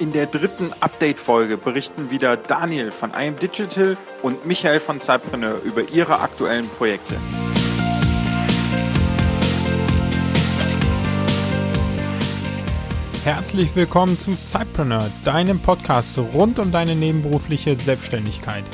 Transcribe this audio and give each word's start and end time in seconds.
In 0.00 0.12
der 0.12 0.26
dritten 0.26 0.72
Update-Folge 0.78 1.56
berichten 1.56 2.10
wieder 2.12 2.36
Daniel 2.36 2.92
von 2.92 3.12
IM 3.14 3.36
Digital 3.36 3.96
und 4.22 4.46
Michael 4.46 4.78
von 4.78 5.00
Cypreneur 5.00 5.60
über 5.64 5.90
ihre 5.90 6.20
aktuellen 6.20 6.68
Projekte. 6.68 7.16
Herzlich 13.24 13.74
willkommen 13.74 14.16
zu 14.16 14.36
Cypreneur, 14.36 15.10
deinem 15.24 15.60
Podcast 15.60 16.16
rund 16.16 16.60
um 16.60 16.70
deine 16.70 16.94
nebenberufliche 16.94 17.74
Selbstständigkeit. 17.76 18.64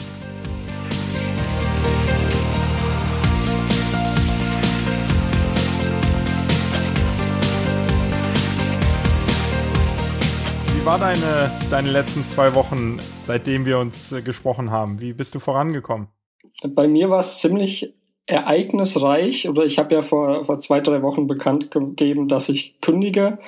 Wie 10.84 10.86
war 10.86 10.98
deine, 10.98 11.50
deine 11.70 11.90
letzten 11.90 12.20
zwei 12.20 12.54
Wochen, 12.54 12.98
seitdem 13.26 13.64
wir 13.64 13.78
uns 13.78 14.12
äh, 14.12 14.20
gesprochen 14.20 14.70
haben? 14.70 15.00
Wie 15.00 15.14
bist 15.14 15.34
du 15.34 15.38
vorangekommen? 15.38 16.08
Bei 16.62 16.88
mir 16.88 17.08
war 17.08 17.20
es 17.20 17.38
ziemlich 17.38 17.94
ereignisreich, 18.26 19.48
oder 19.48 19.64
ich 19.64 19.78
habe 19.78 19.94
ja 19.94 20.02
vor, 20.02 20.44
vor 20.44 20.60
zwei, 20.60 20.80
drei 20.80 21.00
Wochen 21.00 21.26
bekannt 21.26 21.70
gegeben, 21.70 22.28
dass 22.28 22.50
ich 22.50 22.78
kündige. 22.82 23.38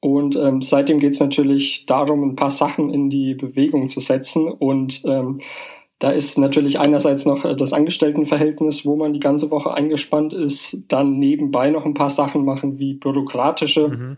Und 0.00 0.34
ähm, 0.34 0.62
seitdem 0.62 0.98
geht 0.98 1.12
es 1.12 1.20
natürlich 1.20 1.86
darum, 1.86 2.30
ein 2.30 2.34
paar 2.34 2.50
Sachen 2.50 2.92
in 2.92 3.08
die 3.08 3.36
Bewegung 3.36 3.86
zu 3.86 4.00
setzen. 4.00 4.48
Und 4.48 5.04
ähm, 5.04 5.42
da 6.00 6.10
ist 6.10 6.38
natürlich 6.38 6.80
einerseits 6.80 7.24
noch 7.24 7.44
äh, 7.44 7.54
das 7.54 7.72
Angestelltenverhältnis, 7.72 8.84
wo 8.84 8.96
man 8.96 9.12
die 9.12 9.20
ganze 9.20 9.52
Woche 9.52 9.72
eingespannt 9.72 10.32
ist, 10.32 10.78
dann 10.88 11.20
nebenbei 11.20 11.70
noch 11.70 11.84
ein 11.84 11.94
paar 11.94 12.10
Sachen 12.10 12.44
machen 12.44 12.80
wie 12.80 12.94
bürokratische 12.94 13.90
mhm. 13.90 14.16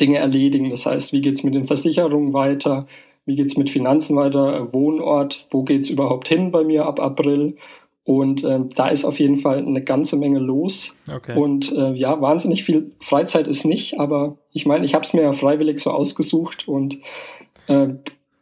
Dinge 0.00 0.18
erledigen. 0.18 0.70
Das 0.70 0.86
heißt, 0.86 1.12
wie 1.12 1.20
geht's 1.20 1.42
mit 1.44 1.54
den 1.54 1.66
Versicherungen 1.66 2.32
weiter? 2.32 2.86
Wie 3.26 3.36
geht's 3.36 3.56
mit 3.56 3.70
Finanzen 3.70 4.16
weiter? 4.16 4.72
Wohnort? 4.72 5.46
Wo 5.50 5.62
geht's 5.62 5.90
überhaupt 5.90 6.28
hin 6.28 6.50
bei 6.50 6.64
mir 6.64 6.86
ab 6.86 7.00
April? 7.00 7.56
Und 8.04 8.42
äh, 8.42 8.60
da 8.74 8.88
ist 8.88 9.04
auf 9.04 9.18
jeden 9.18 9.40
Fall 9.40 9.58
eine 9.58 9.84
ganze 9.84 10.16
Menge 10.16 10.38
los. 10.38 10.96
Okay. 11.14 11.36
Und 11.38 11.70
äh, 11.72 11.92
ja, 11.92 12.18
wahnsinnig 12.22 12.64
viel 12.64 12.92
Freizeit 13.00 13.46
ist 13.46 13.66
nicht, 13.66 14.00
aber 14.00 14.38
ich 14.50 14.64
meine, 14.64 14.86
ich 14.86 14.94
habe 14.94 15.04
es 15.04 15.12
mir 15.12 15.20
ja 15.20 15.32
freiwillig 15.34 15.78
so 15.80 15.90
ausgesucht 15.90 16.66
und 16.66 16.96
äh, 17.66 17.88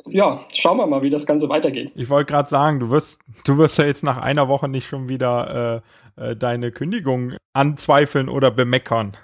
ja, 0.08 0.39
schauen 0.55 0.77
wir 0.77 0.86
mal, 0.86 1.02
wie 1.02 1.11
das 1.11 1.27
Ganze 1.27 1.48
weitergeht. 1.48 1.91
Ich 1.96 2.08
wollte 2.08 2.30
gerade 2.30 2.48
sagen, 2.48 2.78
du 2.78 2.91
wirst, 2.91 3.20
du 3.44 3.58
wirst 3.58 3.77
ja 3.78 3.86
jetzt 3.86 4.05
nach 4.05 4.18
einer 4.18 4.46
Woche 4.46 4.68
nicht 4.68 4.86
schon 4.86 5.08
wieder 5.08 5.83
äh, 6.16 6.30
äh, 6.30 6.36
deine 6.36 6.70
Kündigung 6.70 7.33
anzweifeln 7.52 8.28
oder 8.28 8.52
bemeckern. 8.52 9.16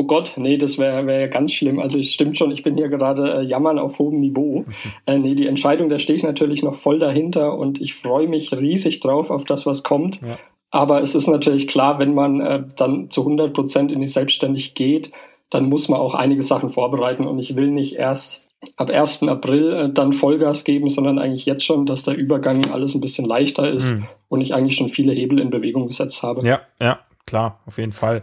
Oh 0.00 0.04
Gott, 0.04 0.34
nee, 0.36 0.58
das 0.58 0.78
wäre 0.78 1.08
wär 1.08 1.26
ganz 1.26 1.52
schlimm. 1.52 1.80
Also 1.80 1.98
es 1.98 2.12
stimmt 2.12 2.38
schon, 2.38 2.52
ich 2.52 2.62
bin 2.62 2.76
hier 2.76 2.88
gerade 2.88 3.40
äh, 3.40 3.42
jammern 3.42 3.80
auf 3.80 3.98
hohem 3.98 4.20
Niveau. 4.20 4.64
Äh, 5.06 5.18
nee, 5.18 5.34
die 5.34 5.46
Entscheidung, 5.46 5.88
da 5.88 5.98
stehe 5.98 6.16
ich 6.16 6.22
natürlich 6.22 6.62
noch 6.62 6.76
voll 6.76 6.98
dahinter 6.98 7.56
und 7.56 7.80
ich 7.80 7.94
freue 7.94 8.28
mich 8.28 8.52
riesig 8.52 9.00
drauf 9.00 9.30
auf 9.30 9.44
das, 9.44 9.66
was 9.66 9.82
kommt. 9.82 10.20
Ja. 10.20 10.38
Aber 10.70 11.00
es 11.02 11.14
ist 11.14 11.26
natürlich 11.26 11.66
klar, 11.66 11.98
wenn 11.98 12.14
man 12.14 12.40
äh, 12.40 12.62
dann 12.76 13.10
zu 13.10 13.22
100 13.22 13.52
Prozent 13.52 13.90
in 13.90 14.00
die 14.00 14.06
Selbstständig 14.06 14.74
geht, 14.74 15.10
dann 15.50 15.68
muss 15.68 15.88
man 15.88 15.98
auch 15.98 16.14
einige 16.14 16.42
Sachen 16.42 16.70
vorbereiten 16.70 17.26
und 17.26 17.38
ich 17.38 17.56
will 17.56 17.70
nicht 17.70 17.96
erst 17.96 18.42
ab 18.76 18.90
1. 18.90 19.24
April 19.24 19.72
äh, 19.72 19.92
dann 19.92 20.12
Vollgas 20.12 20.62
geben, 20.62 20.90
sondern 20.90 21.18
eigentlich 21.18 21.46
jetzt 21.46 21.64
schon, 21.64 21.86
dass 21.86 22.04
der 22.04 22.14
Übergang 22.14 22.70
alles 22.70 22.94
ein 22.94 23.00
bisschen 23.00 23.24
leichter 23.24 23.68
ist 23.68 23.94
mhm. 23.94 24.06
und 24.28 24.42
ich 24.42 24.54
eigentlich 24.54 24.76
schon 24.76 24.90
viele 24.90 25.12
Hebel 25.12 25.40
in 25.40 25.50
Bewegung 25.50 25.88
gesetzt 25.88 26.22
habe. 26.22 26.46
Ja, 26.46 26.60
ja, 26.80 27.00
klar, 27.26 27.60
auf 27.66 27.78
jeden 27.78 27.92
Fall. 27.92 28.22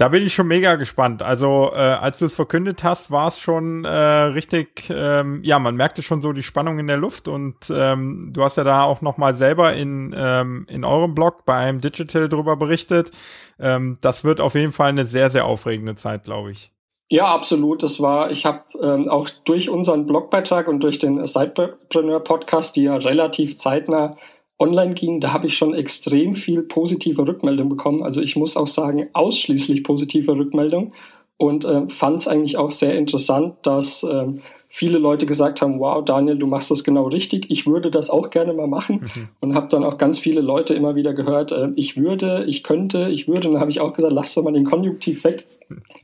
Da 0.00 0.08
bin 0.08 0.24
ich 0.24 0.32
schon 0.32 0.48
mega 0.48 0.76
gespannt. 0.76 1.20
Also, 1.20 1.72
äh, 1.74 1.76
als 1.76 2.20
du 2.20 2.24
es 2.24 2.32
verkündet 2.32 2.82
hast, 2.84 3.10
war 3.10 3.28
es 3.28 3.38
schon 3.38 3.84
äh, 3.84 3.90
richtig, 3.90 4.88
ähm, 4.88 5.40
ja, 5.44 5.58
man 5.58 5.76
merkte 5.76 6.02
schon 6.02 6.22
so 6.22 6.32
die 6.32 6.42
Spannung 6.42 6.78
in 6.78 6.86
der 6.86 6.96
Luft 6.96 7.28
und 7.28 7.70
ähm, 7.70 8.30
du 8.32 8.42
hast 8.42 8.56
ja 8.56 8.64
da 8.64 8.84
auch 8.84 9.02
nochmal 9.02 9.34
selber 9.34 9.74
in, 9.74 10.14
ähm, 10.16 10.64
in 10.70 10.86
eurem 10.86 11.14
Blog 11.14 11.44
bei 11.44 11.54
einem 11.54 11.82
Digital 11.82 12.30
drüber 12.30 12.56
berichtet. 12.56 13.10
Ähm, 13.58 13.98
das 14.00 14.24
wird 14.24 14.40
auf 14.40 14.54
jeden 14.54 14.72
Fall 14.72 14.88
eine 14.88 15.04
sehr, 15.04 15.28
sehr 15.28 15.44
aufregende 15.44 15.96
Zeit, 15.96 16.24
glaube 16.24 16.52
ich. 16.52 16.72
Ja, 17.10 17.26
absolut. 17.26 17.82
Das 17.82 18.00
war, 18.00 18.30
ich 18.30 18.46
habe 18.46 18.62
ähm, 18.80 19.06
auch 19.10 19.28
durch 19.44 19.68
unseren 19.68 20.06
Blogbeitrag 20.06 20.66
und 20.68 20.80
durch 20.82 20.98
den 20.98 21.26
Sidepreneur 21.26 22.20
Podcast, 22.20 22.74
die 22.74 22.84
ja 22.84 22.96
relativ 22.96 23.58
zeitnah 23.58 24.16
online 24.60 24.94
ging, 24.94 25.20
da 25.20 25.32
habe 25.32 25.46
ich 25.46 25.56
schon 25.56 25.74
extrem 25.74 26.34
viel 26.34 26.62
positive 26.62 27.26
Rückmeldung 27.26 27.68
bekommen. 27.68 28.02
Also 28.02 28.20
ich 28.20 28.36
muss 28.36 28.56
auch 28.56 28.66
sagen, 28.66 29.08
ausschließlich 29.14 29.82
positive 29.82 30.32
Rückmeldung. 30.36 30.92
Und 31.38 31.64
äh, 31.64 31.88
fand 31.88 32.18
es 32.18 32.28
eigentlich 32.28 32.58
auch 32.58 32.70
sehr 32.70 32.94
interessant, 32.94 33.54
dass 33.62 34.02
äh, 34.02 34.26
viele 34.68 34.98
Leute 34.98 35.24
gesagt 35.24 35.62
haben, 35.62 35.80
wow, 35.80 36.04
Daniel, 36.04 36.36
du 36.36 36.46
machst 36.46 36.70
das 36.70 36.84
genau 36.84 37.08
richtig, 37.08 37.50
ich 37.50 37.66
würde 37.66 37.90
das 37.90 38.10
auch 38.10 38.28
gerne 38.28 38.52
mal 38.52 38.66
machen. 38.66 39.10
Mhm. 39.14 39.28
und 39.40 39.54
habe 39.54 39.68
dann 39.68 39.82
auch 39.82 39.96
ganz 39.96 40.18
viele 40.18 40.42
Leute 40.42 40.74
immer 40.74 40.96
wieder 40.96 41.14
gehört, 41.14 41.50
äh, 41.50 41.70
ich 41.76 41.96
würde, 41.96 42.44
ich 42.46 42.62
könnte, 42.62 43.08
ich 43.10 43.26
würde, 43.26 43.48
und 43.48 43.54
dann 43.54 43.62
habe 43.62 43.70
ich 43.70 43.80
auch 43.80 43.94
gesagt, 43.94 44.12
lass 44.12 44.34
doch 44.34 44.42
mal 44.42 44.52
den 44.52 44.66
Konjunktiv 44.66 45.24
weg, 45.24 45.46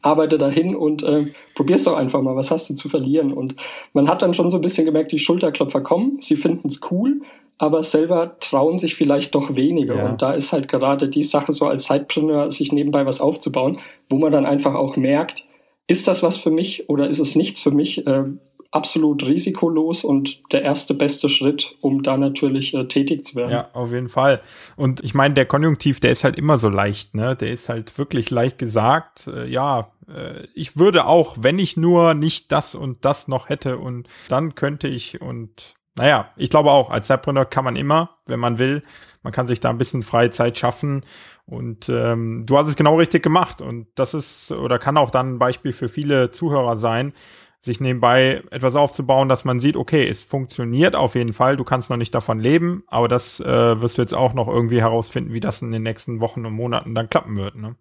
arbeite 0.00 0.39
dahin 0.39 0.75
und 0.75 1.03
äh, 1.03 1.27
probier's 1.55 1.84
doch 1.84 1.97
einfach 1.97 2.22
mal, 2.22 2.34
was 2.34 2.50
hast 2.50 2.71
du 2.71 2.75
zu 2.75 2.89
verlieren? 2.89 3.34
Und 3.34 3.56
man 3.93 4.09
hat 4.09 4.22
dann 4.22 4.33
schon 4.33 4.49
so 4.49 4.56
ein 4.56 4.62
bisschen 4.62 4.87
gemerkt, 4.87 5.12
die 5.12 5.19
Schulterklopfer 5.19 5.83
kommen, 5.83 6.16
sie 6.21 6.37
finden 6.37 6.69
es 6.69 6.81
cool, 6.91 7.21
aber 7.59 7.83
selber 7.83 8.37
trauen 8.39 8.78
sich 8.78 8.94
vielleicht 8.94 9.34
doch 9.34 9.56
weniger. 9.56 9.97
Ja. 9.97 10.09
Und 10.11 10.22
da 10.22 10.33
ist 10.33 10.53
halt 10.53 10.69
gerade 10.69 11.09
die 11.09 11.22
Sache, 11.22 11.53
so 11.53 11.67
als 11.67 11.87
Sidepreneur 11.87 12.50
sich 12.50 12.72
nebenbei 12.72 13.06
was 13.06 13.21
aufzubauen, 13.21 13.78
wo 14.11 14.19
man 14.19 14.33
dann 14.33 14.47
einfach 14.47 14.75
auch 14.75 14.97
merkt, 14.97 15.44
ist 15.87 16.09
das 16.09 16.22
was 16.22 16.37
für 16.37 16.50
mich 16.50 16.89
oder 16.89 17.09
ist 17.09 17.21
es 17.21 17.37
nichts 17.37 17.61
für 17.61 17.71
mich? 17.71 18.06
Äh, 18.06 18.25
absolut 18.72 19.25
risikolos 19.25 20.05
und 20.05 20.39
der 20.53 20.62
erste 20.62 20.93
beste 20.93 21.28
Schritt, 21.28 21.77
um 21.81 22.03
da 22.03 22.16
natürlich 22.16 22.75
äh, 22.75 22.87
tätig 22.87 23.27
zu 23.27 23.37
werden. 23.37 23.53
Ja, 23.53 23.71
auf 23.72 23.93
jeden 23.93 24.09
Fall. 24.09 24.43
Und 24.77 25.03
ich 25.03 25.15
meine, 25.15 25.34
der 25.34 25.47
Konjunktiv, 25.47 26.00
der 26.00 26.12
ist 26.12 26.25
halt 26.25 26.37
immer 26.37 26.59
so 26.59 26.69
leicht, 26.69 27.15
ne? 27.15 27.37
Der 27.37 27.50
ist 27.50 27.69
halt 27.69 27.97
wirklich 27.97 28.31
leicht 28.31 28.59
gesagt. 28.59 29.28
Äh, 29.28 29.49
ja, 29.49 29.93
äh, 30.09 30.47
ich 30.55 30.77
würde 30.77 31.06
auch, 31.06 31.37
wenn 31.41 31.59
ich 31.59 31.77
nur 31.77 32.15
nicht 32.15 32.53
das 32.53 32.75
und 32.75 33.05
das 33.05 33.28
noch 33.28 33.49
hätte 33.49 33.78
und 33.78 34.09
dann 34.28 34.55
könnte 34.55 34.89
ich 34.89 35.21
und 35.21 35.77
naja, 35.97 36.31
ich 36.37 36.51
glaube 36.51 36.71
auch, 36.71 36.91
als 36.91 37.07
Zeitpreneur 37.07 37.47
kann 37.47 37.65
man 37.65 37.77
immer, 37.77 38.17
wenn 38.27 38.41
man 38.41 38.59
will, 38.59 38.83
man 39.23 39.33
kann 39.33 39.49
sich 39.49 39.61
da 39.61 39.71
ein 39.71 39.79
bisschen 39.79 40.03
freie 40.03 40.31
Zeit 40.31 40.59
schaffen. 40.59 41.03
Und 41.47 41.89
ähm, 41.89 42.45
du 42.47 42.59
hast 42.59 42.69
es 42.69 42.77
genau 42.77 42.97
richtig 42.97 43.23
gemacht. 43.23 43.62
Und 43.62 43.87
das 43.95 44.15
ist 44.15 44.51
oder 44.51 44.79
kann 44.79 44.97
auch 44.97 45.11
dann 45.11 45.34
ein 45.34 45.39
Beispiel 45.39 45.73
für 45.73 45.89
viele 45.89 46.31
Zuhörer 46.31 46.77
sein, 46.77 47.12
sich 47.61 47.81
nebenbei 47.81 48.43
etwas 48.51 48.77
aufzubauen, 48.77 49.29
dass 49.29 49.45
man 49.45 49.61
sieht, 49.61 49.77
okay, 49.77 50.07
es 50.09 50.25
funktioniert 50.25 50.95
auf 50.95 51.15
jeden 51.15 51.33
Fall, 51.33 51.57
du 51.57 51.65
kannst 51.65 51.91
noch 51.91 51.97
nicht 51.97 52.15
davon 52.15 52.39
leben, 52.39 52.84
aber 52.87 53.09
das 53.09 53.41
äh, 53.41 53.81
wirst 53.81 53.99
du 53.99 54.03
jetzt 54.03 54.15
auch 54.15 54.34
noch 54.34 54.49
irgendwie 54.49 54.81
herausfinden, 54.81 55.33
wie 55.33 55.41
das 55.41 55.63
in 55.63 55.73
den 55.73 55.83
nächsten 55.83 56.21
Wochen 56.21 56.47
und 56.47 56.53
Monaten 56.53 56.95
dann 56.95 57.11
klappen 57.11 57.37
wird. 57.37 57.57
Ne? 57.57 57.75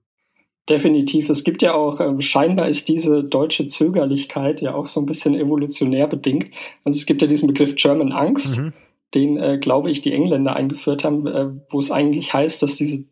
Definitiv. 0.68 1.30
Es 1.30 1.44
gibt 1.44 1.62
ja 1.62 1.76
auch, 1.76 2.00
äh, 2.00 2.20
scheinbar 2.22 2.68
ist 2.70 2.88
diese 2.88 3.24
deutsche 3.24 3.68
Zögerlichkeit 3.68 4.62
ja 4.62 4.74
auch 4.74 4.88
so 4.88 5.00
ein 5.00 5.06
bisschen 5.06 5.36
evolutionär 5.36 6.08
bedingt. 6.08 6.48
Also 6.84 6.98
es 6.98 7.06
gibt 7.06 7.22
ja 7.22 7.28
diesen 7.28 7.48
Begriff 7.48 7.76
German 7.76 8.12
Angst, 8.12 8.58
mhm. 8.58 8.74
den, 9.14 9.38
äh, 9.38 9.60
glaube 9.60 9.92
ich, 9.92 10.02
die 10.02 10.12
Engländer 10.12 10.56
eingeführt 10.56 11.04
haben, 11.04 11.28
äh, 11.28 11.50
wo 11.70 11.80
es 11.80 11.92
eigentlich 11.92 12.34
heißt, 12.34 12.64
dass 12.64 12.76
diese 12.76 13.04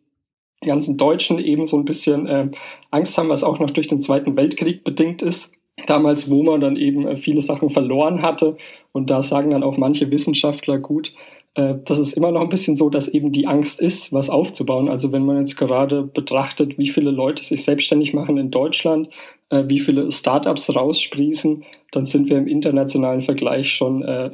ganzen 0.64 0.96
Deutschen 0.96 1.38
eben 1.38 1.66
so 1.66 1.76
ein 1.76 1.84
bisschen 1.84 2.26
äh, 2.26 2.50
Angst 2.90 3.16
haben, 3.18 3.28
was 3.28 3.44
auch 3.44 3.60
noch 3.60 3.70
durch 3.70 3.86
den 3.86 4.00
Zweiten 4.00 4.36
Weltkrieg 4.36 4.82
bedingt 4.82 5.22
ist. 5.22 5.52
Damals, 5.86 6.30
wo 6.30 6.42
man 6.42 6.60
dann 6.60 6.76
eben 6.76 7.06
äh, 7.06 7.14
viele 7.14 7.40
Sachen 7.40 7.70
verloren 7.70 8.22
hatte. 8.22 8.56
Und 8.90 9.10
da 9.10 9.22
sagen 9.22 9.50
dann 9.50 9.62
auch 9.62 9.76
manche 9.76 10.10
Wissenschaftler 10.10 10.78
gut, 10.78 11.12
das 11.54 12.00
ist 12.00 12.14
immer 12.14 12.32
noch 12.32 12.40
ein 12.40 12.48
bisschen 12.48 12.76
so, 12.76 12.90
dass 12.90 13.06
eben 13.06 13.30
die 13.30 13.46
Angst 13.46 13.80
ist, 13.80 14.12
was 14.12 14.28
aufzubauen. 14.28 14.88
Also 14.88 15.12
wenn 15.12 15.24
man 15.24 15.38
jetzt 15.38 15.56
gerade 15.56 16.02
betrachtet, 16.02 16.78
wie 16.78 16.88
viele 16.88 17.12
Leute 17.12 17.44
sich 17.44 17.64
selbstständig 17.64 18.12
machen 18.12 18.38
in 18.38 18.50
Deutschland, 18.50 19.08
äh, 19.50 19.64
wie 19.68 19.78
viele 19.78 20.10
Startups 20.10 20.74
raussprießen, 20.74 21.64
dann 21.92 22.06
sind 22.06 22.28
wir 22.28 22.38
im 22.38 22.48
internationalen 22.48 23.22
Vergleich 23.22 23.72
schon 23.72 24.02
äh, 24.02 24.30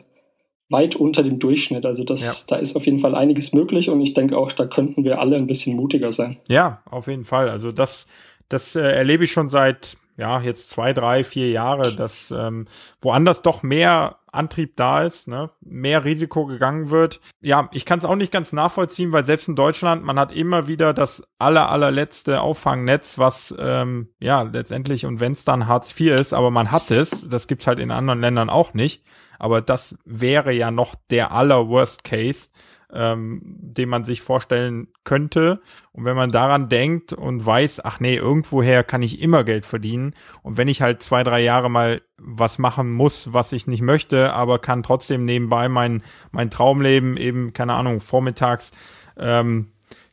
weit 0.70 0.96
unter 0.96 1.22
dem 1.22 1.38
Durchschnitt. 1.38 1.84
Also 1.84 2.04
das, 2.04 2.22
ja. 2.22 2.32
da 2.48 2.56
ist 2.56 2.74
auf 2.74 2.86
jeden 2.86 3.00
Fall 3.00 3.14
einiges 3.14 3.52
möglich 3.52 3.90
und 3.90 4.00
ich 4.00 4.14
denke 4.14 4.38
auch, 4.38 4.52
da 4.52 4.66
könnten 4.66 5.04
wir 5.04 5.20
alle 5.20 5.36
ein 5.36 5.46
bisschen 5.46 5.76
mutiger 5.76 6.12
sein. 6.12 6.38
Ja, 6.48 6.82
auf 6.90 7.06
jeden 7.06 7.24
Fall. 7.24 7.50
Also 7.50 7.70
das, 7.70 8.06
das 8.48 8.76
äh, 8.76 8.80
erlebe 8.80 9.24
ich 9.24 9.32
schon 9.32 9.50
seit 9.50 9.98
ja, 10.16 10.40
jetzt 10.40 10.70
zwei, 10.70 10.92
drei, 10.92 11.24
vier 11.24 11.50
Jahre, 11.50 11.94
dass 11.94 12.30
ähm, 12.30 12.66
woanders 13.00 13.42
doch 13.42 13.62
mehr 13.62 14.16
Antrieb 14.32 14.76
da 14.76 15.04
ist, 15.04 15.28
ne, 15.28 15.50
mehr 15.60 16.04
Risiko 16.04 16.46
gegangen 16.46 16.90
wird. 16.90 17.20
Ja, 17.40 17.68
ich 17.72 17.84
kann 17.84 17.98
es 17.98 18.04
auch 18.04 18.16
nicht 18.16 18.32
ganz 18.32 18.52
nachvollziehen, 18.52 19.12
weil 19.12 19.24
selbst 19.24 19.48
in 19.48 19.56
Deutschland, 19.56 20.04
man 20.04 20.18
hat 20.18 20.32
immer 20.32 20.66
wieder 20.66 20.94
das 20.94 21.22
aller, 21.38 21.70
allerletzte 21.70 22.40
Auffangnetz, 22.40 23.18
was 23.18 23.54
ähm, 23.58 24.08
ja 24.20 24.42
letztendlich, 24.42 25.06
und 25.06 25.20
wenn 25.20 25.32
es 25.32 25.44
dann 25.44 25.66
Hartz 25.66 25.98
IV 25.98 26.12
ist, 26.12 26.32
aber 26.32 26.50
man 26.50 26.70
hat 26.70 26.90
es, 26.90 27.26
das 27.28 27.46
gibt's 27.46 27.66
halt 27.66 27.78
in 27.78 27.90
anderen 27.90 28.20
Ländern 28.20 28.50
auch 28.50 28.74
nicht. 28.74 29.04
Aber 29.38 29.62
das 29.62 29.96
wäre 30.04 30.52
ja 30.52 30.70
noch 30.70 30.94
der 31.08 31.32
aller 31.32 31.66
Worst 31.68 32.04
Case. 32.04 32.50
Ähm, 32.92 33.40
den 33.44 33.88
man 33.88 34.04
sich 34.04 34.22
vorstellen 34.22 34.88
könnte. 35.04 35.60
Und 35.92 36.04
wenn 36.04 36.16
man 36.16 36.32
daran 36.32 36.68
denkt 36.68 37.12
und 37.12 37.44
weiß, 37.44 37.84
ach 37.84 38.00
nee, 38.00 38.16
irgendwoher 38.16 38.84
kann 38.84 39.02
ich 39.02 39.20
immer 39.20 39.44
Geld 39.44 39.66
verdienen. 39.66 40.14
Und 40.42 40.56
wenn 40.56 40.68
ich 40.68 40.82
halt 40.82 41.02
zwei, 41.02 41.22
drei 41.22 41.40
Jahre 41.40 41.70
mal 41.70 42.02
was 42.18 42.58
machen 42.58 42.92
muss, 42.92 43.32
was 43.32 43.52
ich 43.52 43.66
nicht 43.66 43.82
möchte, 43.82 44.32
aber 44.32 44.58
kann 44.58 44.82
trotzdem 44.82 45.24
nebenbei 45.24 45.68
mein, 45.68 46.02
mein 46.32 46.50
Traumleben 46.50 47.16
eben, 47.16 47.52
keine 47.52 47.74
Ahnung, 47.74 48.00
vormittags 48.00 48.72
ähm, 49.16 49.68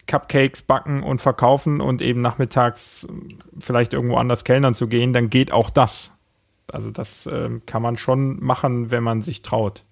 Cupcakes 0.07 0.62
backen 0.62 1.03
und 1.03 1.19
verkaufen 1.19 1.81
und 1.81 2.01
eben 2.01 2.21
nachmittags 2.21 3.06
vielleicht 3.59 3.94
irgendwo 3.94 4.15
anders 4.15 4.44
kellnern 4.44 4.74
zu 4.74 4.88
gehen, 4.88 5.13
dann 5.13 5.29
geht 5.29 5.51
auch 5.51 5.69
das. 5.69 6.13
Also 6.71 6.91
das 6.91 7.27
ähm, 7.31 7.62
kann 7.65 7.81
man 7.81 7.97
schon 7.97 8.44
machen, 8.44 8.91
wenn 8.91 9.03
man 9.03 9.21
sich 9.21 9.41
traut. 9.41 9.83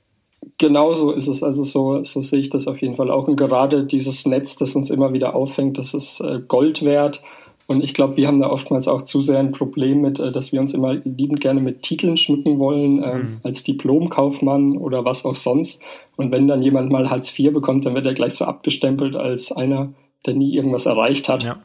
Genau 0.57 0.94
so 0.94 1.12
ist 1.12 1.28
es. 1.28 1.44
Also 1.44 1.63
so, 1.63 2.04
so 2.04 2.22
sehe 2.22 2.40
ich 2.40 2.50
das 2.50 2.68
auf 2.68 2.81
jeden 2.81 2.96
Fall 2.96 3.12
auch. 3.12 3.28
Und 3.28 3.36
gerade 3.36 3.84
dieses 3.84 4.25
Netz, 4.25 4.56
das 4.56 4.75
uns 4.75 4.90
immer 4.90 5.12
wieder 5.12 5.36
auffängt, 5.36 5.78
das 5.78 5.94
ist 5.94 6.22
äh, 6.22 6.42
Gold 6.48 6.84
wert. 6.84 7.22
Und 7.68 7.84
ich 7.84 7.94
glaube, 7.94 8.16
wir 8.16 8.28
haben 8.28 8.40
da 8.40 8.50
oftmals 8.50 8.88
auch 8.88 9.02
zu 9.02 9.22
sehr 9.22 9.40
ein 9.40 9.52
Problem 9.52 10.02
mit, 10.02 10.19
äh, 10.19 10.31
dass 10.31 10.54
wir 10.54 10.62
uns 10.62 10.74
immer 10.74 10.94
liebend 10.94 11.42
gerne 11.42 11.62
mit 11.62 11.81
Titeln 11.81 12.16
schmücken 12.16 12.60
wollen, 12.60 13.04
äh, 13.04 13.16
mhm. 13.18 13.38
als 13.44 13.63
Diplomkaufmann 13.63 14.78
oder 14.78 15.04
was 15.04 15.25
auch 15.25 15.36
sonst. 15.36 15.81
Und 16.16 16.31
wenn 16.31 16.48
dann 16.48 16.62
jemand 16.62 16.92
mal 16.92 17.10
Hartz 17.10 17.38
IV 17.38 17.54
bekommt, 17.54 17.86
dann 17.86 17.96
wird 17.96 18.06
er 18.06 18.13
gleich 18.13 18.36
so 18.36 18.46
abgestempelt 18.46 19.16
als 19.16 19.51
einer, 19.51 19.94
der 20.25 20.36
nie 20.36 20.56
irgendwas 20.56 20.86
erreicht 20.86 21.28
hat. 21.28 21.44
Ja. 21.44 21.58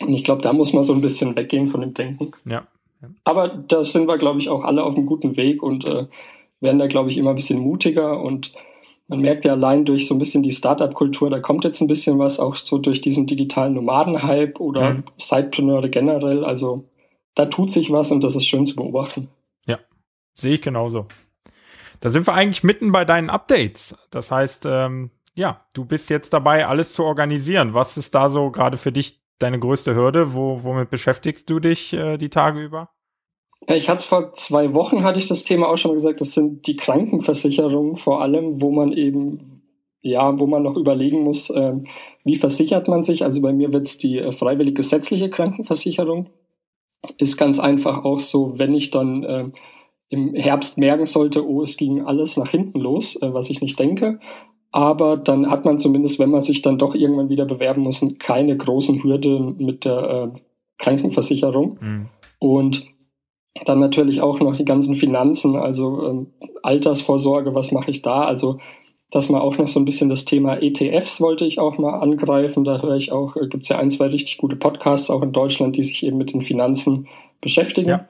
Und 0.00 0.12
ich 0.12 0.24
glaube, 0.24 0.42
da 0.42 0.52
muss 0.52 0.72
man 0.72 0.82
so 0.82 0.92
ein 0.92 1.00
bisschen 1.00 1.36
weggehen 1.36 1.68
von 1.68 1.80
dem 1.80 1.94
Denken. 1.94 2.32
Ja. 2.44 2.66
ja. 3.00 3.08
Aber 3.22 3.48
da 3.48 3.84
sind 3.84 4.08
wir, 4.08 4.18
glaube 4.18 4.40
ich, 4.40 4.48
auch 4.48 4.64
alle 4.64 4.82
auf 4.82 4.96
einem 4.96 5.06
guten 5.06 5.36
Weg 5.36 5.62
und 5.62 5.84
äh, 5.84 6.06
werden 6.64 6.80
da, 6.80 6.88
glaube 6.88 7.10
ich, 7.10 7.18
immer 7.18 7.30
ein 7.30 7.36
bisschen 7.36 7.60
mutiger 7.60 8.20
und 8.20 8.52
man 9.06 9.20
merkt 9.20 9.44
ja 9.44 9.52
allein 9.52 9.84
durch 9.84 10.06
so 10.06 10.14
ein 10.14 10.18
bisschen 10.18 10.42
die 10.42 10.52
Startup-Kultur, 10.52 11.30
da 11.30 11.38
kommt 11.38 11.64
jetzt 11.64 11.80
ein 11.80 11.86
bisschen 11.86 12.18
was, 12.18 12.40
auch 12.40 12.56
so 12.56 12.78
durch 12.78 13.00
diesen 13.00 13.26
digitalen 13.26 13.74
Nomaden-Hype 13.74 14.58
oder 14.60 14.94
mhm. 14.94 15.04
Sidepreneure 15.18 15.88
generell. 15.88 16.44
Also 16.44 16.88
da 17.34 17.46
tut 17.46 17.70
sich 17.70 17.92
was 17.92 18.10
und 18.10 18.24
das 18.24 18.34
ist 18.34 18.46
schön 18.46 18.66
zu 18.66 18.76
beobachten. 18.76 19.28
Ja, 19.66 19.78
sehe 20.34 20.54
ich 20.54 20.62
genauso. 20.62 21.06
Da 22.00 22.10
sind 22.10 22.26
wir 22.26 22.34
eigentlich 22.34 22.64
mitten 22.64 22.92
bei 22.92 23.04
deinen 23.04 23.30
Updates. 23.30 23.96
Das 24.10 24.30
heißt, 24.30 24.66
ähm, 24.66 25.10
ja, 25.36 25.64
du 25.74 25.84
bist 25.84 26.10
jetzt 26.10 26.32
dabei, 26.32 26.66
alles 26.66 26.94
zu 26.94 27.04
organisieren. 27.04 27.74
Was 27.74 27.96
ist 27.96 28.14
da 28.14 28.28
so 28.28 28.50
gerade 28.50 28.76
für 28.76 28.92
dich 28.92 29.20
deine 29.38 29.58
größte 29.58 29.94
Hürde? 29.94 30.34
Wo, 30.34 30.62
womit 30.62 30.90
beschäftigst 30.90 31.48
du 31.50 31.60
dich 31.60 31.92
äh, 31.92 32.16
die 32.16 32.30
Tage 32.30 32.60
über? 32.60 32.90
Ich 33.66 33.88
hatte 33.88 34.06
vor 34.06 34.34
zwei 34.34 34.74
Wochen 34.74 35.04
hatte 35.04 35.18
ich 35.18 35.26
das 35.26 35.42
Thema 35.42 35.68
auch 35.68 35.78
schon 35.78 35.92
mal 35.92 35.96
gesagt, 35.96 36.20
das 36.20 36.32
sind 36.32 36.66
die 36.66 36.76
Krankenversicherungen 36.76 37.96
vor 37.96 38.20
allem, 38.20 38.60
wo 38.60 38.70
man 38.70 38.92
eben, 38.92 39.62
ja, 40.02 40.38
wo 40.38 40.46
man 40.46 40.62
noch 40.62 40.76
überlegen 40.76 41.22
muss, 41.22 41.50
äh, 41.50 41.74
wie 42.24 42.36
versichert 42.36 42.88
man 42.88 43.02
sich. 43.02 43.24
Also 43.24 43.40
bei 43.40 43.52
mir 43.52 43.72
wird 43.72 43.86
es 43.86 43.98
die 43.98 44.18
äh, 44.18 44.32
freiwillig 44.32 44.74
gesetzliche 44.74 45.30
Krankenversicherung. 45.30 46.28
Ist 47.18 47.36
ganz 47.36 47.58
einfach 47.58 48.04
auch 48.04 48.18
so, 48.18 48.58
wenn 48.58 48.74
ich 48.74 48.90
dann 48.90 49.24
äh, 49.24 49.44
im 50.10 50.34
Herbst 50.34 50.78
merken 50.78 51.06
sollte, 51.06 51.46
oh, 51.46 51.62
es 51.62 51.76
ging 51.76 52.02
alles 52.02 52.36
nach 52.36 52.48
hinten 52.50 52.80
los, 52.80 53.16
äh, 53.16 53.32
was 53.32 53.50
ich 53.50 53.62
nicht 53.62 53.78
denke. 53.78 54.20
Aber 54.72 55.16
dann 55.16 55.50
hat 55.50 55.64
man 55.64 55.78
zumindest, 55.78 56.18
wenn 56.18 56.30
man 56.30 56.42
sich 56.42 56.60
dann 56.60 56.78
doch 56.78 56.94
irgendwann 56.94 57.28
wieder 57.28 57.46
bewerben 57.46 57.82
muss, 57.82 58.04
keine 58.18 58.56
großen 58.56 59.02
Hürden 59.02 59.56
mit 59.58 59.84
der 59.84 60.32
äh, 60.34 60.38
Krankenversicherung. 60.78 61.78
Mhm. 61.80 62.06
Und 62.40 62.93
dann 63.64 63.78
natürlich 63.78 64.20
auch 64.20 64.40
noch 64.40 64.56
die 64.56 64.64
ganzen 64.64 64.94
Finanzen, 64.94 65.56
also 65.56 66.06
ähm, 66.08 66.26
Altersvorsorge, 66.62 67.54
was 67.54 67.72
mache 67.72 67.90
ich 67.90 68.02
da? 68.02 68.24
Also, 68.24 68.58
dass 69.10 69.28
man 69.28 69.40
auch 69.40 69.56
noch 69.58 69.68
so 69.68 69.78
ein 69.78 69.84
bisschen 69.84 70.08
das 70.08 70.24
Thema 70.24 70.60
ETFs 70.60 71.20
wollte 71.20 71.44
ich 71.44 71.60
auch 71.60 71.78
mal 71.78 72.00
angreifen. 72.00 72.64
Da 72.64 72.82
höre 72.82 72.96
ich 72.96 73.12
auch, 73.12 73.36
äh, 73.36 73.46
gibt 73.46 73.62
es 73.62 73.68
ja 73.68 73.78
ein, 73.78 73.90
zwei 73.90 74.06
richtig 74.06 74.38
gute 74.38 74.56
Podcasts 74.56 75.08
auch 75.08 75.22
in 75.22 75.32
Deutschland, 75.32 75.76
die 75.76 75.84
sich 75.84 76.04
eben 76.04 76.18
mit 76.18 76.32
den 76.32 76.42
Finanzen 76.42 77.06
beschäftigen. 77.40 77.90
Ja. 77.90 78.08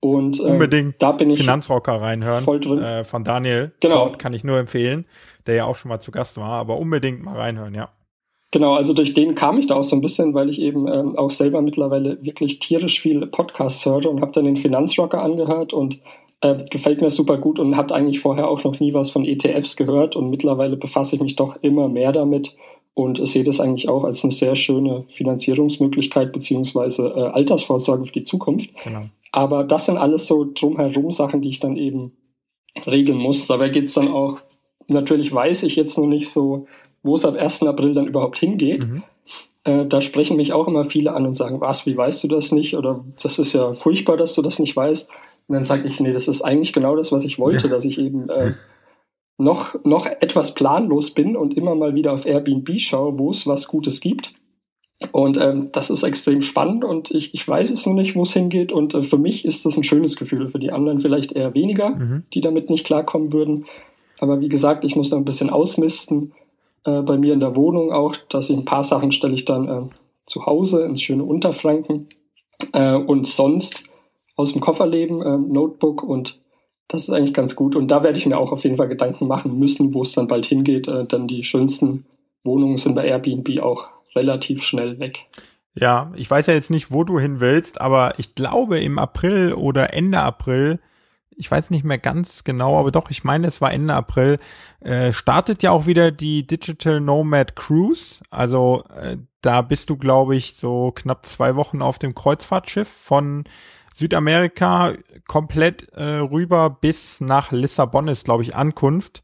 Und 0.00 0.40
ähm, 0.40 0.52
unbedingt 0.52 1.02
da 1.02 1.12
bin 1.12 1.30
ich 1.30 1.40
Finanzrocker 1.40 2.00
reinhören 2.00 2.44
voll 2.44 2.60
drin. 2.60 2.82
Äh, 2.82 3.04
von 3.04 3.24
Daniel. 3.24 3.72
Genau. 3.80 4.06
Dort 4.06 4.18
kann 4.18 4.32
ich 4.32 4.44
nur 4.44 4.58
empfehlen, 4.58 5.04
der 5.46 5.56
ja 5.56 5.64
auch 5.64 5.76
schon 5.76 5.88
mal 5.90 6.00
zu 6.00 6.10
Gast 6.10 6.36
war, 6.38 6.52
aber 6.52 6.78
unbedingt 6.78 7.22
mal 7.22 7.36
reinhören, 7.36 7.74
ja. 7.74 7.90
Genau, 8.52 8.74
also 8.74 8.92
durch 8.92 9.12
den 9.12 9.34
kam 9.34 9.58
ich 9.58 9.66
da 9.66 9.74
auch 9.74 9.82
so 9.82 9.96
ein 9.96 10.00
bisschen, 10.00 10.32
weil 10.34 10.48
ich 10.48 10.60
eben 10.60 10.86
ähm, 10.86 11.18
auch 11.18 11.30
selber 11.30 11.60
mittlerweile 11.62 12.22
wirklich 12.22 12.60
tierisch 12.60 13.00
viel 13.00 13.26
Podcasts 13.26 13.84
höre 13.84 14.08
und 14.08 14.20
habe 14.20 14.32
dann 14.32 14.44
den 14.44 14.56
Finanzrocker 14.56 15.22
angehört 15.22 15.72
und 15.72 15.98
äh, 16.40 16.64
gefällt 16.70 17.00
mir 17.00 17.10
super 17.10 17.38
gut 17.38 17.58
und 17.58 17.76
hat 17.76 17.92
eigentlich 17.92 18.20
vorher 18.20 18.48
auch 18.48 18.62
noch 18.62 18.78
nie 18.78 18.94
was 18.94 19.10
von 19.10 19.24
ETFs 19.24 19.76
gehört 19.76 20.16
und 20.16 20.30
mittlerweile 20.30 20.76
befasse 20.76 21.16
ich 21.16 21.22
mich 21.22 21.36
doch 21.36 21.56
immer 21.62 21.88
mehr 21.88 22.12
damit 22.12 22.56
und 22.94 23.26
sehe 23.26 23.44
das 23.44 23.60
eigentlich 23.60 23.88
auch 23.88 24.04
als 24.04 24.22
eine 24.22 24.32
sehr 24.32 24.54
schöne 24.54 25.04
Finanzierungsmöglichkeit 25.10 26.32
beziehungsweise 26.32 27.12
äh, 27.14 27.20
Altersvorsorge 27.28 28.06
für 28.06 28.12
die 28.12 28.22
Zukunft. 28.22 28.70
Genau. 28.84 29.02
Aber 29.32 29.64
das 29.64 29.86
sind 29.86 29.98
alles 29.98 30.26
so 30.26 30.46
drumherum 30.50 31.10
Sachen, 31.10 31.42
die 31.42 31.50
ich 31.50 31.60
dann 31.60 31.76
eben 31.76 32.12
regeln 32.86 33.18
muss. 33.18 33.46
Dabei 33.46 33.68
geht 33.68 33.84
es 33.84 33.94
dann 33.94 34.08
auch, 34.08 34.38
natürlich 34.88 35.32
weiß 35.32 35.64
ich 35.64 35.76
jetzt 35.76 35.98
noch 35.98 36.06
nicht 36.06 36.30
so, 36.30 36.66
wo 37.06 37.14
es 37.14 37.24
ab 37.24 37.36
1. 37.36 37.62
April 37.62 37.94
dann 37.94 38.06
überhaupt 38.06 38.38
hingeht. 38.38 38.86
Mhm. 38.86 39.02
Äh, 39.64 39.86
da 39.86 40.00
sprechen 40.00 40.36
mich 40.36 40.52
auch 40.52 40.68
immer 40.68 40.84
viele 40.84 41.12
an 41.12 41.26
und 41.26 41.34
sagen, 41.34 41.60
was, 41.60 41.86
wie 41.86 41.96
weißt 41.96 42.22
du 42.24 42.28
das 42.28 42.52
nicht? 42.52 42.76
Oder 42.76 43.04
das 43.22 43.38
ist 43.38 43.52
ja 43.52 43.72
furchtbar, 43.72 44.16
dass 44.16 44.34
du 44.34 44.42
das 44.42 44.58
nicht 44.58 44.76
weißt. 44.76 45.10
Und 45.48 45.54
dann 45.54 45.64
sage 45.64 45.86
ich, 45.86 46.00
nee, 46.00 46.12
das 46.12 46.28
ist 46.28 46.42
eigentlich 46.42 46.72
genau 46.72 46.96
das, 46.96 47.12
was 47.12 47.24
ich 47.24 47.38
wollte, 47.38 47.68
ja. 47.68 47.72
dass 47.72 47.84
ich 47.84 47.98
eben 47.98 48.28
äh, 48.28 48.52
noch, 49.38 49.74
noch 49.84 50.06
etwas 50.06 50.54
planlos 50.54 51.12
bin 51.12 51.36
und 51.36 51.56
immer 51.56 51.74
mal 51.74 51.94
wieder 51.94 52.12
auf 52.12 52.26
Airbnb 52.26 52.78
schaue, 52.78 53.18
wo 53.18 53.30
es 53.30 53.46
was 53.46 53.68
Gutes 53.68 54.00
gibt. 54.00 54.34
Und 55.12 55.36
ähm, 55.36 55.70
das 55.72 55.90
ist 55.90 56.04
extrem 56.04 56.40
spannend 56.40 56.82
und 56.82 57.10
ich, 57.10 57.34
ich 57.34 57.46
weiß 57.46 57.70
es 57.70 57.84
nur 57.84 57.94
nicht, 57.94 58.16
wo 58.16 58.22
es 58.22 58.32
hingeht. 58.32 58.72
Und 58.72 58.94
äh, 58.94 59.02
für 59.02 59.18
mich 59.18 59.44
ist 59.44 59.66
das 59.66 59.76
ein 59.76 59.84
schönes 59.84 60.16
Gefühl, 60.16 60.48
für 60.48 60.58
die 60.58 60.72
anderen 60.72 61.00
vielleicht 61.00 61.32
eher 61.32 61.54
weniger, 61.54 61.90
mhm. 61.90 62.22
die 62.32 62.40
damit 62.40 62.70
nicht 62.70 62.86
klarkommen 62.86 63.32
würden. 63.32 63.66
Aber 64.20 64.40
wie 64.40 64.48
gesagt, 64.48 64.84
ich 64.84 64.96
muss 64.96 65.10
noch 65.10 65.18
ein 65.18 65.26
bisschen 65.26 65.50
ausmisten 65.50 66.32
äh, 66.86 67.02
bei 67.02 67.16
mir 67.16 67.34
in 67.34 67.40
der 67.40 67.56
Wohnung 67.56 67.92
auch, 67.92 68.16
dass 68.28 68.48
ich 68.48 68.56
ein 68.56 68.64
paar 68.64 68.84
Sachen 68.84 69.12
stelle 69.12 69.34
ich 69.34 69.44
dann 69.44 69.68
äh, 69.68 69.82
zu 70.26 70.46
Hause 70.46 70.82
ins 70.84 71.02
schöne 71.02 71.24
Unterfranken 71.24 72.08
äh, 72.72 72.94
und 72.94 73.26
sonst 73.26 73.84
aus 74.36 74.52
dem 74.52 74.60
Kofferleben, 74.60 75.22
äh, 75.22 75.38
Notebook 75.38 76.02
und 76.02 76.38
das 76.88 77.02
ist 77.02 77.10
eigentlich 77.10 77.34
ganz 77.34 77.56
gut. 77.56 77.74
Und 77.74 77.90
da 77.90 78.02
werde 78.02 78.18
ich 78.18 78.26
mir 78.26 78.38
auch 78.38 78.52
auf 78.52 78.62
jeden 78.62 78.76
Fall 78.76 78.88
Gedanken 78.88 79.26
machen 79.26 79.58
müssen, 79.58 79.92
wo 79.92 80.02
es 80.02 80.12
dann 80.12 80.28
bald 80.28 80.46
hingeht. 80.46 80.86
Äh, 80.86 81.04
denn 81.04 81.26
die 81.26 81.44
schönsten 81.44 82.06
Wohnungen 82.44 82.76
sind 82.76 82.94
bei 82.94 83.06
Airbnb 83.06 83.60
auch 83.60 83.88
relativ 84.14 84.62
schnell 84.62 84.98
weg. 84.98 85.26
Ja, 85.74 86.12
ich 86.16 86.30
weiß 86.30 86.46
ja 86.46 86.54
jetzt 86.54 86.70
nicht, 86.70 86.90
wo 86.90 87.04
du 87.04 87.18
hin 87.18 87.40
willst, 87.40 87.80
aber 87.80 88.14
ich 88.18 88.34
glaube 88.34 88.80
im 88.80 88.98
April 88.98 89.52
oder 89.52 89.92
Ende 89.92 90.20
April 90.20 90.78
ich 91.36 91.50
weiß 91.50 91.70
nicht 91.70 91.84
mehr 91.84 91.98
ganz 91.98 92.44
genau, 92.44 92.78
aber 92.78 92.90
doch, 92.90 93.10
ich 93.10 93.22
meine, 93.22 93.46
es 93.46 93.60
war 93.60 93.72
Ende 93.72 93.94
April, 93.94 94.38
äh, 94.80 95.12
startet 95.12 95.62
ja 95.62 95.70
auch 95.70 95.86
wieder 95.86 96.10
die 96.10 96.46
Digital 96.46 97.00
Nomad 97.00 97.56
Cruise. 97.56 98.20
Also 98.30 98.84
äh, 98.96 99.18
da 99.42 99.62
bist 99.62 99.90
du, 99.90 99.96
glaube 99.96 100.34
ich, 100.34 100.56
so 100.56 100.92
knapp 100.92 101.26
zwei 101.26 101.54
Wochen 101.54 101.82
auf 101.82 101.98
dem 101.98 102.14
Kreuzfahrtschiff 102.14 102.88
von 102.88 103.44
Südamerika 103.94 104.94
komplett 105.26 105.88
äh, 105.92 106.02
rüber 106.02 106.70
bis 106.70 107.20
nach 107.20 107.52
Lissabon 107.52 108.08
ist, 108.08 108.24
glaube 108.24 108.42
ich, 108.42 108.54
Ankunft. 108.54 109.22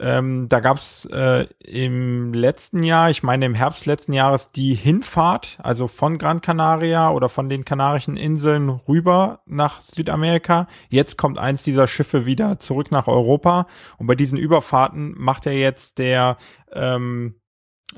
Ähm, 0.00 0.48
da 0.48 0.60
gab 0.60 0.76
es 0.76 1.06
äh, 1.06 1.46
im 1.64 2.32
letzten 2.32 2.84
Jahr, 2.84 3.10
ich 3.10 3.24
meine 3.24 3.46
im 3.46 3.54
Herbst 3.54 3.84
letzten 3.84 4.12
Jahres, 4.12 4.52
die 4.52 4.74
Hinfahrt, 4.74 5.58
also 5.60 5.88
von 5.88 6.18
Gran 6.18 6.40
Canaria 6.40 7.10
oder 7.10 7.28
von 7.28 7.48
den 7.48 7.64
Kanarischen 7.64 8.16
Inseln 8.16 8.68
rüber 8.68 9.40
nach 9.46 9.80
Südamerika. 9.80 10.68
Jetzt 10.88 11.18
kommt 11.18 11.38
eins 11.38 11.64
dieser 11.64 11.88
Schiffe 11.88 12.26
wieder 12.26 12.60
zurück 12.60 12.92
nach 12.92 13.08
Europa. 13.08 13.66
Und 13.98 14.06
bei 14.06 14.14
diesen 14.14 14.38
Überfahrten 14.38 15.14
macht 15.16 15.46
er 15.46 15.54
jetzt 15.54 15.98
der 15.98 16.36
ähm, 16.72 17.34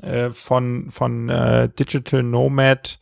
äh, 0.01 0.31
von, 0.31 0.89
von 0.89 1.29
äh, 1.29 1.69
Digital 1.69 2.23
Nomad, 2.23 2.99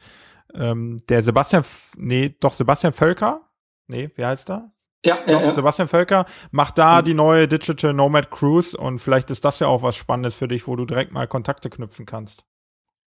ähm, 0.53 0.99
der 1.07 1.23
Sebastian, 1.23 1.63
nee, 1.95 2.35
doch 2.39 2.53
Sebastian 2.53 2.91
Völker. 2.91 3.41
Nee, 3.87 4.11
wie 4.15 4.25
heißt 4.25 4.49
er? 4.49 4.71
Ja, 5.05 5.19
ja, 5.25 5.41
ja. 5.41 5.53
Sebastian 5.53 5.87
Völker 5.87 6.25
macht 6.51 6.77
da 6.77 6.99
mhm. 6.99 7.05
die 7.05 7.13
neue 7.13 7.47
Digital 7.47 7.93
Nomad 7.93 8.31
Cruise 8.31 8.75
und 8.75 8.99
vielleicht 8.99 9.29
ist 9.31 9.45
das 9.45 9.59
ja 9.59 9.67
auch 9.67 9.81
was 9.81 9.95
Spannendes 9.95 10.35
für 10.35 10.47
dich, 10.47 10.67
wo 10.67 10.75
du 10.75 10.85
direkt 10.85 11.13
mal 11.13 11.27
Kontakte 11.27 11.69
knüpfen 11.69 12.05
kannst. 12.05 12.43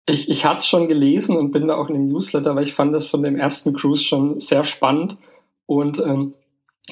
Ich, 0.05 0.29
ich 0.29 0.45
hatte 0.45 0.59
es 0.59 0.67
schon 0.67 0.87
gelesen 0.87 1.37
und 1.37 1.51
bin 1.51 1.67
da 1.67 1.75
auch 1.75 1.89
in 1.89 1.95
dem 1.95 2.07
Newsletter, 2.07 2.55
weil 2.55 2.63
ich 2.63 2.73
fand 2.73 2.93
das 2.93 3.07
von 3.07 3.23
dem 3.23 3.37
ersten 3.37 3.73
Cruise 3.73 4.03
schon 4.03 4.39
sehr 4.39 4.63
spannend. 4.63 5.17
Und 5.65 5.99
ähm, 5.99 6.33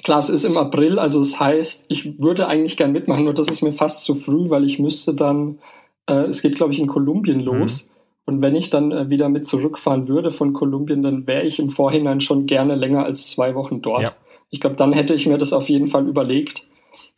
klar, 0.04 0.20
es 0.20 0.30
ist 0.30 0.44
im 0.44 0.58
April, 0.58 1.00
also 1.00 1.20
das 1.20 1.40
heißt, 1.40 1.86
ich 1.88 2.20
würde 2.20 2.48
eigentlich 2.48 2.78
gern 2.78 2.92
mitmachen, 2.92 3.24
nur 3.24 3.34
das 3.34 3.48
ist 3.48 3.62
mir 3.62 3.72
fast 3.72 4.04
zu 4.04 4.16
früh, 4.16 4.50
weil 4.50 4.66
ich 4.66 4.80
müsste 4.80 5.14
dann, 5.14 5.60
äh, 6.08 6.26
es 6.26 6.42
geht 6.42 6.56
glaube 6.56 6.74
ich 6.74 6.80
in 6.80 6.88
Kolumbien 6.88 7.40
mhm. 7.40 7.46
los. 7.46 7.86
Mhm. 7.86 7.90
Und 8.28 8.42
wenn 8.42 8.56
ich 8.56 8.70
dann 8.70 8.92
äh, 8.92 9.10
wieder 9.10 9.30
mit 9.30 9.46
zurückfahren 9.46 10.08
würde 10.08 10.32
von 10.32 10.54
Kolumbien, 10.54 11.04
dann 11.04 11.28
wäre 11.28 11.44
ich 11.44 11.60
im 11.60 11.70
Vorhinein 11.70 12.22
schon 12.22 12.48
gerne 12.48 12.76
länger 12.76 13.06
als 13.06 13.30
zwei 13.30 13.56
Wochen 13.56 13.82
dort. 13.82 14.02
Ja. 14.02 14.14
Ich 14.56 14.62
glaube, 14.62 14.78
dann 14.78 14.94
hätte 14.94 15.14
ich 15.14 15.28
mir 15.28 15.38
das 15.38 15.52
auf 15.52 15.68
jeden 15.68 15.88
Fall 15.88 16.08
überlegt. 16.08 16.66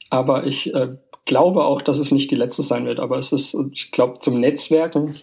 Aber 0.10 0.48
ich 0.48 0.74
äh, 0.74 0.96
glaube 1.26 1.66
auch, 1.66 1.84
dass 1.84 2.00
es 2.00 2.12
nicht 2.12 2.32
die 2.32 2.36
letzte 2.36 2.64
sein 2.64 2.88
wird, 2.88 3.00
aber 3.00 3.20
es 3.20 3.32
ist, 3.32 3.56
ich 3.72 3.92
glaube, 3.92 4.22
zum 4.22 4.40
Netzwerken 4.40 5.14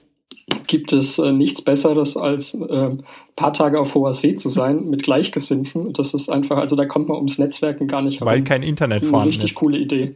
gibt 0.68 0.92
es 0.92 1.18
äh, 1.18 1.32
nichts 1.32 1.62
Besseres, 1.62 2.16
als 2.16 2.54
äh, 2.54 2.90
paar 3.34 3.52
Tage 3.52 3.80
auf 3.80 3.96
hoher 3.96 4.14
See 4.14 4.36
zu 4.36 4.48
sein 4.48 4.88
mit 4.88 5.02
Gleichgesinnten. 5.02 5.92
Das 5.92 6.14
ist 6.14 6.30
einfach, 6.30 6.58
also 6.58 6.76
da 6.76 6.86
kommt 6.86 7.08
man 7.08 7.16
ums 7.16 7.40
Netzwerken 7.40 7.88
gar 7.88 8.00
nicht 8.00 8.20
herum. 8.20 8.32
Weil 8.32 8.44
kein 8.44 8.62
Internet 8.62 9.04
vorhanden 9.04 9.30
ist. 9.30 9.38
Richtig 9.38 9.56
coole 9.56 9.78
Idee. 9.78 10.14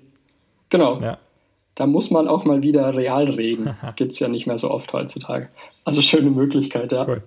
Genau. 0.68 1.00
Ja. 1.00 1.18
Da 1.74 1.88
muss 1.88 2.12
man 2.12 2.28
auch 2.28 2.44
mal 2.44 2.62
wieder 2.62 2.94
real 2.96 3.28
reden. 3.28 3.70
gibt 3.96 4.12
es 4.12 4.20
ja 4.20 4.28
nicht 4.28 4.46
mehr 4.46 4.58
so 4.58 4.70
oft 4.70 4.92
heutzutage. 4.92 5.48
Also 5.84 6.00
schöne 6.00 6.30
Möglichkeit, 6.30 6.92
ja. 6.92 7.08
Cool. 7.08 7.24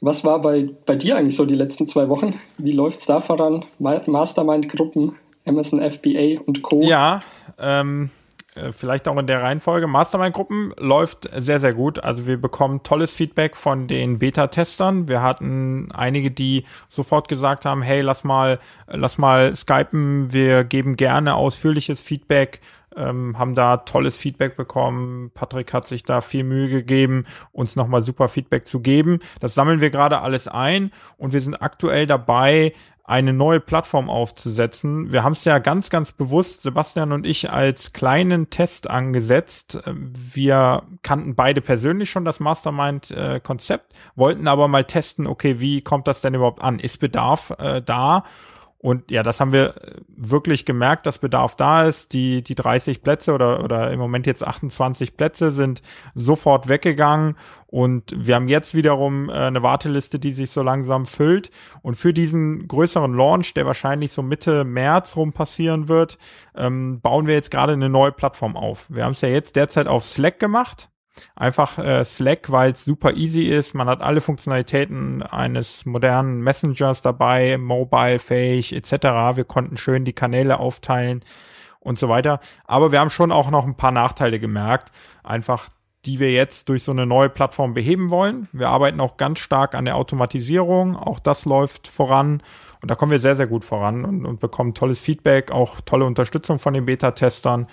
Was 0.00 0.24
war 0.24 0.40
bei, 0.40 0.68
bei 0.86 0.96
dir 0.96 1.16
eigentlich 1.16 1.36
so 1.36 1.44
die 1.44 1.54
letzten 1.54 1.86
zwei 1.86 2.08
Wochen? 2.08 2.40
Wie 2.56 2.72
läuft 2.72 3.00
es 3.00 3.06
da 3.06 3.20
voran? 3.20 3.64
Mastermind-Gruppen, 3.78 5.16
Amazon 5.44 5.80
FBA 5.80 6.40
und 6.46 6.62
Co. 6.62 6.82
Ja, 6.82 7.20
ähm, 7.58 8.10
äh, 8.58 8.72
vielleicht 8.72 9.08
auch 9.08 9.18
in 9.18 9.26
der 9.26 9.42
Reihenfolge. 9.42 9.86
Mastermind-Gruppen 9.86 10.72
läuft 10.78 11.28
sehr, 11.36 11.60
sehr 11.60 11.72
gut. 11.72 11.98
Also 12.02 12.26
wir 12.26 12.40
bekommen 12.40 12.82
tolles 12.82 13.12
Feedback 13.12 13.56
von 13.56 13.88
den 13.88 14.18
Beta-Testern. 14.18 15.08
Wir 15.08 15.22
hatten 15.22 15.90
einige, 15.92 16.30
die 16.30 16.64
sofort 16.88 17.28
gesagt 17.28 17.64
haben, 17.64 17.82
hey, 17.82 18.00
lass 18.00 18.24
mal, 18.24 18.58
lass 18.86 19.18
mal 19.18 19.54
skypen. 19.54 20.32
Wir 20.32 20.64
geben 20.64 20.96
gerne 20.96 21.34
ausführliches 21.34 22.00
Feedback 22.00 22.60
ähm, 22.96 23.38
haben 23.38 23.54
da 23.54 23.78
tolles 23.78 24.16
Feedback 24.16 24.56
bekommen. 24.56 25.30
Patrick 25.34 25.72
hat 25.72 25.86
sich 25.86 26.02
da 26.04 26.20
viel 26.20 26.44
Mühe 26.44 26.68
gegeben, 26.68 27.24
uns 27.52 27.76
nochmal 27.76 28.02
super 28.02 28.28
Feedback 28.28 28.66
zu 28.66 28.80
geben. 28.80 29.20
Das 29.40 29.54
sammeln 29.54 29.80
wir 29.80 29.90
gerade 29.90 30.20
alles 30.20 30.48
ein 30.48 30.90
und 31.16 31.32
wir 31.32 31.40
sind 31.40 31.60
aktuell 31.60 32.06
dabei, 32.06 32.72
eine 33.08 33.32
neue 33.32 33.58
Plattform 33.58 34.10
aufzusetzen. 34.10 35.10
Wir 35.10 35.24
haben 35.24 35.32
es 35.32 35.44
ja 35.44 35.60
ganz, 35.60 35.88
ganz 35.88 36.12
bewusst, 36.12 36.62
Sebastian 36.62 37.12
und 37.12 37.24
ich, 37.24 37.50
als 37.50 37.94
kleinen 37.94 38.50
Test 38.50 38.90
angesetzt. 38.90 39.80
Wir 39.86 40.82
kannten 41.02 41.34
beide 41.34 41.62
persönlich 41.62 42.10
schon 42.10 42.26
das 42.26 42.38
Mastermind-Konzept, 42.38 43.94
wollten 44.14 44.46
aber 44.46 44.68
mal 44.68 44.84
testen, 44.84 45.26
okay, 45.26 45.58
wie 45.58 45.80
kommt 45.80 46.06
das 46.06 46.20
denn 46.20 46.34
überhaupt 46.34 46.60
an? 46.60 46.78
Ist 46.78 46.98
Bedarf 46.98 47.54
äh, 47.58 47.80
da? 47.80 48.24
Und 48.80 49.10
ja, 49.10 49.24
das 49.24 49.40
haben 49.40 49.52
wir 49.52 49.74
wirklich 50.08 50.64
gemerkt, 50.64 51.06
dass 51.06 51.18
Bedarf 51.18 51.56
da 51.56 51.84
ist. 51.84 52.12
Die, 52.12 52.42
die 52.44 52.54
30 52.54 53.02
Plätze 53.02 53.32
oder, 53.32 53.64
oder 53.64 53.90
im 53.90 53.98
Moment 53.98 54.26
jetzt 54.28 54.46
28 54.46 55.16
Plätze 55.16 55.50
sind 55.50 55.82
sofort 56.14 56.68
weggegangen. 56.68 57.36
Und 57.66 58.14
wir 58.16 58.36
haben 58.36 58.46
jetzt 58.46 58.76
wiederum 58.76 59.30
äh, 59.30 59.32
eine 59.32 59.64
Warteliste, 59.64 60.20
die 60.20 60.32
sich 60.32 60.52
so 60.52 60.62
langsam 60.62 61.06
füllt. 61.06 61.50
Und 61.82 61.96
für 61.96 62.12
diesen 62.12 62.68
größeren 62.68 63.12
Launch, 63.12 63.52
der 63.54 63.66
wahrscheinlich 63.66 64.12
so 64.12 64.22
Mitte 64.22 64.62
März 64.62 65.16
rum 65.16 65.32
passieren 65.32 65.88
wird, 65.88 66.16
ähm, 66.54 67.00
bauen 67.00 67.26
wir 67.26 67.34
jetzt 67.34 67.50
gerade 67.50 67.72
eine 67.72 67.88
neue 67.88 68.12
Plattform 68.12 68.56
auf. 68.56 68.86
Wir 68.90 69.04
haben 69.04 69.12
es 69.12 69.20
ja 69.22 69.28
jetzt 69.28 69.56
derzeit 69.56 69.88
auf 69.88 70.04
Slack 70.04 70.38
gemacht. 70.38 70.88
Einfach 71.36 71.78
äh, 71.78 72.04
Slack, 72.04 72.50
weil 72.50 72.72
es 72.72 72.84
super 72.84 73.14
easy 73.14 73.44
ist. 73.44 73.74
Man 73.74 73.88
hat 73.88 74.00
alle 74.00 74.20
Funktionalitäten 74.20 75.22
eines 75.22 75.86
modernen 75.86 76.40
Messengers 76.40 77.02
dabei, 77.02 77.58
mobile-fähig 77.58 78.74
etc. 78.74 79.36
Wir 79.36 79.44
konnten 79.44 79.76
schön 79.76 80.04
die 80.04 80.12
Kanäle 80.12 80.58
aufteilen 80.58 81.24
und 81.80 81.98
so 81.98 82.08
weiter. 82.08 82.40
Aber 82.64 82.92
wir 82.92 83.00
haben 83.00 83.10
schon 83.10 83.32
auch 83.32 83.50
noch 83.50 83.66
ein 83.66 83.76
paar 83.76 83.92
Nachteile 83.92 84.38
gemerkt. 84.40 84.92
Einfach 85.22 85.68
die 86.04 86.20
wir 86.20 86.30
jetzt 86.32 86.68
durch 86.68 86.84
so 86.84 86.92
eine 86.92 87.06
neue 87.06 87.28
Plattform 87.28 87.74
beheben 87.74 88.10
wollen. 88.10 88.48
Wir 88.52 88.68
arbeiten 88.68 89.00
auch 89.00 89.16
ganz 89.16 89.40
stark 89.40 89.74
an 89.74 89.84
der 89.84 89.96
Automatisierung. 89.96 90.96
Auch 90.96 91.18
das 91.18 91.44
läuft 91.44 91.88
voran. 91.88 92.42
Und 92.80 92.90
da 92.90 92.94
kommen 92.94 93.10
wir 93.10 93.18
sehr, 93.18 93.36
sehr 93.36 93.48
gut 93.48 93.64
voran 93.64 94.04
und, 94.04 94.24
und 94.24 94.40
bekommen 94.40 94.74
tolles 94.74 95.00
Feedback, 95.00 95.50
auch 95.50 95.80
tolle 95.80 96.04
Unterstützung 96.04 96.58
von 96.58 96.74
den 96.74 96.86
Beta-Testern. 96.86 97.66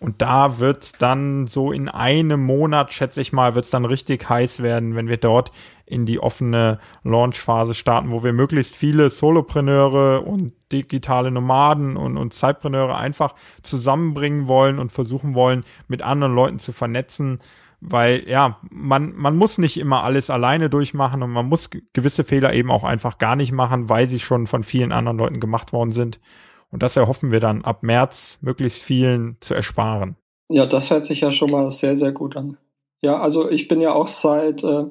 Und 0.00 0.22
da 0.22 0.58
wird 0.58 1.02
dann 1.02 1.46
so 1.46 1.72
in 1.72 1.90
einem 1.90 2.42
Monat, 2.42 2.90
schätze 2.90 3.20
ich 3.20 3.34
mal, 3.34 3.54
wird 3.54 3.66
es 3.66 3.70
dann 3.70 3.84
richtig 3.84 4.30
heiß 4.30 4.62
werden, 4.62 4.96
wenn 4.96 5.08
wir 5.08 5.18
dort 5.18 5.52
in 5.84 6.06
die 6.06 6.18
offene 6.18 6.78
Launchphase 7.04 7.74
starten, 7.74 8.10
wo 8.10 8.24
wir 8.24 8.32
möglichst 8.32 8.74
viele 8.74 9.10
Solopreneure 9.10 10.22
und 10.22 10.54
digitale 10.72 11.30
Nomaden 11.30 11.98
und, 11.98 12.16
und 12.16 12.32
Zeitpreneure 12.32 12.96
einfach 12.96 13.34
zusammenbringen 13.60 14.48
wollen 14.48 14.78
und 14.78 14.90
versuchen 14.90 15.34
wollen, 15.34 15.64
mit 15.86 16.00
anderen 16.00 16.34
Leuten 16.34 16.58
zu 16.58 16.72
vernetzen. 16.72 17.40
Weil 17.82 18.26
ja, 18.26 18.58
man, 18.70 19.14
man 19.16 19.36
muss 19.36 19.58
nicht 19.58 19.78
immer 19.78 20.02
alles 20.02 20.30
alleine 20.30 20.70
durchmachen 20.70 21.22
und 21.22 21.30
man 21.30 21.46
muss 21.46 21.68
gewisse 21.92 22.24
Fehler 22.24 22.54
eben 22.54 22.70
auch 22.70 22.84
einfach 22.84 23.18
gar 23.18 23.36
nicht 23.36 23.52
machen, 23.52 23.90
weil 23.90 24.08
sie 24.08 24.20
schon 24.20 24.46
von 24.46 24.64
vielen 24.64 24.92
anderen 24.92 25.18
Leuten 25.18 25.40
gemacht 25.40 25.74
worden 25.74 25.90
sind. 25.90 26.20
Und 26.70 26.82
das 26.82 26.96
erhoffen 26.96 27.32
wir 27.32 27.40
dann 27.40 27.64
ab 27.64 27.82
März 27.82 28.38
möglichst 28.40 28.82
vielen 28.82 29.36
zu 29.40 29.54
ersparen. 29.54 30.16
Ja, 30.48 30.66
das 30.66 30.90
hört 30.90 31.04
sich 31.04 31.20
ja 31.20 31.32
schon 31.32 31.50
mal 31.50 31.70
sehr, 31.70 31.96
sehr 31.96 32.12
gut 32.12 32.36
an. 32.36 32.56
Ja, 33.02 33.18
also 33.18 33.48
ich 33.48 33.68
bin 33.68 33.80
ja 33.80 33.92
auch 33.92 34.08
seit 34.08 34.62
äh, 34.62 34.84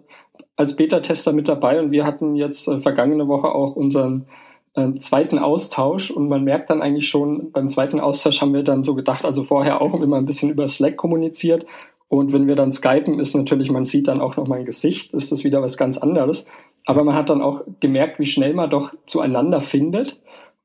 als 0.55 0.75
Beta-Tester 0.75 1.31
mit 1.31 1.47
dabei 1.47 1.79
und 1.79 1.91
wir 1.91 2.05
hatten 2.05 2.35
jetzt 2.35 2.67
äh, 2.67 2.79
vergangene 2.79 3.27
Woche 3.27 3.49
auch 3.49 3.75
unseren 3.75 4.25
äh, 4.73 4.93
zweiten 4.95 5.37
Austausch 5.37 6.11
und 6.11 6.27
man 6.27 6.43
merkt 6.43 6.69
dann 6.69 6.81
eigentlich 6.81 7.07
schon, 7.07 7.51
beim 7.51 7.67
zweiten 7.67 7.99
Austausch 7.99 8.41
haben 8.41 8.53
wir 8.53 8.63
dann 8.63 8.83
so 8.83 8.95
gedacht, 8.95 9.25
also 9.25 9.43
vorher 9.43 9.81
auch 9.81 9.93
immer 10.01 10.17
ein 10.17 10.25
bisschen 10.25 10.49
über 10.49 10.67
Slack 10.67 10.97
kommuniziert 10.97 11.65
und 12.09 12.33
wenn 12.33 12.47
wir 12.47 12.55
dann 12.55 12.71
skypen, 12.71 13.19
ist 13.19 13.35
natürlich, 13.35 13.69
man 13.69 13.85
sieht 13.85 14.07
dann 14.07 14.19
auch 14.19 14.35
noch 14.35 14.47
mein 14.47 14.65
Gesicht, 14.65 15.13
ist 15.13 15.31
das 15.31 15.43
wieder 15.43 15.61
was 15.61 15.77
ganz 15.77 15.97
anderes. 15.97 16.47
Aber 16.85 17.03
man 17.03 17.13
hat 17.13 17.29
dann 17.29 17.43
auch 17.43 17.61
gemerkt, 17.79 18.19
wie 18.19 18.25
schnell 18.25 18.55
man 18.55 18.71
doch 18.71 18.95
zueinander 19.05 19.61
findet 19.61 20.19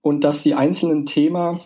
und 0.04 0.22
dass 0.22 0.42
die 0.42 0.54
einzelnen 0.54 1.06
Thema, 1.06 1.60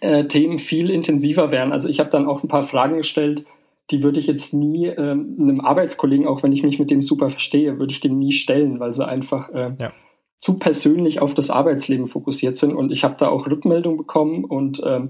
äh, 0.00 0.26
Themen 0.26 0.58
viel 0.58 0.88
intensiver 0.88 1.50
werden. 1.50 1.72
Also 1.72 1.88
ich 1.88 1.98
habe 1.98 2.10
dann 2.10 2.28
auch 2.28 2.44
ein 2.44 2.48
paar 2.48 2.62
Fragen 2.62 2.98
gestellt, 2.98 3.44
die 3.90 4.04
würde 4.04 4.20
ich 4.20 4.28
jetzt 4.28 4.54
nie 4.54 4.86
ähm, 4.86 5.36
einem 5.40 5.60
Arbeitskollegen, 5.60 6.28
auch 6.28 6.44
wenn 6.44 6.52
ich 6.52 6.62
mich 6.62 6.78
mit 6.78 6.90
dem 6.90 7.02
super 7.02 7.28
verstehe, 7.28 7.80
würde 7.80 7.92
ich 7.92 7.98
dem 7.98 8.18
nie 8.20 8.30
stellen, 8.30 8.78
weil 8.78 8.94
sie 8.94 9.06
einfach 9.06 9.50
äh, 9.50 9.72
ja. 9.80 9.92
zu 10.38 10.58
persönlich 10.58 11.20
auf 11.20 11.34
das 11.34 11.50
Arbeitsleben 11.50 12.06
fokussiert 12.06 12.56
sind. 12.56 12.72
Und 12.72 12.92
ich 12.92 13.02
habe 13.02 13.16
da 13.18 13.28
auch 13.28 13.48
Rückmeldung 13.48 13.96
bekommen 13.96 14.44
und 14.44 14.80
ähm, 14.86 15.08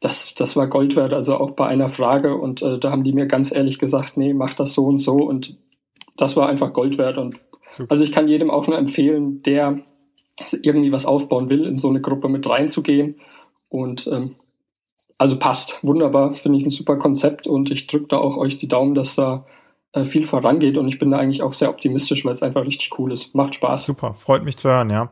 das, 0.00 0.32
das 0.34 0.56
war 0.56 0.66
Gold 0.66 0.96
wert, 0.96 1.12
also 1.12 1.36
auch 1.36 1.50
bei 1.50 1.66
einer 1.66 1.90
Frage. 1.90 2.36
Und 2.36 2.62
äh, 2.62 2.78
da 2.78 2.90
haben 2.90 3.04
die 3.04 3.12
mir 3.12 3.26
ganz 3.26 3.54
ehrlich 3.54 3.78
gesagt, 3.78 4.16
nee, 4.16 4.32
mach 4.32 4.54
das 4.54 4.72
so 4.72 4.86
und 4.86 4.98
so. 4.98 5.16
Und 5.16 5.58
das 6.16 6.36
war 6.36 6.48
einfach 6.48 6.72
Gold 6.72 6.96
wert. 6.96 7.18
Und 7.18 7.36
Super. 7.76 7.90
also 7.90 8.02
ich 8.02 8.12
kann 8.12 8.28
jedem 8.28 8.50
auch 8.50 8.66
nur 8.66 8.78
empfehlen, 8.78 9.42
der 9.42 9.80
irgendwie 10.62 10.92
was 10.92 11.06
aufbauen 11.06 11.48
will, 11.50 11.66
in 11.66 11.76
so 11.76 11.88
eine 11.88 12.00
Gruppe 12.00 12.28
mit 12.28 12.48
reinzugehen. 12.48 13.16
Und 13.68 14.06
ähm, 14.06 14.36
also 15.18 15.38
passt. 15.38 15.78
Wunderbar, 15.82 16.32
finde 16.34 16.58
ich 16.58 16.64
ein 16.64 16.70
super 16.70 16.96
Konzept 16.96 17.46
und 17.46 17.70
ich 17.70 17.86
drücke 17.88 18.06
da 18.08 18.18
auch 18.18 18.36
euch 18.36 18.58
die 18.58 18.68
Daumen, 18.68 18.94
dass 18.94 19.16
da 19.16 19.44
äh, 19.92 20.04
viel 20.04 20.26
vorangeht 20.26 20.78
und 20.78 20.88
ich 20.88 20.98
bin 20.98 21.10
da 21.10 21.18
eigentlich 21.18 21.42
auch 21.42 21.52
sehr 21.52 21.70
optimistisch, 21.70 22.24
weil 22.24 22.34
es 22.34 22.42
einfach 22.42 22.64
richtig 22.64 22.98
cool 22.98 23.12
ist. 23.12 23.34
Macht 23.34 23.56
Spaß. 23.56 23.84
Super, 23.84 24.14
freut 24.14 24.44
mich 24.44 24.56
zu 24.56 24.68
hören, 24.68 24.90
ja. 24.90 25.10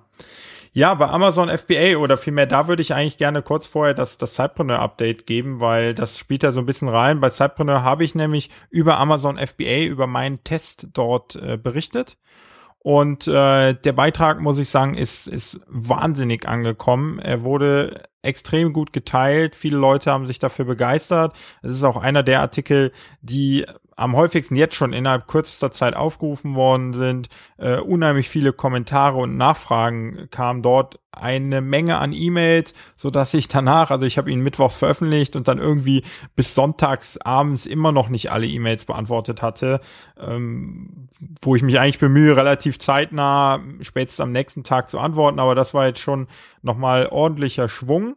Ja, 0.73 0.93
bei 0.93 1.09
Amazon 1.09 1.49
FBA 1.49 1.97
oder 1.97 2.19
vielmehr, 2.19 2.45
da 2.45 2.69
würde 2.69 2.83
ich 2.83 2.93
eigentlich 2.93 3.17
gerne 3.17 3.41
kurz 3.41 3.67
vorher 3.67 3.95
das, 3.95 4.19
das 4.19 4.37
Sidepreneur-Update 4.37 5.27
geben, 5.27 5.59
weil 5.59 5.95
das 5.95 6.19
spielt 6.19 6.43
da 6.43 6.53
so 6.53 6.61
ein 6.61 6.67
bisschen 6.67 6.89
rein. 6.89 7.19
Bei 7.19 7.31
Sidepreneur 7.31 7.83
habe 7.83 8.05
ich 8.05 8.15
nämlich 8.15 8.51
über 8.69 8.99
Amazon 8.99 9.39
FBA, 9.39 9.85
über 9.85 10.07
meinen 10.07 10.45
Test 10.45 10.89
dort 10.93 11.35
äh, 11.37 11.57
berichtet. 11.57 12.19
Und 12.87 13.27
äh, 13.27 13.75
der 13.75 13.93
Beitrag, 13.95 14.41
muss 14.41 14.59
ich 14.59 14.71
sagen, 14.71 14.95
ist, 14.95 15.27
ist 15.27 15.59
wahnsinnig 15.67 16.47
angekommen. 16.47 17.19
Er 17.19 17.43
wurde 17.43 18.05
extrem 18.23 18.73
gut 18.73 18.93
geteilt. 18.93 19.57
Viele 19.57 19.77
Leute 19.77 20.13
haben 20.13 20.25
sich 20.25 20.39
dafür 20.39 20.67
begeistert. 20.67 21.35
Es 21.65 21.75
ist 21.75 21.83
auch 21.83 21.97
einer 21.97 22.23
der 22.23 22.43
Artikel, 22.43 22.93
die 23.23 23.67
am 23.97 24.15
häufigsten 24.15 24.57
jetzt 24.57 24.75
schon 24.75 24.93
innerhalb 24.93 25.27
kürzester 25.27 25.73
Zeit 25.73 25.97
aufgerufen 25.97 26.55
worden 26.55 26.93
sind. 26.93 27.29
Äh, 27.57 27.79
unheimlich 27.81 28.29
viele 28.29 28.53
Kommentare 28.53 29.17
und 29.17 29.37
Nachfragen 29.37 30.29
kamen 30.31 30.63
dort. 30.63 31.01
Eine 31.13 31.63
Menge 31.63 31.97
an 31.97 32.13
E-Mails, 32.13 32.75
so 32.95 33.09
dass 33.09 33.33
ich 33.33 33.49
danach, 33.49 33.91
also 33.91 34.05
ich 34.05 34.19
habe 34.19 34.31
ihn 34.31 34.43
mittwochs 34.43 34.77
veröffentlicht 34.77 35.35
und 35.35 35.49
dann 35.49 35.57
irgendwie 35.57 36.05
bis 36.35 36.55
sonntags 36.55 37.17
abends 37.17 37.65
immer 37.65 37.91
noch 37.91 38.11
nicht 38.11 38.31
alle 38.31 38.47
E-Mails 38.47 38.85
beantwortet 38.85 39.41
hatte, 39.41 39.81
ähm, 40.21 41.09
wo 41.41 41.57
ich 41.57 41.63
mich 41.63 41.81
eigentlich 41.81 41.99
bemühe, 41.99 42.37
relativ 42.37 42.79
zeitnah, 42.79 43.63
spätestens 43.81 44.21
am 44.21 44.33
nächsten 44.33 44.63
Tag 44.63 44.91
zu 44.91 44.99
antworten. 44.99 45.39
Aber 45.39 45.55
das 45.55 45.73
war 45.73 45.87
jetzt 45.87 46.01
schon 46.01 46.29
nochmal 46.61 47.07
ordentlicher 47.07 47.71
Schwung. 47.71 48.17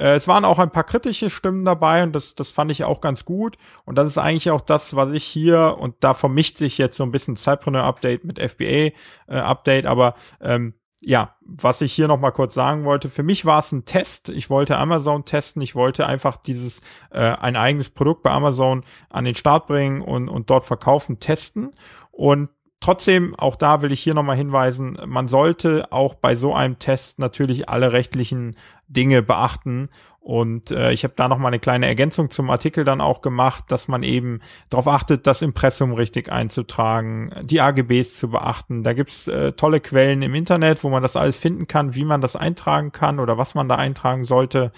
Äh, 0.00 0.16
es 0.16 0.26
waren 0.26 0.46
auch 0.46 0.58
ein 0.58 0.70
paar 0.70 0.84
kritische 0.84 1.28
Stimmen 1.28 1.64
dabei 1.64 2.02
und 2.02 2.12
das, 2.12 2.34
das 2.34 2.50
fand 2.50 2.70
ich 2.70 2.84
auch 2.84 3.02
ganz 3.02 3.26
gut. 3.26 3.58
Und 3.84 3.98
das 3.98 4.06
ist 4.06 4.18
eigentlich 4.18 4.50
auch 4.50 4.62
das, 4.62 4.96
was 4.96 5.12
ich 5.12 5.24
hier, 5.24 5.76
und 5.78 5.96
da 6.00 6.14
vermischt 6.14 6.56
sich 6.56 6.78
jetzt 6.78 6.96
so 6.96 7.04
ein 7.04 7.12
bisschen 7.12 7.36
Zeitpreneur-Update 7.36 8.24
mit 8.24 8.38
FBA-Update, 8.38 9.84
äh, 9.84 9.88
aber 9.88 10.14
ähm, 10.40 10.74
ja, 11.02 11.34
was 11.40 11.80
ich 11.80 11.92
hier 11.92 12.08
noch 12.08 12.20
mal 12.20 12.30
kurz 12.30 12.54
sagen 12.54 12.84
wollte, 12.84 13.08
für 13.08 13.22
mich 13.22 13.46
war 13.46 13.60
es 13.60 13.72
ein 13.72 13.86
Test. 13.86 14.28
Ich 14.28 14.50
wollte 14.50 14.76
Amazon 14.76 15.24
testen. 15.24 15.62
Ich 15.62 15.74
wollte 15.74 16.06
einfach 16.06 16.36
dieses 16.36 16.80
äh, 17.10 17.20
ein 17.20 17.56
eigenes 17.56 17.88
Produkt 17.88 18.22
bei 18.22 18.30
Amazon 18.30 18.84
an 19.08 19.24
den 19.24 19.34
Start 19.34 19.66
bringen 19.66 20.02
und, 20.02 20.28
und 20.28 20.50
dort 20.50 20.66
verkaufen, 20.66 21.18
testen. 21.18 21.70
Und 22.10 22.50
Trotzdem, 22.80 23.34
auch 23.36 23.56
da 23.56 23.82
will 23.82 23.92
ich 23.92 24.00
hier 24.00 24.14
nochmal 24.14 24.36
hinweisen, 24.36 24.98
man 25.04 25.28
sollte 25.28 25.92
auch 25.92 26.14
bei 26.14 26.34
so 26.34 26.54
einem 26.54 26.78
Test 26.78 27.18
natürlich 27.18 27.68
alle 27.68 27.92
rechtlichen 27.92 28.56
Dinge 28.88 29.22
beachten 29.22 29.90
Und 30.20 30.70
äh, 30.70 30.92
ich 30.92 31.02
habe 31.02 31.14
da 31.16 31.28
noch 31.28 31.38
mal 31.38 31.48
eine 31.48 31.58
kleine 31.58 31.86
Ergänzung 31.86 32.28
zum 32.28 32.50
Artikel 32.50 32.84
dann 32.84 33.00
auch 33.00 33.22
gemacht, 33.22 33.64
dass 33.68 33.88
man 33.88 34.02
eben 34.02 34.40
darauf 34.68 34.86
achtet, 34.86 35.26
das 35.26 35.40
Impressum 35.40 35.94
richtig 35.94 36.30
einzutragen, 36.30 37.32
die 37.42 37.62
AGBs 37.62 38.16
zu 38.16 38.28
beachten. 38.28 38.82
Da 38.82 38.92
gibt's 38.92 39.26
äh, 39.28 39.52
tolle 39.52 39.80
Quellen 39.80 40.20
im 40.20 40.34
Internet, 40.34 40.84
wo 40.84 40.90
man 40.90 41.02
das 41.02 41.16
alles 41.16 41.38
finden 41.38 41.66
kann, 41.66 41.94
wie 41.94 42.04
man 42.04 42.20
das 42.20 42.36
eintragen 42.36 42.92
kann 42.92 43.18
oder 43.18 43.38
was 43.38 43.54
man 43.54 43.68
da 43.68 43.76
eintragen 43.76 44.24
sollte. 44.24 44.72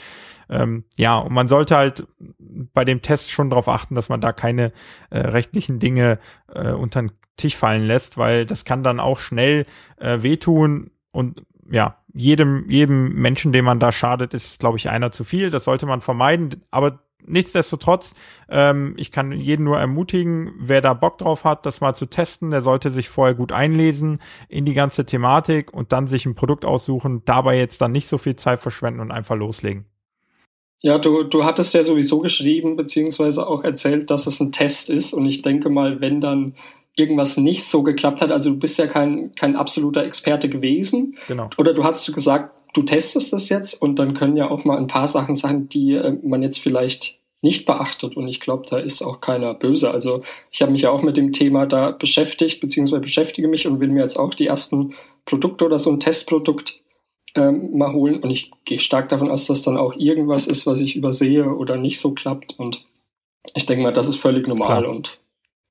Ähm, 0.48 0.84
ja, 0.96 1.18
und 1.18 1.32
man 1.32 1.48
sollte 1.48 1.76
halt 1.76 2.06
bei 2.38 2.84
dem 2.84 3.02
Test 3.02 3.30
schon 3.30 3.50
darauf 3.50 3.68
achten, 3.68 3.96
dass 3.96 4.08
man 4.08 4.20
da 4.20 4.32
keine 4.32 4.72
äh, 5.10 5.18
rechtlichen 5.18 5.80
Dinge 5.80 6.20
äh, 6.54 6.70
unter 6.70 7.02
den 7.02 7.12
Tisch 7.36 7.56
fallen 7.56 7.82
lässt, 7.82 8.16
weil 8.16 8.46
das 8.46 8.64
kann 8.64 8.84
dann 8.84 9.00
auch 9.00 9.18
schnell 9.18 9.66
äh, 9.98 10.22
wehtun 10.22 10.92
und 11.10 11.42
ja, 11.70 11.96
jedem, 12.14 12.68
jedem 12.68 13.14
Menschen, 13.14 13.52
dem 13.52 13.64
man 13.64 13.80
da 13.80 13.92
schadet, 13.92 14.34
ist, 14.34 14.58
glaube 14.58 14.78
ich, 14.78 14.90
einer 14.90 15.10
zu 15.10 15.24
viel. 15.24 15.50
Das 15.50 15.64
sollte 15.64 15.86
man 15.86 16.00
vermeiden. 16.00 16.62
Aber 16.70 17.00
nichtsdestotrotz, 17.26 18.14
ähm, 18.48 18.94
ich 18.96 19.12
kann 19.12 19.32
jeden 19.32 19.64
nur 19.64 19.78
ermutigen, 19.78 20.52
wer 20.58 20.80
da 20.80 20.94
Bock 20.94 21.18
drauf 21.18 21.44
hat, 21.44 21.66
das 21.66 21.80
mal 21.80 21.94
zu 21.94 22.06
testen, 22.06 22.50
der 22.50 22.62
sollte 22.62 22.90
sich 22.90 23.08
vorher 23.08 23.34
gut 23.34 23.52
einlesen 23.52 24.18
in 24.48 24.64
die 24.64 24.74
ganze 24.74 25.06
Thematik 25.06 25.72
und 25.72 25.92
dann 25.92 26.06
sich 26.06 26.26
ein 26.26 26.34
Produkt 26.34 26.64
aussuchen, 26.64 27.22
dabei 27.24 27.58
jetzt 27.58 27.80
dann 27.80 27.92
nicht 27.92 28.08
so 28.08 28.18
viel 28.18 28.36
Zeit 28.36 28.60
verschwenden 28.60 29.00
und 29.00 29.10
einfach 29.10 29.36
loslegen. 29.36 29.86
Ja, 30.84 30.98
du, 30.98 31.22
du 31.22 31.44
hattest 31.44 31.74
ja 31.74 31.84
sowieso 31.84 32.18
geschrieben, 32.18 32.74
beziehungsweise 32.74 33.46
auch 33.46 33.62
erzählt, 33.62 34.10
dass 34.10 34.26
es 34.26 34.40
ein 34.40 34.50
Test 34.50 34.90
ist. 34.90 35.12
Und 35.14 35.26
ich 35.26 35.42
denke 35.42 35.70
mal, 35.70 36.00
wenn 36.00 36.20
dann 36.20 36.56
irgendwas 36.96 37.36
nicht 37.36 37.64
so 37.64 37.82
geklappt 37.82 38.20
hat. 38.20 38.30
Also 38.30 38.50
du 38.50 38.58
bist 38.58 38.78
ja 38.78 38.86
kein, 38.86 39.34
kein 39.34 39.56
absoluter 39.56 40.04
Experte 40.04 40.48
gewesen. 40.48 41.16
Genau. 41.26 41.48
Oder 41.56 41.74
du 41.74 41.84
hast 41.84 42.12
gesagt, 42.12 42.60
du 42.74 42.82
testest 42.82 43.32
das 43.32 43.48
jetzt 43.48 43.80
und 43.80 43.98
dann 43.98 44.14
können 44.14 44.36
ja 44.36 44.50
auch 44.50 44.64
mal 44.64 44.78
ein 44.78 44.86
paar 44.86 45.08
Sachen 45.08 45.36
sein, 45.36 45.68
die 45.68 45.94
äh, 45.94 46.16
man 46.22 46.42
jetzt 46.42 46.58
vielleicht 46.58 47.18
nicht 47.40 47.66
beachtet. 47.66 48.16
Und 48.16 48.28
ich 48.28 48.40
glaube, 48.40 48.64
da 48.68 48.78
ist 48.78 49.02
auch 49.02 49.20
keiner 49.20 49.54
böse. 49.54 49.90
Also 49.90 50.22
ich 50.50 50.62
habe 50.62 50.72
mich 50.72 50.82
ja 50.82 50.90
auch 50.90 51.02
mit 51.02 51.16
dem 51.16 51.32
Thema 51.32 51.66
da 51.66 51.90
beschäftigt, 51.90 52.60
beziehungsweise 52.60 53.02
beschäftige 53.02 53.48
mich 53.48 53.66
und 53.66 53.80
will 53.80 53.88
mir 53.88 54.02
jetzt 54.02 54.18
auch 54.18 54.34
die 54.34 54.46
ersten 54.46 54.94
Produkte 55.24 55.64
oder 55.64 55.78
so 55.78 55.90
ein 55.90 55.98
Testprodukt 56.00 56.80
ähm, 57.34 57.76
mal 57.76 57.92
holen. 57.92 58.20
Und 58.20 58.30
ich 58.30 58.52
gehe 58.64 58.80
stark 58.80 59.08
davon 59.08 59.30
aus, 59.30 59.46
dass 59.46 59.62
dann 59.62 59.76
auch 59.76 59.94
irgendwas 59.96 60.46
ist, 60.46 60.66
was 60.66 60.80
ich 60.80 60.94
übersehe 60.94 61.46
oder 61.46 61.76
nicht 61.76 61.98
so 61.98 62.12
klappt. 62.12 62.58
Und 62.58 62.84
ich 63.54 63.66
denke 63.66 63.82
mal, 63.82 63.92
das 63.92 64.08
ist 64.08 64.16
völlig 64.16 64.46
normal 64.46 64.82
Klar. 64.82 64.94
und 64.94 65.18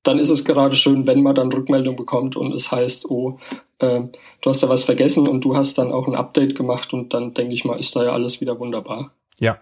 dann 0.02 0.18
ist 0.18 0.30
es 0.30 0.44
gerade 0.44 0.76
schön, 0.76 1.06
wenn 1.06 1.22
man 1.22 1.34
dann 1.34 1.52
Rückmeldung 1.52 1.96
bekommt 1.96 2.36
und 2.36 2.52
es 2.52 2.72
heißt, 2.72 3.08
oh, 3.08 3.38
äh, 3.78 4.00
du 4.40 4.50
hast 4.50 4.62
da 4.62 4.68
was 4.68 4.84
vergessen 4.84 5.28
und 5.28 5.44
du 5.44 5.56
hast 5.56 5.78
dann 5.78 5.92
auch 5.92 6.08
ein 6.08 6.14
Update 6.14 6.56
gemacht 6.56 6.92
und 6.92 7.14
dann 7.14 7.34
denke 7.34 7.54
ich 7.54 7.64
mal, 7.64 7.78
ist 7.78 7.94
da 7.94 8.04
ja 8.04 8.12
alles 8.12 8.40
wieder 8.40 8.58
wunderbar. 8.58 9.12
Ja, 9.38 9.58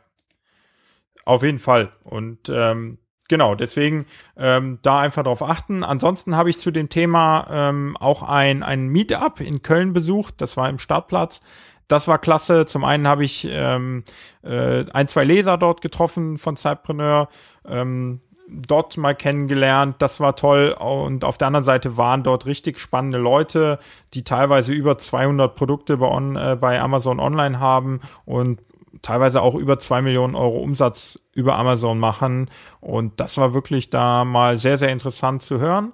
auf 1.24 1.42
jeden 1.42 1.58
Fall. 1.58 1.90
Und 2.04 2.48
ähm, 2.48 2.98
genau, 3.28 3.54
deswegen 3.54 4.06
ähm, 4.36 4.78
da 4.82 5.00
einfach 5.00 5.22
drauf 5.22 5.42
achten. 5.42 5.84
Ansonsten 5.84 6.36
habe 6.36 6.50
ich 6.50 6.58
zu 6.58 6.70
dem 6.70 6.88
Thema 6.88 7.46
ähm, 7.50 7.96
auch 7.98 8.22
ein, 8.22 8.62
ein 8.62 8.88
Meetup 8.88 9.40
in 9.40 9.62
Köln 9.62 9.92
besucht. 9.92 10.40
Das 10.40 10.56
war 10.56 10.68
im 10.68 10.78
Startplatz. 10.78 11.40
Das 11.88 12.08
war 12.08 12.18
klasse. 12.18 12.66
Zum 12.66 12.84
einen 12.84 13.06
habe 13.06 13.24
ich 13.24 13.46
ähm, 13.50 14.04
äh, 14.42 14.84
ein, 14.92 15.08
zwei 15.08 15.24
Leser 15.24 15.58
dort 15.58 15.82
getroffen 15.82 16.38
von 16.38 16.56
Cypreneur. 16.56 17.28
Ähm, 17.66 18.20
dort 18.50 18.96
mal 18.96 19.14
kennengelernt. 19.14 19.96
Das 19.98 20.20
war 20.20 20.36
toll. 20.36 20.74
Und 20.78 21.24
auf 21.24 21.38
der 21.38 21.48
anderen 21.48 21.64
Seite 21.64 21.96
waren 21.96 22.22
dort 22.22 22.46
richtig 22.46 22.78
spannende 22.78 23.18
Leute, 23.18 23.78
die 24.14 24.24
teilweise 24.24 24.72
über 24.72 24.98
200 24.98 25.54
Produkte 25.54 25.98
bei, 25.98 26.08
on, 26.08 26.36
äh, 26.36 26.56
bei 26.60 26.80
Amazon 26.80 27.20
Online 27.20 27.60
haben 27.60 28.00
und 28.24 28.60
teilweise 29.02 29.42
auch 29.42 29.54
über 29.54 29.78
zwei 29.78 30.02
Millionen 30.02 30.34
Euro 30.34 30.58
Umsatz 30.58 31.18
über 31.32 31.56
Amazon 31.56 31.98
machen. 31.98 32.50
Und 32.80 33.20
das 33.20 33.36
war 33.36 33.54
wirklich 33.54 33.90
da 33.90 34.24
mal 34.24 34.58
sehr, 34.58 34.78
sehr 34.78 34.90
interessant 34.90 35.42
zu 35.42 35.58
hören. 35.58 35.92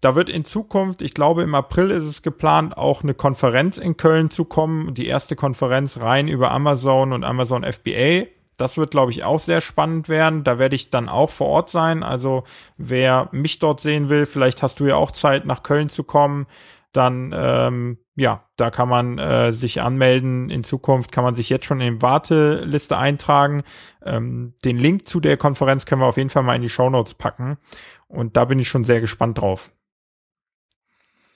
Da 0.00 0.14
wird 0.14 0.28
in 0.28 0.44
Zukunft, 0.44 1.00
ich 1.00 1.14
glaube 1.14 1.42
im 1.42 1.54
April 1.54 1.90
ist 1.90 2.04
es 2.04 2.20
geplant, 2.20 2.76
auch 2.76 3.02
eine 3.02 3.14
Konferenz 3.14 3.78
in 3.78 3.96
Köln 3.96 4.28
zu 4.28 4.44
kommen. 4.44 4.92
Die 4.92 5.06
erste 5.06 5.34
Konferenz 5.34 5.98
rein 5.98 6.28
über 6.28 6.50
Amazon 6.50 7.14
und 7.14 7.24
Amazon 7.24 7.64
FBA. 7.64 8.26
Das 8.56 8.78
wird, 8.78 8.90
glaube 8.90 9.10
ich, 9.10 9.24
auch 9.24 9.38
sehr 9.38 9.60
spannend 9.60 10.08
werden. 10.08 10.44
Da 10.44 10.58
werde 10.58 10.76
ich 10.76 10.90
dann 10.90 11.08
auch 11.08 11.30
vor 11.30 11.48
Ort 11.48 11.70
sein. 11.70 12.02
Also 12.02 12.44
wer 12.76 13.28
mich 13.32 13.58
dort 13.58 13.80
sehen 13.80 14.08
will, 14.10 14.26
vielleicht 14.26 14.62
hast 14.62 14.80
du 14.80 14.86
ja 14.86 14.96
auch 14.96 15.10
Zeit, 15.10 15.44
nach 15.44 15.62
Köln 15.62 15.88
zu 15.88 16.04
kommen. 16.04 16.46
Dann, 16.92 17.34
ähm, 17.36 17.98
ja, 18.14 18.44
da 18.56 18.70
kann 18.70 18.88
man 18.88 19.18
äh, 19.18 19.52
sich 19.52 19.82
anmelden. 19.82 20.48
In 20.50 20.62
Zukunft 20.62 21.10
kann 21.10 21.24
man 21.24 21.34
sich 21.34 21.50
jetzt 21.50 21.66
schon 21.66 21.80
in 21.80 21.96
die 21.96 22.02
Warteliste 22.02 22.96
eintragen. 22.96 23.64
Ähm, 24.04 24.54
den 24.64 24.78
Link 24.78 25.08
zu 25.08 25.18
der 25.18 25.36
Konferenz 25.36 25.86
können 25.86 26.00
wir 26.00 26.06
auf 26.06 26.16
jeden 26.16 26.30
Fall 26.30 26.44
mal 26.44 26.54
in 26.54 26.62
die 26.62 26.68
Show 26.68 26.88
Notes 26.88 27.14
packen. 27.14 27.58
Und 28.06 28.36
da 28.36 28.44
bin 28.44 28.60
ich 28.60 28.68
schon 28.68 28.84
sehr 28.84 29.00
gespannt 29.00 29.40
drauf. 29.40 29.70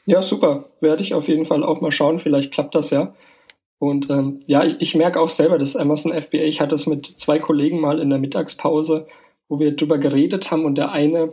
Ja, 0.06 0.22
super. 0.22 0.70
Werde 0.80 1.02
ich 1.02 1.12
auf 1.12 1.26
jeden 1.26 1.44
Fall 1.44 1.64
auch 1.64 1.80
mal 1.80 1.92
schauen. 1.92 2.20
Vielleicht 2.20 2.52
klappt 2.52 2.76
das 2.76 2.90
ja. 2.90 3.14
Und 3.78 4.10
ähm, 4.10 4.40
ja, 4.46 4.64
ich, 4.64 4.76
ich 4.80 4.94
merke 4.94 5.20
auch 5.20 5.28
selber, 5.28 5.58
dass 5.58 5.76
Amazon 5.76 6.12
FBA, 6.12 6.38
ich 6.38 6.60
hatte 6.60 6.74
es 6.74 6.86
mit 6.86 7.06
zwei 7.06 7.38
Kollegen 7.38 7.80
mal 7.80 8.00
in 8.00 8.10
der 8.10 8.18
Mittagspause, 8.18 9.06
wo 9.48 9.60
wir 9.60 9.76
drüber 9.76 9.98
geredet 9.98 10.50
haben 10.50 10.64
und 10.64 10.76
der 10.76 10.92
eine 10.92 11.32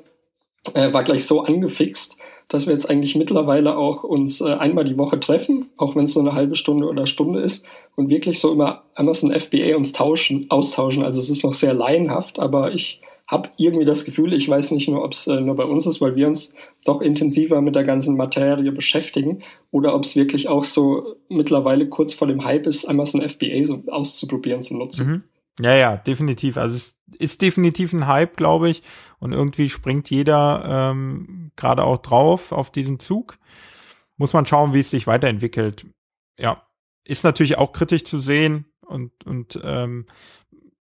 äh, 0.73 0.93
war 0.93 1.03
gleich 1.03 1.25
so 1.25 1.41
angefixt, 1.41 2.17
dass 2.47 2.67
wir 2.67 2.73
jetzt 2.73 2.89
eigentlich 2.89 3.15
mittlerweile 3.15 3.77
auch 3.77 4.03
uns 4.03 4.41
äh, 4.41 4.53
einmal 4.53 4.83
die 4.83 4.97
Woche 4.97 5.19
treffen, 5.19 5.69
auch 5.77 5.95
wenn 5.95 6.05
es 6.05 6.15
nur 6.15 6.23
eine 6.23 6.35
halbe 6.35 6.55
Stunde 6.55 6.87
oder 6.87 7.07
Stunde 7.07 7.41
ist 7.41 7.65
und 7.95 8.09
wirklich 8.09 8.39
so 8.39 8.51
immer 8.51 8.83
Amazon 8.93 9.31
FBA 9.31 9.75
uns 9.75 9.93
tauschen, 9.93 10.45
austauschen. 10.49 11.03
Also 11.03 11.21
es 11.21 11.29
ist 11.29 11.43
noch 11.43 11.53
sehr 11.53 11.73
laienhaft, 11.73 12.39
aber 12.39 12.73
ich 12.73 13.01
habe 13.27 13.49
irgendwie 13.57 13.85
das 13.85 14.05
Gefühl, 14.05 14.33
ich 14.33 14.47
weiß 14.47 14.71
nicht 14.71 14.87
nur, 14.87 15.03
ob 15.03 15.13
es 15.13 15.25
äh, 15.27 15.41
nur 15.41 15.55
bei 15.55 15.63
uns 15.63 15.85
ist, 15.87 15.99
weil 15.99 16.15
wir 16.15 16.27
uns 16.27 16.53
doch 16.83 17.01
intensiver 17.01 17.59
mit 17.61 17.75
der 17.75 17.83
ganzen 17.83 18.15
Materie 18.17 18.71
beschäftigen 18.71 19.41
oder 19.71 19.95
ob 19.95 20.03
es 20.03 20.15
wirklich 20.15 20.47
auch 20.47 20.63
so 20.63 21.15
mittlerweile 21.27 21.89
kurz 21.89 22.13
vor 22.13 22.27
dem 22.27 22.43
Hype 22.45 22.67
ist, 22.67 22.85
Amazon 22.85 23.27
FBA 23.27 23.63
so 23.63 23.81
auszuprobieren, 23.87 24.61
zu 24.61 24.77
nutzen. 24.77 25.07
Mhm. 25.07 25.23
Ja, 25.59 25.75
ja, 25.75 25.97
definitiv. 25.97 26.57
Also 26.57 26.75
es 26.75 26.97
ist 27.17 27.41
definitiv 27.41 27.93
ein 27.93 28.07
Hype, 28.07 28.35
glaube 28.35 28.69
ich. 28.69 28.83
Und 29.19 29.31
irgendwie 29.31 29.69
springt 29.69 30.09
jeder 30.09 30.91
ähm, 30.91 31.51
gerade 31.55 31.83
auch 31.83 31.97
drauf 31.97 32.51
auf 32.51 32.71
diesen 32.71 32.99
Zug. 32.99 33.37
Muss 34.17 34.33
man 34.33 34.45
schauen, 34.45 34.73
wie 34.73 34.81
es 34.81 34.89
sich 34.89 35.07
weiterentwickelt. 35.07 35.85
Ja, 36.37 36.67
ist 37.05 37.23
natürlich 37.23 37.57
auch 37.57 37.71
kritisch 37.71 38.03
zu 38.03 38.19
sehen 38.19 38.65
und, 38.81 39.11
und 39.25 39.59
ähm, 39.63 40.07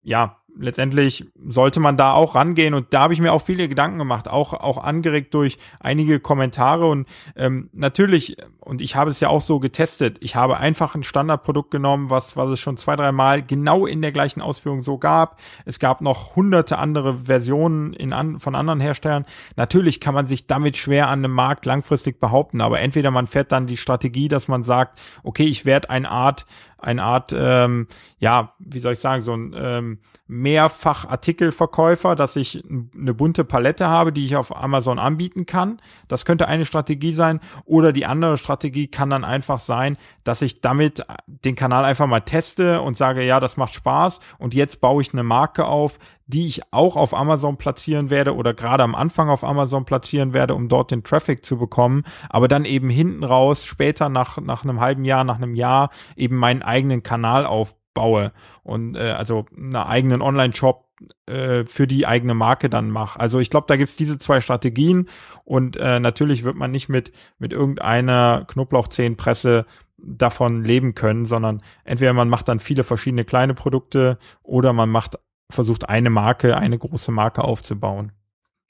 ja, 0.03 0.40
letztendlich 0.57 1.25
sollte 1.47 1.79
man 1.79 1.97
da 1.97 2.13
auch 2.13 2.35
rangehen 2.35 2.73
und 2.73 2.93
da 2.93 3.01
habe 3.01 3.13
ich 3.13 3.21
mir 3.21 3.33
auch 3.33 3.41
viele 3.41 3.67
Gedanken 3.67 3.97
gemacht, 3.97 4.27
auch 4.27 4.53
auch 4.53 4.77
angeregt 4.77 5.33
durch 5.33 5.57
einige 5.79 6.19
Kommentare 6.19 6.87
und 6.87 7.07
ähm, 7.35 7.69
natürlich 7.73 8.37
und 8.59 8.81
ich 8.81 8.95
habe 8.95 9.09
es 9.09 9.19
ja 9.19 9.29
auch 9.29 9.41
so 9.41 9.59
getestet. 9.59 10.17
Ich 10.21 10.35
habe 10.35 10.57
einfach 10.57 10.95
ein 10.95 11.03
Standardprodukt 11.03 11.71
genommen, 11.71 12.09
was 12.09 12.37
was 12.37 12.49
es 12.51 12.59
schon 12.59 12.77
zwei 12.77 12.95
drei 12.95 13.11
Mal 13.11 13.43
genau 13.43 13.85
in 13.85 14.01
der 14.01 14.11
gleichen 14.11 14.41
Ausführung 14.41 14.81
so 14.81 14.97
gab. 14.97 15.39
Es 15.65 15.79
gab 15.79 16.01
noch 16.01 16.35
hunderte 16.35 16.77
andere 16.77 17.25
Versionen 17.25 17.93
in 17.93 18.13
an, 18.13 18.39
von 18.39 18.55
anderen 18.55 18.79
Herstellern. 18.79 19.25
Natürlich 19.55 19.99
kann 19.99 20.13
man 20.13 20.27
sich 20.27 20.47
damit 20.47 20.77
schwer 20.77 21.07
an 21.07 21.19
einem 21.19 21.33
Markt 21.33 21.65
langfristig 21.65 22.19
behaupten, 22.19 22.61
aber 22.61 22.79
entweder 22.79 23.11
man 23.11 23.27
fährt 23.27 23.51
dann 23.51 23.67
die 23.67 23.77
Strategie, 23.77 24.27
dass 24.27 24.47
man 24.47 24.63
sagt, 24.63 24.99
okay, 25.23 25.45
ich 25.45 25.65
werde 25.65 25.89
eine 25.89 26.09
Art 26.09 26.45
eine 26.83 27.03
Art, 27.03 27.33
ähm, 27.35 27.87
ja, 28.19 28.53
wie 28.59 28.79
soll 28.79 28.93
ich 28.93 28.99
sagen, 28.99 29.21
so 29.21 29.33
ein 29.33 29.53
ähm, 29.55 29.99
Mehrfach-Artikelverkäufer, 30.27 32.15
dass 32.15 32.35
ich 32.35 32.63
eine 32.65 33.13
bunte 33.13 33.43
Palette 33.43 33.87
habe, 33.87 34.13
die 34.13 34.23
ich 34.23 34.35
auf 34.37 34.55
Amazon 34.55 34.97
anbieten 34.97 35.45
kann. 35.45 35.81
Das 36.07 36.23
könnte 36.23 36.47
eine 36.47 36.65
Strategie 36.65 37.13
sein. 37.13 37.41
Oder 37.65 37.91
die 37.91 38.05
andere 38.05 38.37
Strategie 38.37 38.87
kann 38.87 39.09
dann 39.09 39.25
einfach 39.25 39.59
sein, 39.59 39.97
dass 40.23 40.41
ich 40.41 40.61
damit 40.61 41.05
den 41.25 41.55
Kanal 41.55 41.83
einfach 41.83 42.07
mal 42.07 42.21
teste 42.21 42.81
und 42.81 42.95
sage, 42.95 43.23
ja, 43.23 43.39
das 43.39 43.57
macht 43.57 43.73
Spaß 43.73 44.21
und 44.39 44.53
jetzt 44.53 44.79
baue 44.79 45.01
ich 45.01 45.11
eine 45.13 45.23
Marke 45.23 45.65
auf, 45.65 45.99
die 46.31 46.47
ich 46.47 46.61
auch 46.71 46.95
auf 46.95 47.13
Amazon 47.13 47.57
platzieren 47.57 48.09
werde 48.09 48.35
oder 48.35 48.53
gerade 48.53 48.83
am 48.83 48.95
Anfang 48.95 49.29
auf 49.29 49.43
Amazon 49.43 49.85
platzieren 49.85 50.33
werde, 50.33 50.55
um 50.55 50.69
dort 50.69 50.91
den 50.91 51.03
Traffic 51.03 51.45
zu 51.45 51.57
bekommen, 51.57 52.03
aber 52.29 52.47
dann 52.47 52.65
eben 52.65 52.89
hinten 52.89 53.23
raus, 53.23 53.65
später 53.65 54.07
nach, 54.09 54.37
nach 54.37 54.63
einem 54.63 54.79
halben 54.79 55.03
Jahr, 55.03 55.23
nach 55.23 55.35
einem 55.35 55.55
Jahr 55.55 55.89
eben 56.15 56.37
meinen 56.37 56.61
eigenen 56.71 57.03
Kanal 57.03 57.45
aufbaue 57.45 58.31
und 58.63 58.95
äh, 58.95 59.11
also 59.11 59.45
einen 59.55 59.75
eigenen 59.75 60.21
Online-Shop 60.21 60.85
äh, 61.27 61.65
für 61.65 61.87
die 61.87 62.07
eigene 62.07 62.33
Marke 62.33 62.69
dann 62.69 62.89
mache. 62.89 63.19
Also 63.19 63.39
ich 63.39 63.49
glaube, 63.49 63.65
da 63.67 63.75
gibt's 63.75 63.95
diese 63.95 64.19
zwei 64.19 64.39
Strategien 64.39 65.09
und 65.45 65.77
äh, 65.77 65.99
natürlich 65.99 66.43
wird 66.43 66.55
man 66.55 66.71
nicht 66.71 66.89
mit, 66.89 67.11
mit 67.39 67.53
irgendeiner 67.53 68.45
Knoblauchzehenpresse 68.47 69.65
davon 69.97 70.63
leben 70.63 70.95
können, 70.95 71.25
sondern 71.25 71.61
entweder 71.83 72.13
man 72.13 72.29
macht 72.29 72.47
dann 72.47 72.59
viele 72.59 72.83
verschiedene 72.83 73.25
kleine 73.25 73.53
Produkte 73.53 74.17
oder 74.43 74.73
man 74.73 74.89
macht 74.89 75.17
versucht, 75.49 75.89
eine 75.89 76.09
Marke, 76.09 76.57
eine 76.57 76.77
große 76.77 77.11
Marke 77.11 77.43
aufzubauen. 77.43 78.13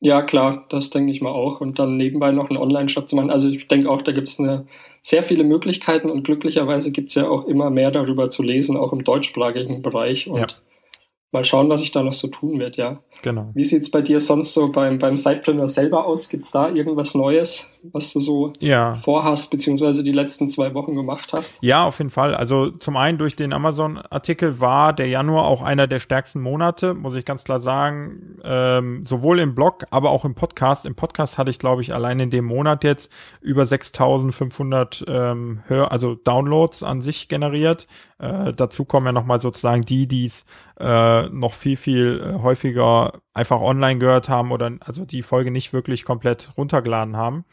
Ja, 0.03 0.23
klar, 0.23 0.65
das 0.69 0.89
denke 0.89 1.11
ich 1.11 1.21
mal 1.21 1.31
auch. 1.31 1.61
Und 1.61 1.77
dann 1.77 1.95
nebenbei 1.95 2.31
noch 2.31 2.49
einen 2.49 2.57
Online-Shop 2.57 3.07
zu 3.07 3.15
machen. 3.15 3.29
Also 3.29 3.49
ich 3.49 3.67
denke 3.67 3.89
auch, 3.89 4.01
da 4.01 4.11
gibt 4.11 4.29
es 4.29 4.39
sehr 5.01 5.23
viele 5.23 5.43
Möglichkeiten 5.43 6.09
und 6.09 6.23
glücklicherweise 6.23 6.91
gibt 6.91 7.09
es 7.09 7.15
ja 7.15 7.27
auch 7.27 7.47
immer 7.47 7.69
mehr 7.69 7.91
darüber 7.91 8.29
zu 8.29 8.43
lesen, 8.43 8.77
auch 8.77 8.93
im 8.93 9.03
deutschsprachigen 9.03 9.81
Bereich. 9.81 10.27
Und 10.27 10.39
ja. 10.39 10.47
Mal 11.31 11.45
schauen, 11.45 11.69
was 11.69 11.81
ich 11.81 11.91
da 11.91 12.03
noch 12.03 12.13
so 12.13 12.27
tun 12.27 12.59
wird, 12.59 12.75
ja. 12.75 12.99
Genau. 13.21 13.51
Wie 13.53 13.63
sieht 13.63 13.83
es 13.83 13.91
bei 13.91 14.01
dir 14.01 14.19
sonst 14.19 14.53
so 14.53 14.71
beim, 14.71 14.99
beim 14.99 15.15
Sidepreneur 15.15 15.69
selber 15.69 16.05
aus? 16.05 16.27
Gibt 16.27 16.43
es 16.43 16.51
da 16.51 16.69
irgendwas 16.69 17.13
Neues, 17.13 17.69
was 17.83 18.11
du 18.11 18.19
so 18.19 18.53
ja. 18.59 18.95
vorhast, 18.95 19.51
beziehungsweise 19.51 20.03
die 20.03 20.11
letzten 20.11 20.49
zwei 20.49 20.73
Wochen 20.73 20.95
gemacht 20.95 21.31
hast? 21.31 21.57
Ja, 21.61 21.85
auf 21.85 21.99
jeden 21.99 22.09
Fall. 22.09 22.35
Also 22.35 22.71
zum 22.71 22.97
einen 22.97 23.17
durch 23.17 23.35
den 23.35 23.53
Amazon-Artikel 23.53 24.59
war 24.59 24.93
der 24.93 25.07
Januar 25.07 25.45
auch 25.45 25.61
einer 25.61 25.87
der 25.87 25.99
stärksten 25.99 26.41
Monate, 26.41 26.93
muss 26.93 27.15
ich 27.15 27.23
ganz 27.23 27.43
klar 27.43 27.59
sagen. 27.59 28.39
Ähm, 28.43 29.05
sowohl 29.05 29.39
im 29.39 29.55
Blog, 29.55 29.85
aber 29.91 30.09
auch 30.09 30.25
im 30.25 30.35
Podcast. 30.35 30.85
Im 30.85 30.95
Podcast 30.95 31.37
hatte 31.37 31.51
ich, 31.51 31.59
glaube 31.59 31.81
ich, 31.81 31.93
allein 31.93 32.19
in 32.19 32.29
dem 32.29 32.45
Monat 32.45 32.83
jetzt 32.83 33.11
über 33.39 33.65
6500 33.65 35.05
ähm, 35.07 35.61
Hör 35.67 35.91
also 35.91 36.15
Downloads 36.15 36.83
an 36.83 37.01
sich 37.01 37.27
generiert. 37.27 37.87
Äh, 38.21 38.53
dazu 38.53 38.85
kommen 38.85 39.07
ja 39.07 39.11
nochmal 39.11 39.41
sozusagen 39.41 39.81
die, 39.81 40.07
die 40.07 40.27
es 40.27 40.45
äh, 40.79 41.27
noch 41.29 41.53
viel, 41.53 41.75
viel 41.75 42.21
äh, 42.21 42.43
häufiger 42.43 43.13
einfach 43.33 43.61
online 43.61 43.99
gehört 43.99 44.29
haben 44.29 44.51
oder 44.51 44.71
also 44.81 45.05
die 45.05 45.23
Folge 45.23 45.49
nicht 45.49 45.73
wirklich 45.73 46.05
komplett 46.05 46.49
runtergeladen 46.55 47.17
haben. 47.17 47.45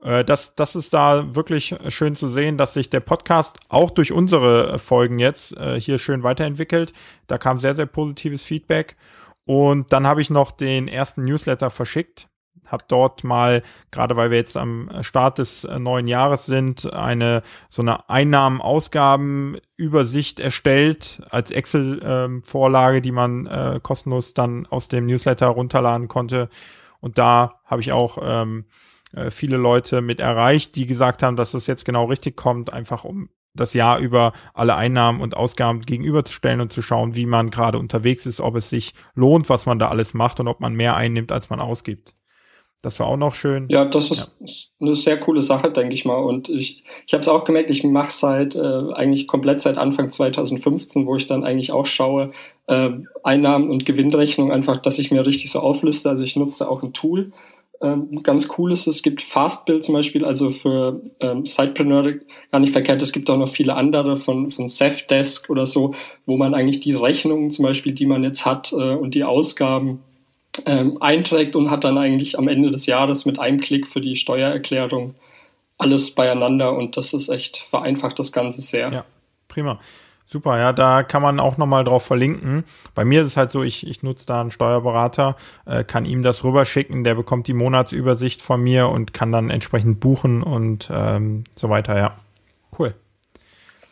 Äh, 0.00 0.24
das, 0.24 0.54
das 0.54 0.76
ist 0.76 0.94
da 0.94 1.34
wirklich 1.34 1.74
schön 1.88 2.14
zu 2.14 2.28
sehen, 2.28 2.56
dass 2.56 2.74
sich 2.74 2.88
der 2.88 3.00
Podcast 3.00 3.58
auch 3.68 3.90
durch 3.90 4.12
unsere 4.12 4.78
Folgen 4.78 5.18
jetzt 5.18 5.56
äh, 5.56 5.80
hier 5.80 5.98
schön 5.98 6.22
weiterentwickelt. 6.22 6.92
Da 7.26 7.36
kam 7.36 7.58
sehr, 7.58 7.74
sehr 7.74 7.86
positives 7.86 8.44
Feedback. 8.44 8.96
Und 9.44 9.92
dann 9.92 10.06
habe 10.06 10.20
ich 10.22 10.30
noch 10.30 10.52
den 10.52 10.86
ersten 10.86 11.24
Newsletter 11.24 11.70
verschickt 11.70 12.29
habe 12.70 12.84
dort 12.88 13.24
mal, 13.24 13.62
gerade 13.90 14.16
weil 14.16 14.30
wir 14.30 14.38
jetzt 14.38 14.56
am 14.56 14.88
Start 15.02 15.36
des 15.38 15.64
neuen 15.64 16.06
Jahres 16.06 16.46
sind, 16.46 16.90
eine 16.92 17.42
so 17.68 17.82
eine 17.82 18.08
Einnahmen-Ausgaben-Übersicht 18.08 20.40
erstellt 20.40 21.20
als 21.30 21.50
Excel-Vorlage, 21.50 23.02
die 23.02 23.12
man 23.12 23.46
äh, 23.46 23.80
kostenlos 23.82 24.34
dann 24.34 24.66
aus 24.66 24.88
dem 24.88 25.06
Newsletter 25.06 25.48
runterladen 25.48 26.08
konnte. 26.08 26.48
Und 27.00 27.18
da 27.18 27.60
habe 27.64 27.80
ich 27.80 27.92
auch 27.92 28.18
ähm, 28.22 28.66
äh, 29.12 29.30
viele 29.30 29.56
Leute 29.56 30.00
mit 30.00 30.20
erreicht, 30.20 30.76
die 30.76 30.86
gesagt 30.86 31.22
haben, 31.22 31.36
dass 31.36 31.52
das 31.52 31.66
jetzt 31.66 31.84
genau 31.84 32.04
richtig 32.04 32.36
kommt, 32.36 32.72
einfach 32.72 33.04
um 33.04 33.30
das 33.54 33.74
Jahr 33.74 33.98
über 33.98 34.32
alle 34.54 34.76
Einnahmen 34.76 35.20
und 35.20 35.36
Ausgaben 35.36 35.80
gegenüberzustellen 35.80 36.60
und 36.60 36.72
zu 36.72 36.82
schauen, 36.82 37.14
wie 37.14 37.26
man 37.26 37.50
gerade 37.50 37.78
unterwegs 37.78 38.26
ist, 38.26 38.40
ob 38.40 38.56
es 38.56 38.70
sich 38.70 38.94
lohnt, 39.14 39.48
was 39.48 39.66
man 39.66 39.78
da 39.78 39.88
alles 39.88 40.14
macht 40.14 40.40
und 40.40 40.48
ob 40.48 40.60
man 40.60 40.74
mehr 40.74 40.96
einnimmt, 40.96 41.32
als 41.32 41.50
man 41.50 41.60
ausgibt. 41.60 42.14
Das 42.82 42.98
war 42.98 43.08
auch 43.08 43.16
noch 43.16 43.34
schön. 43.34 43.66
Ja, 43.68 43.84
das 43.84 44.10
ist 44.10 44.32
ja. 44.40 44.46
eine 44.80 44.96
sehr 44.96 45.20
coole 45.20 45.42
Sache, 45.42 45.70
denke 45.70 45.94
ich 45.94 46.04
mal. 46.04 46.16
Und 46.16 46.48
ich, 46.48 46.82
ich 47.06 47.12
habe 47.12 47.20
es 47.20 47.28
auch 47.28 47.44
gemerkt, 47.44 47.70
ich 47.70 47.84
mache 47.84 48.10
seit 48.10 48.56
äh, 48.56 48.92
eigentlich 48.94 49.26
komplett 49.26 49.60
seit 49.60 49.76
Anfang 49.76 50.10
2015, 50.10 51.06
wo 51.06 51.16
ich 51.16 51.26
dann 51.26 51.44
eigentlich 51.44 51.72
auch 51.72 51.86
schaue, 51.86 52.32
äh, 52.68 52.90
Einnahmen 53.22 53.70
und 53.70 53.84
Gewinnrechnung 53.84 54.50
einfach, 54.50 54.78
dass 54.78 54.98
ich 54.98 55.10
mir 55.10 55.26
richtig 55.26 55.50
so 55.50 55.60
aufliste. 55.60 56.08
Also 56.08 56.24
ich 56.24 56.36
nutze 56.36 56.70
auch 56.70 56.82
ein 56.82 56.94
Tool. 56.94 57.32
Ähm, 57.82 58.22
ganz 58.22 58.48
cool 58.58 58.72
ist, 58.72 58.86
es 58.86 59.02
gibt 59.02 59.22
Fastbill 59.22 59.80
zum 59.80 59.94
Beispiel, 59.94 60.24
also 60.24 60.50
für 60.50 61.00
ähm, 61.20 61.46
Sidepreneure 61.46 62.14
gar 62.52 62.60
nicht 62.60 62.72
verkehrt. 62.72 63.00
Es 63.02 63.12
gibt 63.12 63.30
auch 63.30 63.38
noch 63.38 63.48
viele 63.48 63.74
andere 63.74 64.16
von, 64.16 64.50
von 64.50 64.68
Zefdesk 64.68 65.48
oder 65.48 65.64
so, 65.64 65.94
wo 66.26 66.36
man 66.36 66.54
eigentlich 66.54 66.80
die 66.80 66.92
Rechnungen 66.92 67.50
zum 67.50 67.64
Beispiel, 67.64 67.92
die 67.92 68.06
man 68.06 68.22
jetzt 68.22 68.44
hat 68.44 68.72
äh, 68.72 68.94
und 68.94 69.14
die 69.14 69.24
Ausgaben 69.24 70.00
ähm, 70.66 71.00
einträgt 71.00 71.56
und 71.56 71.70
hat 71.70 71.84
dann 71.84 71.98
eigentlich 71.98 72.38
am 72.38 72.48
Ende 72.48 72.70
des 72.70 72.86
Jahres 72.86 73.24
mit 73.26 73.38
einem 73.38 73.60
Klick 73.60 73.88
für 73.88 74.00
die 74.00 74.16
Steuererklärung 74.16 75.14
alles 75.78 76.10
beieinander 76.10 76.74
und 76.74 76.96
das 76.96 77.14
ist 77.14 77.28
echt 77.28 77.58
vereinfacht 77.58 78.18
das 78.18 78.32
Ganze 78.32 78.60
sehr. 78.60 78.92
Ja, 78.92 79.04
prima. 79.48 79.80
Super, 80.24 80.58
ja, 80.58 80.72
da 80.72 81.02
kann 81.02 81.22
man 81.22 81.40
auch 81.40 81.56
nochmal 81.56 81.82
drauf 81.82 82.04
verlinken. 82.04 82.62
Bei 82.94 83.04
mir 83.04 83.22
ist 83.22 83.28
es 83.28 83.36
halt 83.36 83.50
so, 83.50 83.64
ich, 83.64 83.84
ich 83.84 84.04
nutze 84.04 84.26
da 84.26 84.40
einen 84.40 84.52
Steuerberater, 84.52 85.34
äh, 85.66 85.82
kann 85.82 86.04
ihm 86.04 86.22
das 86.22 86.44
rüberschicken, 86.44 87.02
der 87.02 87.16
bekommt 87.16 87.48
die 87.48 87.52
Monatsübersicht 87.52 88.40
von 88.40 88.62
mir 88.62 88.90
und 88.90 89.12
kann 89.12 89.32
dann 89.32 89.50
entsprechend 89.50 89.98
buchen 89.98 90.44
und 90.44 90.88
ähm, 90.92 91.42
so 91.56 91.68
weiter, 91.68 91.96
ja. 91.96 92.16
Cool. 92.78 92.94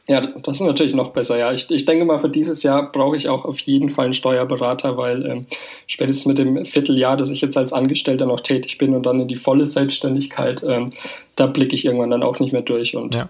Ja, 0.08 0.22
das 0.22 0.54
ist 0.54 0.60
natürlich 0.62 0.94
noch 0.94 1.10
besser. 1.10 1.36
Ja, 1.36 1.52
ich, 1.52 1.70
ich 1.70 1.84
denke 1.84 2.06
mal, 2.06 2.18
für 2.18 2.30
dieses 2.30 2.62
Jahr 2.62 2.90
brauche 2.90 3.18
ich 3.18 3.28
auch 3.28 3.44
auf 3.44 3.60
jeden 3.60 3.90
Fall 3.90 4.06
einen 4.06 4.14
Steuerberater, 4.14 4.96
weil 4.96 5.26
ähm, 5.26 5.46
spätestens 5.86 6.24
mit 6.24 6.38
dem 6.38 6.64
Vierteljahr, 6.64 7.18
dass 7.18 7.28
ich 7.28 7.42
jetzt 7.42 7.58
als 7.58 7.74
Angestellter 7.74 8.24
noch 8.24 8.40
tätig 8.40 8.78
bin 8.78 8.94
und 8.94 9.04
dann 9.04 9.20
in 9.20 9.28
die 9.28 9.36
volle 9.36 9.68
Selbstständigkeit, 9.68 10.64
ähm, 10.66 10.94
da 11.36 11.46
blicke 11.46 11.74
ich 11.74 11.84
irgendwann 11.84 12.08
dann 12.08 12.22
auch 12.22 12.40
nicht 12.40 12.52
mehr 12.52 12.62
durch 12.62 12.96
und 12.96 13.16
ja. 13.16 13.28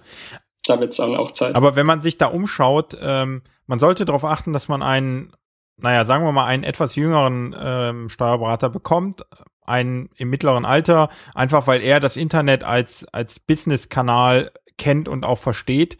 da 0.67 0.79
wird 0.79 0.93
es 0.93 0.99
dann 0.99 1.17
auch 1.17 1.33
Zeit. 1.33 1.57
Aber 1.57 1.75
wenn 1.75 1.85
man 1.85 2.01
sich 2.01 2.17
da 2.17 2.27
umschaut, 2.27 2.97
ähm, 3.03 3.43
man 3.67 3.81
sollte 3.81 4.05
darauf 4.05 4.25
achten, 4.25 4.53
dass 4.53 4.69
man 4.69 4.81
einen, 4.81 5.33
naja, 5.79 6.05
sagen 6.05 6.25
wir 6.25 6.31
mal, 6.31 6.47
einen 6.47 6.63
etwas 6.63 6.95
jüngeren 6.95 7.57
ähm, 7.61 8.09
Steuerberater 8.09 8.71
bekommt, 8.71 9.27
einen 9.63 10.11
im 10.17 10.31
mittleren 10.31 10.65
Alter, 10.65 11.09
einfach 11.35 11.67
weil 11.67 11.81
er 11.83 11.99
das 11.99 12.17
Internet 12.17 12.63
als, 12.63 13.05
als 13.13 13.41
Business-Kanal 13.41 14.53
kennt 14.77 15.09
und 15.09 15.25
auch 15.25 15.39
versteht 15.39 15.99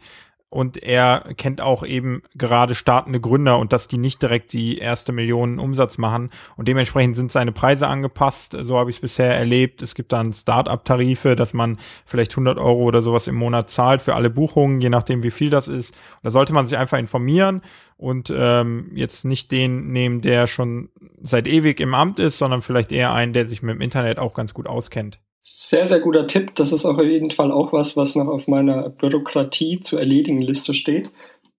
und 0.49 0.81
er 0.81 1.33
kennt 1.37 1.61
auch 1.61 1.83
eben 1.83 2.23
gerade 2.35 2.73
startende 2.73 3.19
Gründer 3.19 3.59
und 3.59 3.71
dass 3.71 3.87
die 3.87 3.99
nicht 3.99 4.21
direkt 4.21 4.51
die 4.53 4.79
erste 4.79 5.11
Million 5.11 5.59
Umsatz 5.59 5.97
machen 5.97 6.31
und 6.57 6.67
dementsprechend 6.67 7.15
sind 7.15 7.31
seine 7.31 7.51
Preise 7.51 7.87
angepasst. 7.87 8.57
So 8.61 8.77
habe 8.77 8.89
ich 8.89 8.97
es 8.97 9.01
bisher 9.01 9.35
erlebt. 9.35 9.81
Es 9.83 9.93
gibt 9.93 10.11
dann 10.11 10.33
Start-up-Tarife, 10.33 11.35
dass 11.35 11.53
man 11.53 11.77
vielleicht 12.05 12.31
100 12.31 12.57
Euro 12.57 12.79
oder 12.79 13.01
sowas 13.01 13.27
im 13.27 13.35
Monat 13.35 13.69
zahlt 13.69 14.01
für 14.01 14.15
alle 14.15 14.31
Buchungen, 14.31 14.81
je 14.81 14.89
nachdem 14.89 15.21
wie 15.21 15.31
viel 15.31 15.51
das 15.51 15.67
ist. 15.67 15.93
Da 16.23 16.31
sollte 16.31 16.53
man 16.53 16.65
sich 16.65 16.77
einfach 16.77 16.97
informieren 16.97 17.61
und 17.97 18.33
ähm, 18.35 18.91
jetzt 18.95 19.25
nicht 19.25 19.51
den 19.51 19.91
nehmen, 19.91 20.21
der 20.21 20.47
schon 20.47 20.89
seit 21.21 21.47
ewig 21.47 21.79
im 21.79 21.93
Amt 21.93 22.19
ist, 22.19 22.39
sondern 22.39 22.61
vielleicht 22.61 22.91
eher 22.91 23.13
einen, 23.13 23.33
der 23.33 23.45
sich 23.45 23.61
mit 23.61 23.75
dem 23.75 23.81
Internet 23.81 24.17
auch 24.17 24.33
ganz 24.33 24.53
gut 24.53 24.67
auskennt. 24.67 25.19
Sehr, 25.57 25.85
sehr 25.85 25.99
guter 25.99 26.27
Tipp. 26.27 26.55
Das 26.55 26.71
ist 26.71 26.85
auf 26.85 27.01
jeden 27.01 27.31
Fall 27.31 27.51
auch 27.51 27.73
was, 27.73 27.95
was 27.95 28.15
noch 28.15 28.27
auf 28.27 28.47
meiner 28.47 28.89
Bürokratie 28.89 29.79
zu 29.79 29.97
erledigen 29.97 30.41
Liste 30.41 30.73
steht. 30.73 31.09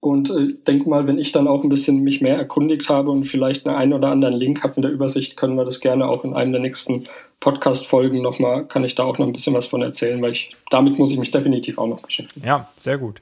Und 0.01 0.31
äh, 0.31 0.55
denk 0.67 0.87
mal, 0.87 1.07
wenn 1.07 1.19
ich 1.19 1.31
dann 1.33 1.47
auch 1.47 1.63
ein 1.63 1.69
bisschen 1.69 2.03
mich 2.03 2.23
mehr 2.23 2.37
erkundigt 2.37 2.89
habe 2.89 3.11
und 3.11 3.25
vielleicht 3.25 3.67
einen, 3.67 3.77
einen 3.77 3.93
oder 3.93 4.09
anderen 4.09 4.35
Link 4.35 4.63
habe 4.63 4.77
in 4.77 4.83
der 4.83 4.91
Übersicht, 4.91 5.37
können 5.37 5.57
wir 5.57 5.65
das 5.65 5.81
gerne 5.81 6.09
auch 6.09 6.25
in 6.25 6.35
einem 6.35 6.53
der 6.53 6.63
nächsten 6.63 7.07
Podcast-Folgen 7.41 8.23
nochmal, 8.23 8.67
kann 8.67 8.85
ich 8.85 8.95
da 8.95 9.05
auch 9.05 9.19
noch 9.19 9.27
ein 9.27 9.33
bisschen 9.33 9.55
was 9.55 9.67
von 9.67 9.83
erzählen, 9.83 10.21
weil 10.23 10.33
ich, 10.33 10.53
damit 10.71 10.99
muss 10.99 11.11
ich 11.11 11.19
mich 11.19 11.31
definitiv 11.31 11.79
auch 11.79 11.87
noch 11.87 12.01
beschäftigen. 12.01 12.47
Ja, 12.47 12.69
sehr 12.77 12.99
gut. 12.99 13.21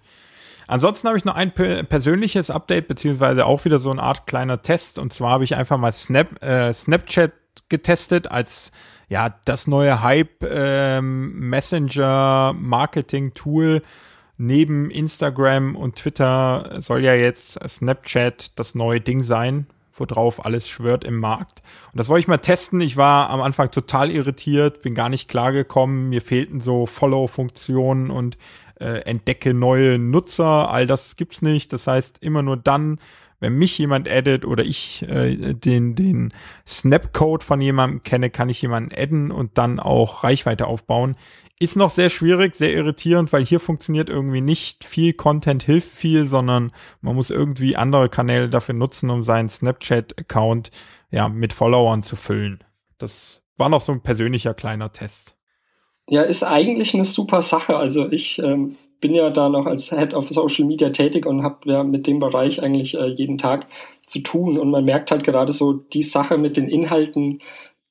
Ansonsten 0.69 1.09
habe 1.09 1.17
ich 1.17 1.25
noch 1.25 1.35
ein 1.35 1.53
persönliches 1.53 2.51
Update, 2.51 2.89
beziehungsweise 2.89 3.47
auch 3.47 3.65
wieder 3.65 3.79
so 3.79 3.91
eine 3.91 4.03
Art 4.03 4.27
kleiner 4.27 4.61
Test. 4.61 4.99
Und 4.99 5.13
zwar 5.13 5.31
habe 5.31 5.45
ich 5.45 5.57
einfach 5.57 5.79
mal 5.79 5.93
Snap, 5.93 6.43
äh, 6.43 6.73
Snapchat 6.73 7.33
getestet 7.69 8.31
als 8.31 8.71
ja, 9.09 9.35
das 9.45 9.67
neue 9.67 10.03
Hype 10.03 10.45
ähm, 10.45 11.51
neben 14.39 14.91
Instagram 14.91 15.77
und 15.77 15.97
Twitter 15.97 16.79
soll 16.81 17.05
ja 17.05 17.15
jetzt 17.15 17.59
Snapchat 17.69 18.59
das 18.59 18.75
neue 18.75 19.01
Ding 19.01 19.25
sein, 19.25 19.67
worauf 19.95 20.45
alles 20.45 20.69
schwört 20.69 21.05
im 21.05 21.19
Markt. 21.19 21.63
Und 21.93 21.99
das 21.99 22.09
wollte 22.09 22.21
ich 22.21 22.29
mal 22.29 22.39
testen. 22.39 22.81
Ich 22.81 22.97
war 22.97 23.31
am 23.31 23.41
Anfang 23.41 23.71
total 23.71 24.11
irritiert, 24.11 24.83
bin 24.83 24.95
gar 24.95 25.09
nicht 25.09 25.29
klargekommen. 25.29 26.09
Mir 26.09 26.23
fehlten 26.23 26.61
so 26.61 26.87
Follow-Funktionen 26.87 28.11
und 28.11 28.39
äh, 28.79 29.01
entdecke 29.01 29.55
neue 29.55 29.99
Nutzer. 29.99 30.71
All 30.71 30.87
das 30.87 31.17
gibt's 31.17 31.43
nicht. 31.43 31.73
Das 31.73 31.89
heißt, 31.89 32.19
immer 32.21 32.43
nur 32.43 32.57
dann, 32.57 33.01
wenn 33.41 33.55
mich 33.55 33.79
jemand 33.79 34.09
addet 34.09 34.45
oder 34.45 34.65
ich 34.65 35.03
äh, 35.09 35.55
den, 35.55 35.95
den 35.95 36.33
Snap-Code 36.67 37.45
von 37.45 37.61
jemandem 37.61 38.03
kenne, 38.03 38.31
kann 38.31 38.49
ich 38.49 38.61
jemanden 38.63 38.93
adden 38.95 39.31
und 39.31 39.59
dann 39.59 39.81
auch 39.81 40.25
Reichweite 40.25 40.67
aufbauen. 40.67 41.17
Ist 41.61 41.77
noch 41.77 41.91
sehr 41.91 42.09
schwierig, 42.09 42.55
sehr 42.55 42.73
irritierend, 42.73 43.33
weil 43.33 43.45
hier 43.45 43.59
funktioniert 43.59 44.09
irgendwie 44.09 44.41
nicht 44.41 44.85
viel 44.85 45.13
Content 45.13 45.65
hilft 45.65 45.91
viel, 45.91 46.27
sondern 46.27 46.73
man 47.01 47.17
muss 47.17 47.31
irgendwie 47.31 47.77
andere 47.77 48.09
Kanäle 48.09 48.49
dafür 48.49 48.75
nutzen, 48.75 49.11
um 49.11 49.25
seinen 49.25 49.49
Snapchat-Account 49.49 50.71
ja 51.11 51.29
mit 51.29 51.53
Followern 51.53 52.03
zu 52.03 52.17
füllen. 52.17 52.63
Das 52.99 53.43
war 53.57 53.69
noch 53.69 53.81
so 53.81 53.93
ein 53.93 54.03
persönlicher 54.03 54.55
kleiner 54.55 54.93
Test. 54.93 55.37
Ja, 56.09 56.23
ist 56.23 56.43
eigentlich 56.43 56.95
eine 56.95 57.05
super 57.05 57.43
Sache. 57.43 57.77
Also 57.77 58.11
ich 58.11 58.39
ähm, 58.39 58.77
bin 59.01 59.15
ja 59.15 59.31
da 59.31 59.49
noch 59.49 59.67
als 59.67 59.91
Head 59.91 60.15
of 60.15 60.29
Social 60.29 60.65
Media 60.65 60.91
tätig 60.91 61.27
und 61.27 61.43
habe 61.43 61.71
ja 61.71 61.85
mit 61.85 62.07
dem 62.07 62.19
Bereich 62.19 62.63
eigentlich 62.63 62.97
äh, 62.97 63.07
jeden 63.07 63.39
Tag 63.39 63.67
zu 64.07 64.21
tun. 64.21 64.59
Und 64.59 64.71
man 64.71 64.85
merkt 64.85 65.11
halt 65.11 65.25
gerade 65.25 65.53
so 65.53 65.73
die 65.73 66.03
Sache 66.03 66.39
mit 66.39 66.57
den 66.57 66.69
Inhalten, 66.69 67.41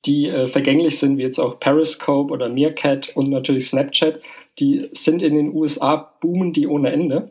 die 0.06 0.28
äh, 0.28 0.46
vergänglich 0.46 0.98
sind, 0.98 1.18
wie 1.18 1.22
jetzt 1.22 1.38
auch 1.38 1.58
Periscope 1.58 2.32
oder 2.32 2.48
Meerkat 2.48 3.16
und 3.16 3.30
natürlich 3.30 3.68
Snapchat, 3.68 4.20
die 4.58 4.88
sind 4.92 5.22
in 5.22 5.34
den 5.34 5.54
USA 5.54 6.12
boomen 6.20 6.52
die 6.52 6.66
ohne 6.66 6.90
Ende. 6.92 7.30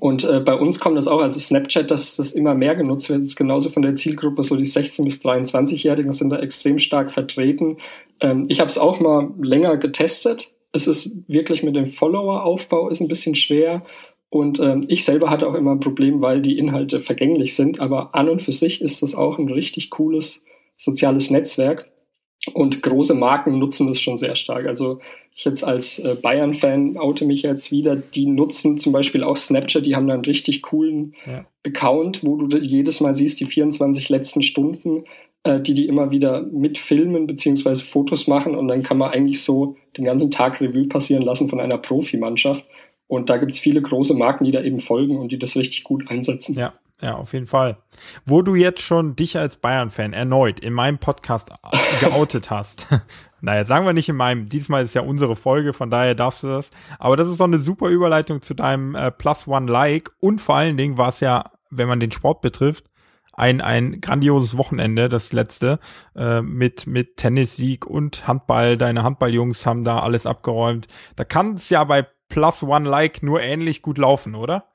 Und 0.00 0.24
äh, 0.24 0.40
bei 0.40 0.54
uns 0.54 0.80
kommt 0.80 0.96
das 0.96 1.08
auch, 1.08 1.20
also 1.20 1.38
Snapchat, 1.38 1.90
dass 1.90 2.16
das 2.16 2.32
immer 2.32 2.54
mehr 2.54 2.74
genutzt 2.74 3.10
wird, 3.10 3.20
das 3.20 3.30
ist 3.30 3.36
genauso 3.36 3.68
von 3.68 3.82
der 3.82 3.94
Zielgruppe, 3.94 4.42
so 4.42 4.56
die 4.56 4.66
16- 4.66 5.04
bis 5.04 5.20
23-Jährigen 5.22 6.12
sind 6.12 6.30
da 6.30 6.38
extrem 6.38 6.78
stark 6.78 7.12
vertreten. 7.12 7.76
Ähm, 8.20 8.46
ich 8.48 8.60
habe 8.60 8.70
es 8.70 8.78
auch 8.78 8.98
mal 9.00 9.30
länger 9.40 9.76
getestet, 9.76 10.53
es 10.74 10.88
ist 10.88 11.12
wirklich 11.28 11.62
mit 11.62 11.76
dem 11.76 11.86
Follower-Aufbau 11.86 12.88
ist 12.88 13.00
ein 13.00 13.08
bisschen 13.08 13.36
schwer 13.36 13.86
Und 14.28 14.58
ähm, 14.58 14.84
ich 14.88 15.04
selber 15.04 15.30
hatte 15.30 15.46
auch 15.46 15.54
immer 15.54 15.70
ein 15.70 15.80
Problem, 15.80 16.20
weil 16.20 16.42
die 16.42 16.58
Inhalte 16.58 17.00
vergänglich 17.00 17.54
sind. 17.54 17.78
Aber 17.78 18.14
an 18.16 18.28
und 18.28 18.42
für 18.42 18.50
sich 18.50 18.82
ist 18.82 19.00
das 19.00 19.14
auch 19.14 19.38
ein 19.38 19.48
richtig 19.48 19.90
cooles 19.90 20.42
soziales 20.76 21.30
Netzwerk. 21.30 21.92
Und 22.52 22.82
große 22.82 23.14
Marken 23.14 23.60
nutzen 23.60 23.86
das 23.86 24.00
schon 24.00 24.18
sehr 24.18 24.34
stark. 24.34 24.66
Also 24.66 24.98
ich 25.32 25.44
jetzt 25.44 25.62
als 25.62 26.00
äh, 26.00 26.16
Bayern-Fan 26.20 26.98
oute 26.98 27.24
mich 27.24 27.42
jetzt 27.42 27.70
wieder. 27.70 27.94
Die 27.94 28.26
nutzen 28.26 28.76
zum 28.76 28.92
Beispiel 28.92 29.22
auch 29.22 29.36
Snapchat. 29.36 29.86
Die 29.86 29.94
haben 29.94 30.08
da 30.08 30.14
einen 30.14 30.24
richtig 30.24 30.62
coolen 30.62 31.14
ja. 31.24 31.46
Account, 31.64 32.24
wo 32.24 32.36
du 32.36 32.58
jedes 32.58 33.00
Mal 33.00 33.14
siehst, 33.14 33.38
die 33.38 33.46
24 33.46 34.08
letzten 34.08 34.42
Stunden, 34.42 35.04
äh, 35.44 35.60
die 35.60 35.74
die 35.74 35.86
immer 35.86 36.10
wieder 36.10 36.42
mitfilmen 36.42 37.28
beziehungsweise 37.28 37.84
Fotos 37.84 38.26
machen. 38.26 38.56
Und 38.56 38.66
dann 38.66 38.82
kann 38.82 38.98
man 38.98 39.12
eigentlich 39.12 39.40
so 39.44 39.76
den 39.96 40.04
ganzen 40.04 40.30
Tag 40.30 40.60
Revue 40.60 40.88
passieren 40.88 41.22
lassen 41.22 41.48
von 41.48 41.60
einer 41.60 41.78
Profimannschaft. 41.78 42.64
Und 43.06 43.28
da 43.30 43.36
gibt 43.36 43.52
es 43.52 43.58
viele 43.58 43.82
große 43.82 44.14
Marken, 44.14 44.44
die 44.44 44.50
da 44.50 44.62
eben 44.62 44.78
folgen 44.78 45.18
und 45.18 45.30
die 45.30 45.38
das 45.38 45.56
richtig 45.56 45.84
gut 45.84 46.10
einsetzen. 46.10 46.54
Ja, 46.54 46.72
ja, 47.02 47.16
auf 47.16 47.32
jeden 47.32 47.46
Fall. 47.46 47.76
Wo 48.24 48.42
du 48.42 48.54
jetzt 48.54 48.80
schon 48.80 49.14
dich 49.14 49.36
als 49.36 49.56
Bayern-Fan 49.56 50.12
erneut 50.12 50.60
in 50.60 50.72
meinem 50.72 50.98
Podcast 50.98 51.50
geoutet 52.00 52.50
hast. 52.50 52.86
naja, 53.40 53.64
sagen 53.64 53.84
wir 53.84 53.92
nicht 53.92 54.08
in 54.08 54.16
meinem, 54.16 54.48
diesmal 54.48 54.84
ist 54.84 54.94
ja 54.94 55.02
unsere 55.02 55.36
Folge, 55.36 55.72
von 55.72 55.90
daher 55.90 56.14
darfst 56.14 56.42
du 56.42 56.46
das. 56.46 56.70
Aber 56.98 57.16
das 57.16 57.28
ist 57.28 57.40
doch 57.40 57.46
eine 57.46 57.58
super 57.58 57.88
Überleitung 57.88 58.40
zu 58.40 58.54
deinem 58.54 58.94
äh, 58.94 59.10
Plus 59.10 59.46
One 59.46 59.70
Like. 59.70 60.12
Und 60.20 60.40
vor 60.40 60.56
allen 60.56 60.76
Dingen 60.76 60.96
war 60.96 61.10
es 61.10 61.20
ja, 61.20 61.50
wenn 61.70 61.88
man 61.88 62.00
den 62.00 62.10
Sport 62.12 62.40
betrifft, 62.40 62.86
ein, 63.36 63.60
ein 63.60 64.00
grandioses 64.00 64.56
Wochenende, 64.56 65.08
das 65.08 65.32
letzte, 65.32 65.78
äh, 66.16 66.40
mit, 66.40 66.86
mit 66.86 67.16
Tennissieg 67.16 67.86
und 67.86 68.26
Handball. 68.26 68.76
Deine 68.76 69.02
Handballjungs 69.02 69.66
haben 69.66 69.84
da 69.84 70.00
alles 70.00 70.26
abgeräumt. 70.26 70.86
Da 71.16 71.24
kann 71.24 71.54
es 71.54 71.70
ja 71.70 71.84
bei 71.84 72.06
Plus 72.28 72.62
One 72.62 72.88
Like 72.88 73.22
nur 73.22 73.40
ähnlich 73.40 73.82
gut 73.82 73.98
laufen, 73.98 74.34
oder? 74.34 74.66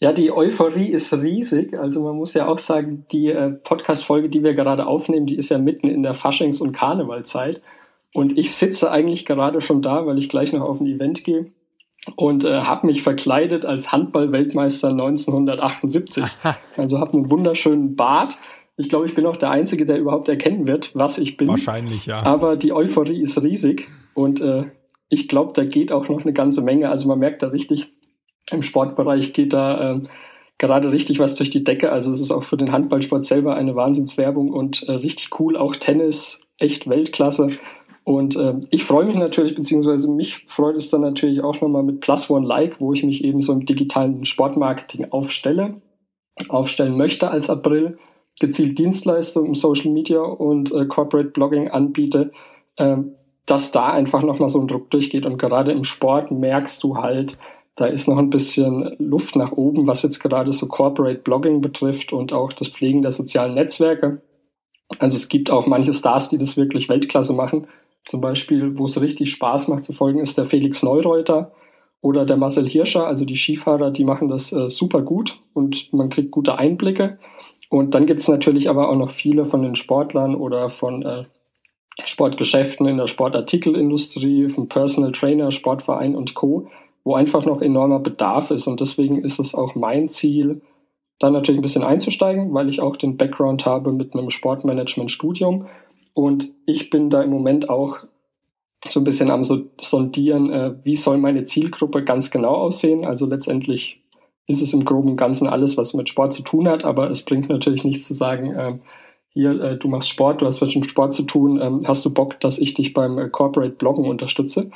Ja, 0.00 0.12
die 0.12 0.30
Euphorie 0.30 0.90
ist 0.92 1.12
riesig. 1.12 1.78
Also 1.78 2.02
man 2.02 2.16
muss 2.16 2.34
ja 2.34 2.46
auch 2.46 2.58
sagen, 2.58 3.06
die 3.10 3.28
äh, 3.28 3.50
Podcast-Folge, 3.50 4.28
die 4.28 4.44
wir 4.44 4.54
gerade 4.54 4.86
aufnehmen, 4.86 5.26
die 5.26 5.36
ist 5.36 5.48
ja 5.48 5.58
mitten 5.58 5.88
in 5.88 6.02
der 6.02 6.14
Faschings- 6.14 6.60
und 6.60 6.72
Karnevalzeit. 6.72 7.62
Und 8.14 8.38
ich 8.38 8.54
sitze 8.54 8.90
eigentlich 8.90 9.26
gerade 9.26 9.60
schon 9.60 9.82
da, 9.82 10.06
weil 10.06 10.18
ich 10.18 10.28
gleich 10.28 10.52
noch 10.52 10.62
auf 10.62 10.80
ein 10.80 10.86
Event 10.86 11.24
gehe 11.24 11.46
und 12.16 12.44
äh, 12.44 12.62
habe 12.62 12.86
mich 12.86 13.02
verkleidet 13.02 13.64
als 13.64 13.92
Handball-Weltmeister 13.92 14.88
1978. 14.90 16.24
Also 16.76 17.00
habe 17.00 17.14
einen 17.14 17.30
wunderschönen 17.30 17.96
Bart. 17.96 18.38
Ich 18.76 18.88
glaube, 18.88 19.06
ich 19.06 19.14
bin 19.14 19.26
auch 19.26 19.36
der 19.36 19.50
Einzige, 19.50 19.84
der 19.84 19.98
überhaupt 19.98 20.28
erkennen 20.28 20.68
wird, 20.68 20.92
was 20.94 21.18
ich 21.18 21.36
bin. 21.36 21.48
Wahrscheinlich, 21.48 22.06
ja. 22.06 22.22
Aber 22.22 22.56
die 22.56 22.72
Euphorie 22.72 23.20
ist 23.20 23.42
riesig 23.42 23.88
und 24.14 24.40
äh, 24.40 24.66
ich 25.08 25.28
glaube, 25.28 25.52
da 25.54 25.64
geht 25.64 25.90
auch 25.90 26.08
noch 26.08 26.22
eine 26.22 26.32
ganze 26.32 26.62
Menge. 26.62 26.88
Also 26.88 27.08
man 27.08 27.18
merkt 27.18 27.42
da 27.42 27.48
richtig, 27.48 27.92
im 28.52 28.62
Sportbereich 28.62 29.32
geht 29.32 29.52
da 29.52 29.96
äh, 29.96 30.00
gerade 30.58 30.92
richtig 30.92 31.18
was 31.18 31.34
durch 31.36 31.50
die 31.50 31.64
Decke. 31.64 31.90
Also 31.90 32.12
es 32.12 32.20
ist 32.20 32.30
auch 32.30 32.44
für 32.44 32.56
den 32.56 32.72
Handballsport 32.72 33.24
selber 33.24 33.56
eine 33.56 33.74
Wahnsinnswerbung 33.74 34.52
und 34.52 34.82
äh, 34.84 34.92
richtig 34.92 35.40
cool. 35.40 35.56
Auch 35.56 35.74
Tennis, 35.76 36.40
echt 36.58 36.88
Weltklasse. 36.88 37.50
Und 38.08 38.36
äh, 38.36 38.54
ich 38.70 38.84
freue 38.84 39.04
mich 39.04 39.16
natürlich, 39.16 39.54
beziehungsweise 39.54 40.10
mich 40.10 40.46
freut 40.46 40.76
es 40.76 40.88
dann 40.88 41.02
natürlich 41.02 41.42
auch 41.44 41.60
nochmal 41.60 41.82
mit 41.82 42.00
Plus 42.00 42.30
One 42.30 42.46
Like, 42.46 42.80
wo 42.80 42.94
ich 42.94 43.04
mich 43.04 43.22
eben 43.22 43.42
so 43.42 43.52
im 43.52 43.66
digitalen 43.66 44.24
Sportmarketing 44.24 45.12
aufstelle, 45.12 45.82
aufstellen 46.48 46.96
möchte 46.96 47.30
als 47.30 47.50
April, 47.50 47.98
gezielt 48.40 48.78
Dienstleistungen 48.78 49.48
im 49.48 49.54
Social 49.54 49.90
Media 49.90 50.22
und 50.22 50.72
äh, 50.72 50.86
Corporate 50.86 51.28
Blogging 51.28 51.68
anbiete, 51.68 52.32
äh, 52.76 52.96
dass 53.44 53.72
da 53.72 53.90
einfach 53.90 54.22
nochmal 54.22 54.48
so 54.48 54.58
ein 54.58 54.68
Druck 54.68 54.88
durchgeht. 54.88 55.26
Und 55.26 55.36
gerade 55.36 55.72
im 55.72 55.84
Sport 55.84 56.30
merkst 56.30 56.82
du 56.82 56.96
halt, 56.96 57.36
da 57.76 57.84
ist 57.84 58.08
noch 58.08 58.16
ein 58.16 58.30
bisschen 58.30 58.96
Luft 58.98 59.36
nach 59.36 59.52
oben, 59.52 59.86
was 59.86 60.00
jetzt 60.00 60.20
gerade 60.20 60.50
so 60.52 60.66
Corporate 60.66 61.20
Blogging 61.20 61.60
betrifft 61.60 62.14
und 62.14 62.32
auch 62.32 62.54
das 62.54 62.68
Pflegen 62.68 63.02
der 63.02 63.12
sozialen 63.12 63.52
Netzwerke. 63.52 64.22
Also 64.98 65.18
es 65.18 65.28
gibt 65.28 65.50
auch 65.50 65.66
manche 65.66 65.92
Stars, 65.92 66.30
die 66.30 66.38
das 66.38 66.56
wirklich 66.56 66.88
Weltklasse 66.88 67.34
machen. 67.34 67.66
Zum 68.08 68.22
Beispiel, 68.22 68.78
wo 68.78 68.86
es 68.86 68.98
richtig 68.98 69.30
Spaß 69.32 69.68
macht 69.68 69.84
zu 69.84 69.92
folgen, 69.92 70.20
ist 70.20 70.38
der 70.38 70.46
Felix 70.46 70.82
Neureuter 70.82 71.52
oder 72.00 72.24
der 72.24 72.38
Marcel 72.38 72.66
Hirscher. 72.66 73.06
Also 73.06 73.26
die 73.26 73.36
Skifahrer, 73.36 73.90
die 73.90 74.04
machen 74.04 74.28
das 74.28 74.50
äh, 74.50 74.70
super 74.70 75.02
gut 75.02 75.38
und 75.52 75.92
man 75.92 76.08
kriegt 76.08 76.30
gute 76.30 76.56
Einblicke. 76.56 77.18
Und 77.68 77.94
dann 77.94 78.06
gibt 78.06 78.22
es 78.22 78.28
natürlich 78.28 78.70
aber 78.70 78.88
auch 78.88 78.96
noch 78.96 79.10
viele 79.10 79.44
von 79.44 79.62
den 79.62 79.74
Sportlern 79.74 80.34
oder 80.34 80.70
von 80.70 81.02
äh, 81.02 81.24
Sportgeschäften 82.02 82.86
in 82.86 82.96
der 82.96 83.08
Sportartikelindustrie, 83.08 84.48
von 84.48 84.70
Personal 84.70 85.12
Trainer, 85.12 85.50
Sportverein 85.50 86.16
und 86.16 86.34
Co., 86.34 86.68
wo 87.04 87.14
einfach 87.14 87.44
noch 87.44 87.60
enormer 87.60 87.98
Bedarf 87.98 88.50
ist. 88.50 88.68
Und 88.68 88.80
deswegen 88.80 89.22
ist 89.22 89.38
es 89.38 89.54
auch 89.54 89.74
mein 89.74 90.08
Ziel, 90.08 90.62
da 91.18 91.28
natürlich 91.28 91.58
ein 91.58 91.62
bisschen 91.62 91.84
einzusteigen, 91.84 92.54
weil 92.54 92.70
ich 92.70 92.80
auch 92.80 92.96
den 92.96 93.18
Background 93.18 93.66
habe 93.66 93.92
mit 93.92 94.14
einem 94.14 94.30
Sportmanagement-Studium. 94.30 95.66
Und 96.18 96.52
ich 96.66 96.90
bin 96.90 97.10
da 97.10 97.22
im 97.22 97.30
Moment 97.30 97.70
auch 97.70 97.98
so 98.88 98.98
ein 98.98 99.04
bisschen 99.04 99.30
am 99.30 99.44
sondieren, 99.44 100.50
äh, 100.50 100.74
wie 100.82 100.96
soll 100.96 101.16
meine 101.16 101.44
Zielgruppe 101.44 102.02
ganz 102.02 102.32
genau 102.32 102.56
aussehen. 102.56 103.04
Also 103.04 103.24
letztendlich 103.26 104.02
ist 104.48 104.60
es 104.60 104.72
im 104.72 104.84
Groben 104.84 105.10
und 105.10 105.16
Ganzen 105.16 105.46
alles, 105.46 105.76
was 105.76 105.94
mit 105.94 106.08
Sport 106.08 106.32
zu 106.32 106.42
tun 106.42 106.66
hat, 106.66 106.82
aber 106.82 107.08
es 107.08 107.24
bringt 107.24 107.48
natürlich 107.48 107.84
nichts 107.84 108.08
zu 108.08 108.14
sagen, 108.14 108.52
äh, 108.52 108.78
hier, 109.28 109.62
äh, 109.62 109.76
du 109.76 109.86
machst 109.86 110.08
Sport, 110.08 110.40
du 110.42 110.46
hast 110.46 110.60
was 110.60 110.74
mit 110.74 110.90
Sport 110.90 111.14
zu 111.14 111.22
tun, 111.22 111.60
ähm, 111.62 111.82
hast 111.86 112.04
du 112.04 112.12
Bock, 112.12 112.40
dass 112.40 112.58
ich 112.58 112.74
dich 112.74 112.94
beim 112.94 113.16
äh, 113.16 113.28
Corporate 113.28 113.76
Bloggen 113.76 114.06
unterstütze? 114.06 114.72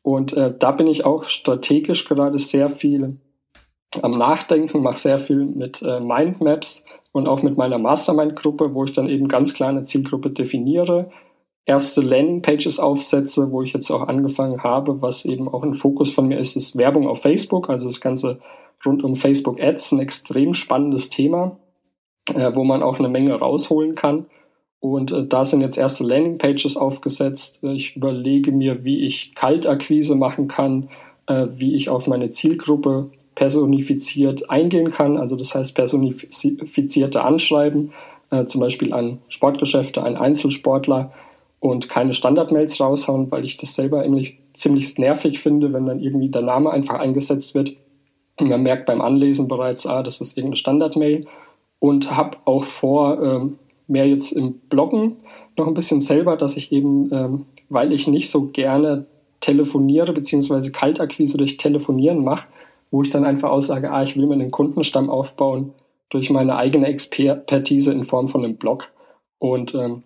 Und 0.00 0.32
äh, 0.32 0.54
da 0.58 0.70
bin 0.72 0.86
ich 0.86 1.04
auch 1.04 1.24
strategisch 1.24 2.06
gerade 2.06 2.38
sehr 2.38 2.70
viel 2.70 3.18
am 4.00 4.16
Nachdenken, 4.16 4.80
mache 4.80 4.96
sehr 4.96 5.18
viel 5.18 5.44
mit 5.44 5.82
äh, 5.82 6.00
Mindmaps 6.00 6.84
und 7.16 7.28
auch 7.28 7.42
mit 7.42 7.56
meiner 7.56 7.78
Mastermind-Gruppe, 7.78 8.74
wo 8.74 8.84
ich 8.84 8.92
dann 8.92 9.08
eben 9.08 9.26
ganz 9.26 9.54
klar 9.54 9.70
eine 9.70 9.84
Zielgruppe 9.84 10.30
definiere, 10.30 11.10
erste 11.64 12.02
Landing-Pages 12.02 12.78
aufsetze, 12.78 13.50
wo 13.50 13.62
ich 13.62 13.72
jetzt 13.72 13.90
auch 13.90 14.06
angefangen 14.06 14.62
habe, 14.62 15.00
was 15.00 15.24
eben 15.24 15.48
auch 15.48 15.62
ein 15.62 15.72
Fokus 15.72 16.12
von 16.12 16.28
mir 16.28 16.38
ist, 16.38 16.56
ist 16.56 16.76
Werbung 16.76 17.08
auf 17.08 17.22
Facebook, 17.22 17.70
also 17.70 17.86
das 17.86 18.02
Ganze 18.02 18.38
rund 18.84 19.02
um 19.02 19.16
Facebook 19.16 19.58
Ads, 19.58 19.92
ein 19.92 20.00
extrem 20.00 20.52
spannendes 20.52 21.08
Thema, 21.08 21.58
äh, 22.34 22.54
wo 22.54 22.64
man 22.64 22.82
auch 22.82 22.98
eine 22.98 23.08
Menge 23.08 23.34
rausholen 23.34 23.94
kann. 23.94 24.26
Und 24.78 25.10
äh, 25.10 25.26
da 25.26 25.46
sind 25.46 25.62
jetzt 25.62 25.78
erste 25.78 26.04
Landingpages 26.04 26.76
aufgesetzt. 26.76 27.64
Ich 27.64 27.96
überlege 27.96 28.52
mir, 28.52 28.84
wie 28.84 29.06
ich 29.06 29.34
Kaltakquise 29.34 30.14
machen 30.16 30.48
kann, 30.48 30.90
äh, 31.26 31.46
wie 31.54 31.74
ich 31.76 31.88
auf 31.88 32.06
meine 32.06 32.30
Zielgruppe 32.30 33.10
personifiziert 33.36 34.50
eingehen 34.50 34.90
kann. 34.90 35.16
Also 35.16 35.36
das 35.36 35.54
heißt 35.54 35.76
personifizierte 35.76 37.22
Anschreiben, 37.22 37.92
äh, 38.30 38.46
zum 38.46 38.60
Beispiel 38.60 38.92
an 38.92 39.18
Sportgeschäfte, 39.28 40.02
an 40.02 40.16
Einzelsportler 40.16 41.12
und 41.60 41.88
keine 41.88 42.14
Standardmails 42.14 42.80
raushauen, 42.80 43.30
weil 43.30 43.44
ich 43.44 43.56
das 43.56 43.76
selber 43.76 44.02
nämlich 44.02 44.38
ziemlich 44.54 44.98
nervig 44.98 45.38
finde, 45.38 45.72
wenn 45.72 45.86
dann 45.86 46.00
irgendwie 46.00 46.30
der 46.30 46.42
Name 46.42 46.70
einfach 46.70 46.98
eingesetzt 46.98 47.54
wird. 47.54 47.76
Und 48.38 48.48
man 48.48 48.62
merkt 48.62 48.86
beim 48.86 49.00
Anlesen 49.00 49.48
bereits, 49.48 49.86
ah, 49.86 50.02
das 50.02 50.20
ist 50.20 50.36
irgendeine 50.36 50.56
Standardmail. 50.56 51.26
Und 51.78 52.10
habe 52.10 52.38
auch 52.46 52.64
vor, 52.64 53.22
ähm, 53.22 53.58
mehr 53.86 54.08
jetzt 54.08 54.32
im 54.32 54.54
Bloggen 54.70 55.16
noch 55.56 55.66
ein 55.66 55.74
bisschen 55.74 56.00
selber, 56.00 56.36
dass 56.36 56.56
ich 56.56 56.72
eben, 56.72 57.12
ähm, 57.12 57.46
weil 57.68 57.92
ich 57.92 58.06
nicht 58.08 58.30
so 58.30 58.46
gerne 58.46 59.06
telefoniere, 59.40 60.12
beziehungsweise 60.12 60.72
Kaltakquise 60.72 61.36
durch 61.36 61.58
Telefonieren 61.58 62.24
mache, 62.24 62.46
wo 62.90 63.02
ich 63.02 63.10
dann 63.10 63.24
einfach 63.24 63.50
aussage, 63.50 63.90
ah, 63.90 64.02
ich 64.02 64.16
will 64.16 64.26
mir 64.26 64.34
einen 64.34 64.50
Kundenstamm 64.50 65.10
aufbauen 65.10 65.72
durch 66.10 66.30
meine 66.30 66.56
eigene 66.56 66.86
Expertise 66.86 67.92
in 67.92 68.04
Form 68.04 68.28
von 68.28 68.44
einem 68.44 68.56
Blog. 68.56 68.88
Und 69.38 69.74
ähm, 69.74 70.02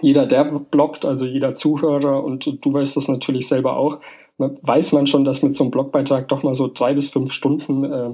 jeder, 0.00 0.26
der 0.26 0.44
bloggt, 0.44 1.04
also 1.04 1.24
jeder 1.26 1.54
Zuhörer, 1.54 2.24
und 2.24 2.64
du 2.64 2.72
weißt 2.72 2.96
das 2.96 3.08
natürlich 3.08 3.48
selber 3.48 3.76
auch, 3.76 4.00
weiß 4.38 4.92
man 4.92 5.06
schon, 5.06 5.24
dass 5.24 5.42
mit 5.42 5.54
so 5.54 5.64
einem 5.64 5.70
Blogbeitrag 5.70 6.28
doch 6.28 6.42
mal 6.42 6.54
so 6.54 6.70
drei 6.72 6.94
bis 6.94 7.08
fünf 7.08 7.32
Stunden 7.32 7.84
äh, 7.84 8.10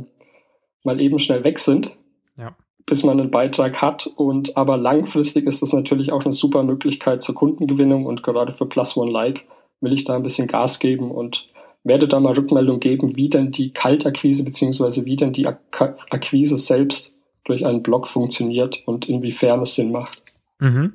mal 0.85 1.01
eben 1.01 1.19
schnell 1.19 1.45
weg 1.45 1.59
sind. 1.59 1.97
Ja 2.37 2.55
bis 2.91 3.05
man 3.05 3.21
einen 3.21 3.31
Beitrag 3.31 3.81
hat. 3.81 4.07
Und 4.07 4.57
aber 4.57 4.77
langfristig 4.77 5.47
ist 5.47 5.63
das 5.63 5.73
natürlich 5.73 6.13
auch 6.13 6.25
eine 6.25 6.33
super 6.33 6.63
Möglichkeit 6.63 7.23
zur 7.23 7.35
Kundengewinnung 7.35 8.05
und 8.05 8.23
gerade 8.23 8.53
für 8.53 8.67
Plus 8.67 8.97
One 8.97 9.11
Like 9.11 9.47
will 9.81 9.93
ich 9.93 10.05
da 10.05 10.17
ein 10.17 10.23
bisschen 10.23 10.49
Gas 10.49 10.79
geben 10.79 11.11
und 11.11 11.47
werde 11.85 12.09
da 12.09 12.21
mal 12.21 12.35
Rückmeldung 12.35 12.81
geben, 12.81 13.17
wie 13.17 13.29
denn 13.29 13.53
die 13.53 13.73
Kaltakquise 13.73 14.45
beziehungsweise 14.45 15.05
wie 15.05 15.17
denn 15.17 15.33
die 15.33 15.47
Ak 15.47 15.61
Akquise 16.11 16.59
selbst 16.59 17.15
durch 17.45 17.65
einen 17.65 17.83
Blog 17.83 18.07
funktioniert 18.07 18.83
und 18.87 19.09
inwiefern 19.09 19.63
es 19.63 19.75
Sinn 19.75 19.91
macht. 19.91 20.23
Mhm. 20.59 20.95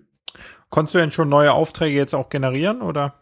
Konntest 0.69 0.95
du 0.95 0.99
denn 0.99 1.11
schon 1.11 1.29
neue 1.29 1.53
Aufträge 1.53 1.97
jetzt 1.97 2.13
auch 2.13 2.29
generieren 2.29 2.81
oder? 2.81 3.15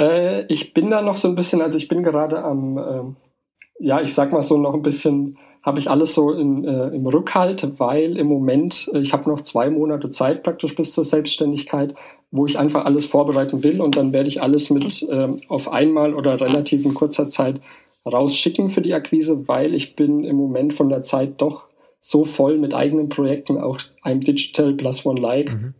Äh, 0.00 0.46
ich 0.46 0.74
bin 0.74 0.90
da 0.90 1.02
noch 1.02 1.16
so 1.16 1.28
ein 1.28 1.34
bisschen, 1.34 1.60
also 1.60 1.76
ich 1.76 1.88
bin 1.88 2.02
gerade 2.02 2.42
am, 2.42 2.78
äh, 2.78 3.84
ja, 3.84 4.00
ich 4.00 4.14
sag 4.14 4.32
mal 4.32 4.42
so 4.42 4.56
noch 4.56 4.74
ein 4.74 4.82
bisschen 4.82 5.38
habe 5.68 5.78
ich 5.78 5.90
alles 5.90 6.14
so 6.14 6.32
in, 6.32 6.64
äh, 6.64 6.88
im 6.88 7.06
Rückhalt, 7.06 7.78
weil 7.78 8.16
im 8.16 8.26
Moment, 8.26 8.90
äh, 8.92 9.00
ich 9.00 9.12
habe 9.12 9.30
noch 9.30 9.42
zwei 9.42 9.70
Monate 9.70 10.10
Zeit 10.10 10.42
praktisch 10.42 10.74
bis 10.74 10.92
zur 10.92 11.04
Selbstständigkeit, 11.04 11.94
wo 12.30 12.46
ich 12.46 12.58
einfach 12.58 12.84
alles 12.84 13.06
vorbereiten 13.06 13.62
will 13.62 13.80
und 13.80 13.96
dann 13.96 14.12
werde 14.12 14.28
ich 14.28 14.42
alles 14.42 14.70
mit 14.70 15.06
ähm, 15.10 15.36
auf 15.48 15.70
einmal 15.70 16.14
oder 16.14 16.40
relativ 16.40 16.84
in 16.84 16.94
kurzer 16.94 17.28
Zeit 17.28 17.60
rausschicken 18.04 18.70
für 18.70 18.80
die 18.80 18.94
Akquise, 18.94 19.46
weil 19.46 19.74
ich 19.74 19.94
bin 19.94 20.24
im 20.24 20.36
Moment 20.36 20.74
von 20.74 20.88
der 20.88 21.02
Zeit 21.02 21.40
doch 21.40 21.64
so 22.00 22.24
voll 22.24 22.58
mit 22.58 22.74
eigenen 22.74 23.08
Projekten, 23.08 23.58
auch 23.58 23.78
einem 24.02 24.20
Digital 24.20 24.72
plus 24.72 25.04
One 25.04 25.20
Like 25.20 25.52
mhm. 25.52 25.74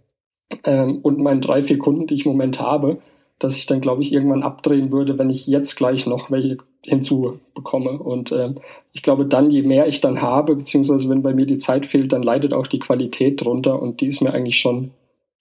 ähm, 0.64 0.98
und 1.02 1.18
meinen 1.18 1.40
drei, 1.40 1.62
vier 1.62 1.78
Kunden, 1.78 2.06
die 2.06 2.14
ich 2.14 2.26
im 2.26 2.32
Moment 2.32 2.60
habe, 2.60 2.98
dass 3.38 3.56
ich 3.56 3.66
dann, 3.66 3.80
glaube 3.80 4.02
ich, 4.02 4.12
irgendwann 4.12 4.42
abdrehen 4.42 4.90
würde, 4.90 5.18
wenn 5.18 5.30
ich 5.30 5.46
jetzt 5.46 5.76
gleich 5.76 6.06
noch 6.06 6.30
welche 6.30 6.58
hinzubekomme. 6.82 7.90
Und 7.90 8.32
ähm, 8.32 8.60
ich 8.92 9.02
glaube, 9.02 9.26
dann, 9.26 9.50
je 9.50 9.62
mehr 9.62 9.86
ich 9.86 10.00
dann 10.00 10.22
habe, 10.22 10.56
beziehungsweise 10.56 11.08
wenn 11.08 11.22
bei 11.22 11.34
mir 11.34 11.46
die 11.46 11.58
Zeit 11.58 11.86
fehlt, 11.86 12.12
dann 12.12 12.22
leidet 12.22 12.52
auch 12.52 12.66
die 12.66 12.78
Qualität 12.78 13.40
drunter 13.40 13.80
und 13.80 14.00
die 14.00 14.06
ist 14.06 14.20
mir 14.20 14.32
eigentlich 14.32 14.58
schon 14.58 14.92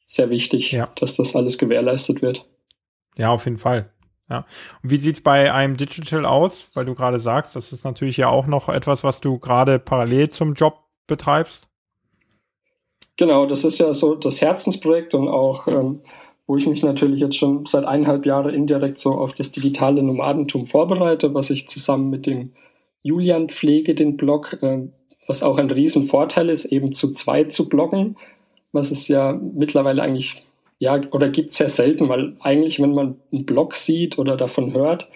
sehr 0.05 0.29
wichtig, 0.29 0.71
ja. 0.71 0.89
dass 0.95 1.15
das 1.15 1.35
alles 1.35 1.57
gewährleistet 1.57 2.21
wird. 2.21 2.45
Ja, 3.17 3.31
auf 3.31 3.45
jeden 3.45 3.57
Fall. 3.57 3.89
Ja. 4.29 4.45
Und 4.83 4.91
wie 4.91 4.97
sieht's 4.97 5.21
bei 5.21 5.53
einem 5.53 5.77
Digital 5.77 6.25
aus? 6.25 6.69
Weil 6.73 6.85
du 6.85 6.95
gerade 6.95 7.19
sagst, 7.19 7.55
das 7.55 7.71
ist 7.71 7.83
natürlich 7.83 8.17
ja 8.17 8.29
auch 8.29 8.45
noch 8.47 8.69
etwas, 8.69 9.03
was 9.03 9.21
du 9.21 9.39
gerade 9.39 9.79
parallel 9.79 10.29
zum 10.29 10.53
Job 10.53 10.79
betreibst. 11.07 11.67
Genau, 13.15 13.45
das 13.47 13.63
ist 13.63 13.79
ja 13.79 13.93
so 13.93 14.15
das 14.15 14.41
Herzensprojekt 14.41 15.15
und 15.15 15.27
auch, 15.27 15.67
ähm, 15.67 16.01
wo 16.47 16.55
ich 16.55 16.65
mich 16.65 16.81
natürlich 16.81 17.19
jetzt 17.19 17.35
schon 17.35 17.65
seit 17.65 17.85
eineinhalb 17.85 18.25
Jahren 18.25 18.53
indirekt 18.53 18.97
so 18.97 19.11
auf 19.11 19.33
das 19.33 19.51
digitale 19.51 20.01
Nomadentum 20.01 20.65
vorbereite, 20.65 21.33
was 21.33 21.49
ich 21.49 21.67
zusammen 21.67 22.09
mit 22.09 22.25
dem 22.25 22.53
Julian 23.03 23.49
pflege, 23.49 23.93
den 23.93 24.17
Blog, 24.17 24.57
äh, 24.61 24.87
was 25.27 25.43
auch 25.43 25.57
ein 25.57 25.69
Riesenvorteil 25.69 26.49
ist, 26.49 26.65
eben 26.65 26.93
zu 26.93 27.11
zweit 27.11 27.51
zu 27.51 27.67
bloggen, 27.67 28.15
was 28.71 28.91
es 28.91 29.07
ja 29.07 29.33
mittlerweile 29.33 30.01
eigentlich 30.01 30.47
ja, 30.79 31.01
oder 31.11 31.29
gibt 31.29 31.51
es 31.51 31.57
sehr 31.57 31.69
selten, 31.69 32.07
weil 32.07 32.35
eigentlich, 32.39 32.79
wenn 32.79 32.93
man 32.93 33.15
einen 33.31 33.45
Blog 33.45 33.75
sieht 33.75 34.19
oder 34.19 34.37
davon 34.37 34.73
hört, 34.73 35.09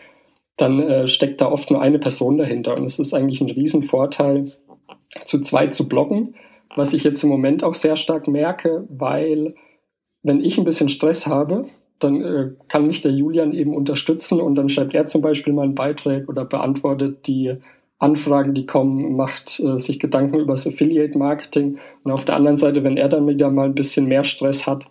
dann 0.58 0.80
äh, 0.82 1.08
steckt 1.08 1.42
da 1.42 1.52
oft 1.52 1.72
nur 1.72 1.82
eine 1.82 2.00
Person 2.00 2.38
dahinter. 2.38 2.76
Und 2.76 2.86
es 2.86 3.00
ist 3.00 3.14
eigentlich 3.14 3.42
ein 3.42 3.50
Riesenvorteil, 3.50 4.54
zu 5.26 5.42
zweit 5.42 5.76
zu 5.76 5.88
bloggen, 5.88 6.36
was 6.76 6.94
ich 6.94 7.04
jetzt 7.04 7.24
im 7.24 7.30
Moment 7.30 7.64
auch 7.64 7.74
sehr 7.74 7.96
stark 7.96 8.28
merke, 8.28 8.86
weil 8.90 9.54
wenn 10.24 10.44
ich 10.44 10.58
ein 10.58 10.64
bisschen 10.64 10.90
Stress 10.90 11.28
habe, 11.28 11.68
dann 12.00 12.22
äh, 12.22 12.52
kann 12.68 12.88
mich 12.88 13.02
der 13.02 13.12
Julian 13.12 13.54
eben 13.54 13.76
unterstützen 13.76 14.42
und 14.42 14.56
dann 14.56 14.70
schreibt 14.70 14.94
er 14.96 15.08
zum 15.08 15.22
Beispiel 15.22 15.54
mal 15.54 15.64
einen 15.64 15.76
Beitrag 15.76 16.28
oder 16.30 16.46
beantwortet 16.46 17.28
die 17.28 17.56
Anfragen, 18.00 18.56
die 18.56 18.66
kommen, 18.66 19.16
macht 19.16 19.60
äh, 19.60 19.78
sich 19.78 20.00
Gedanken 20.00 20.40
über 20.40 20.54
das 20.54 20.66
Affiliate 20.66 21.18
Marketing. 21.18 21.78
Und 22.04 22.12
auf 22.12 22.26
der 22.26 22.36
anderen 22.36 22.58
Seite, 22.58 22.84
wenn 22.84 22.98
er 22.98 23.10
dann 23.10 23.28
wieder 23.28 23.52
mal 23.52 23.66
ein 23.66 23.76
bisschen 23.76 24.08
mehr 24.08 24.24
Stress 24.24 24.66
hat, 24.66 24.88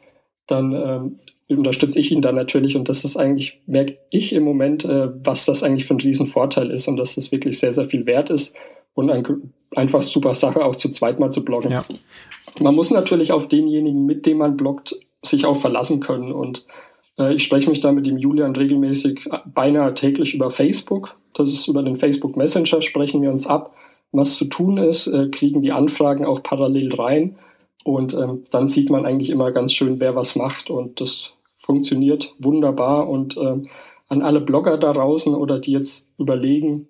dann 0.47 0.73
ähm, 0.73 1.19
unterstütze 1.49 1.99
ich 1.99 2.13
ihn 2.13 2.23
da 2.23 2.31
natürlich. 2.31 2.77
Und 2.77 2.89
das 2.89 3.05
ist 3.05 3.17
eigentlich, 3.17 3.61
merke 3.67 3.99
ich 4.11 4.33
im 4.33 4.45
Moment, 4.45 4.85
äh, 4.85 5.09
was 5.25 5.45
das 5.45 5.65
eigentlich 5.65 5.87
für 5.87 5.95
ein 5.95 6.01
Riesenvorteil 6.01 6.71
ist 6.71 6.87
und 6.87 6.97
dass 6.97 7.17
das 7.17 7.33
wirklich 7.33 7.59
sehr, 7.59 7.73
sehr 7.73 7.87
viel 7.87 8.07
wert 8.07 8.31
ist 8.31 8.55
und 8.95 9.11
ein, 9.11 9.53
einfach 9.75 10.03
super 10.03 10.35
Sache 10.35 10.65
auch 10.65 10.77
zu 10.77 10.89
zweit 10.91 11.19
mal 11.19 11.31
zu 11.31 11.45
bloggen. 11.45 11.73
Ja. 11.73 11.85
Man 12.61 12.77
muss 12.77 12.93
natürlich 12.93 13.33
auf 13.33 13.49
denjenigen, 13.49 14.07
mit 14.07 14.25
dem 14.25 14.39
man 14.39 14.57
bloggt, 14.57 14.95
sich 15.23 15.45
auch 15.45 15.57
verlassen 15.57 16.01
können. 16.01 16.33
Und 16.33 16.67
äh, 17.19 17.35
ich 17.35 17.45
spreche 17.45 17.71
mich 17.71 17.81
da 17.81 17.93
mit 17.93 18.07
dem 18.07 18.19
Julian 18.19 18.57
regelmäßig 18.57 19.27
äh, 19.27 19.39
beinahe 19.47 19.95
täglich 19.95 20.35
über 20.35 20.51
Facebook. 20.51 21.17
Das 21.35 21.51
ist 21.51 21.69
über 21.69 21.83
den 21.83 21.97
Facebook 21.97 22.37
Messenger, 22.37 22.83
sprechen 22.83 23.23
wir 23.23 23.31
uns 23.31 23.47
ab, 23.47 23.75
was 24.13 24.37
zu 24.37 24.47
tun 24.47 24.79
ist, 24.79 25.07
äh, 25.07 25.29
kriegen 25.29 25.63
die 25.63 25.73
Anfragen 25.73 26.25
auch 26.25 26.43
parallel 26.43 26.95
rein. 26.95 27.37
Und 27.85 28.15
ähm, 28.15 28.45
dann 28.51 28.69
sieht 28.69 28.91
man 28.91 29.07
eigentlich 29.07 29.31
immer 29.31 29.53
ganz 29.53 29.73
schön, 29.73 30.01
wer 30.01 30.15
was 30.17 30.37
macht. 30.37 30.71
Und 30.71 31.01
das 31.01 31.33
funktioniert 31.57 32.35
wunderbar. 32.39 33.09
Und 33.09 33.37
ähm, 33.37 33.69
an 34.09 34.23
alle 34.23 34.41
Blogger 34.41 34.77
da 34.77 34.93
draußen 34.93 35.35
oder 35.35 35.59
die 35.59 35.73
jetzt 35.73 36.09
überlegen, 36.19 36.89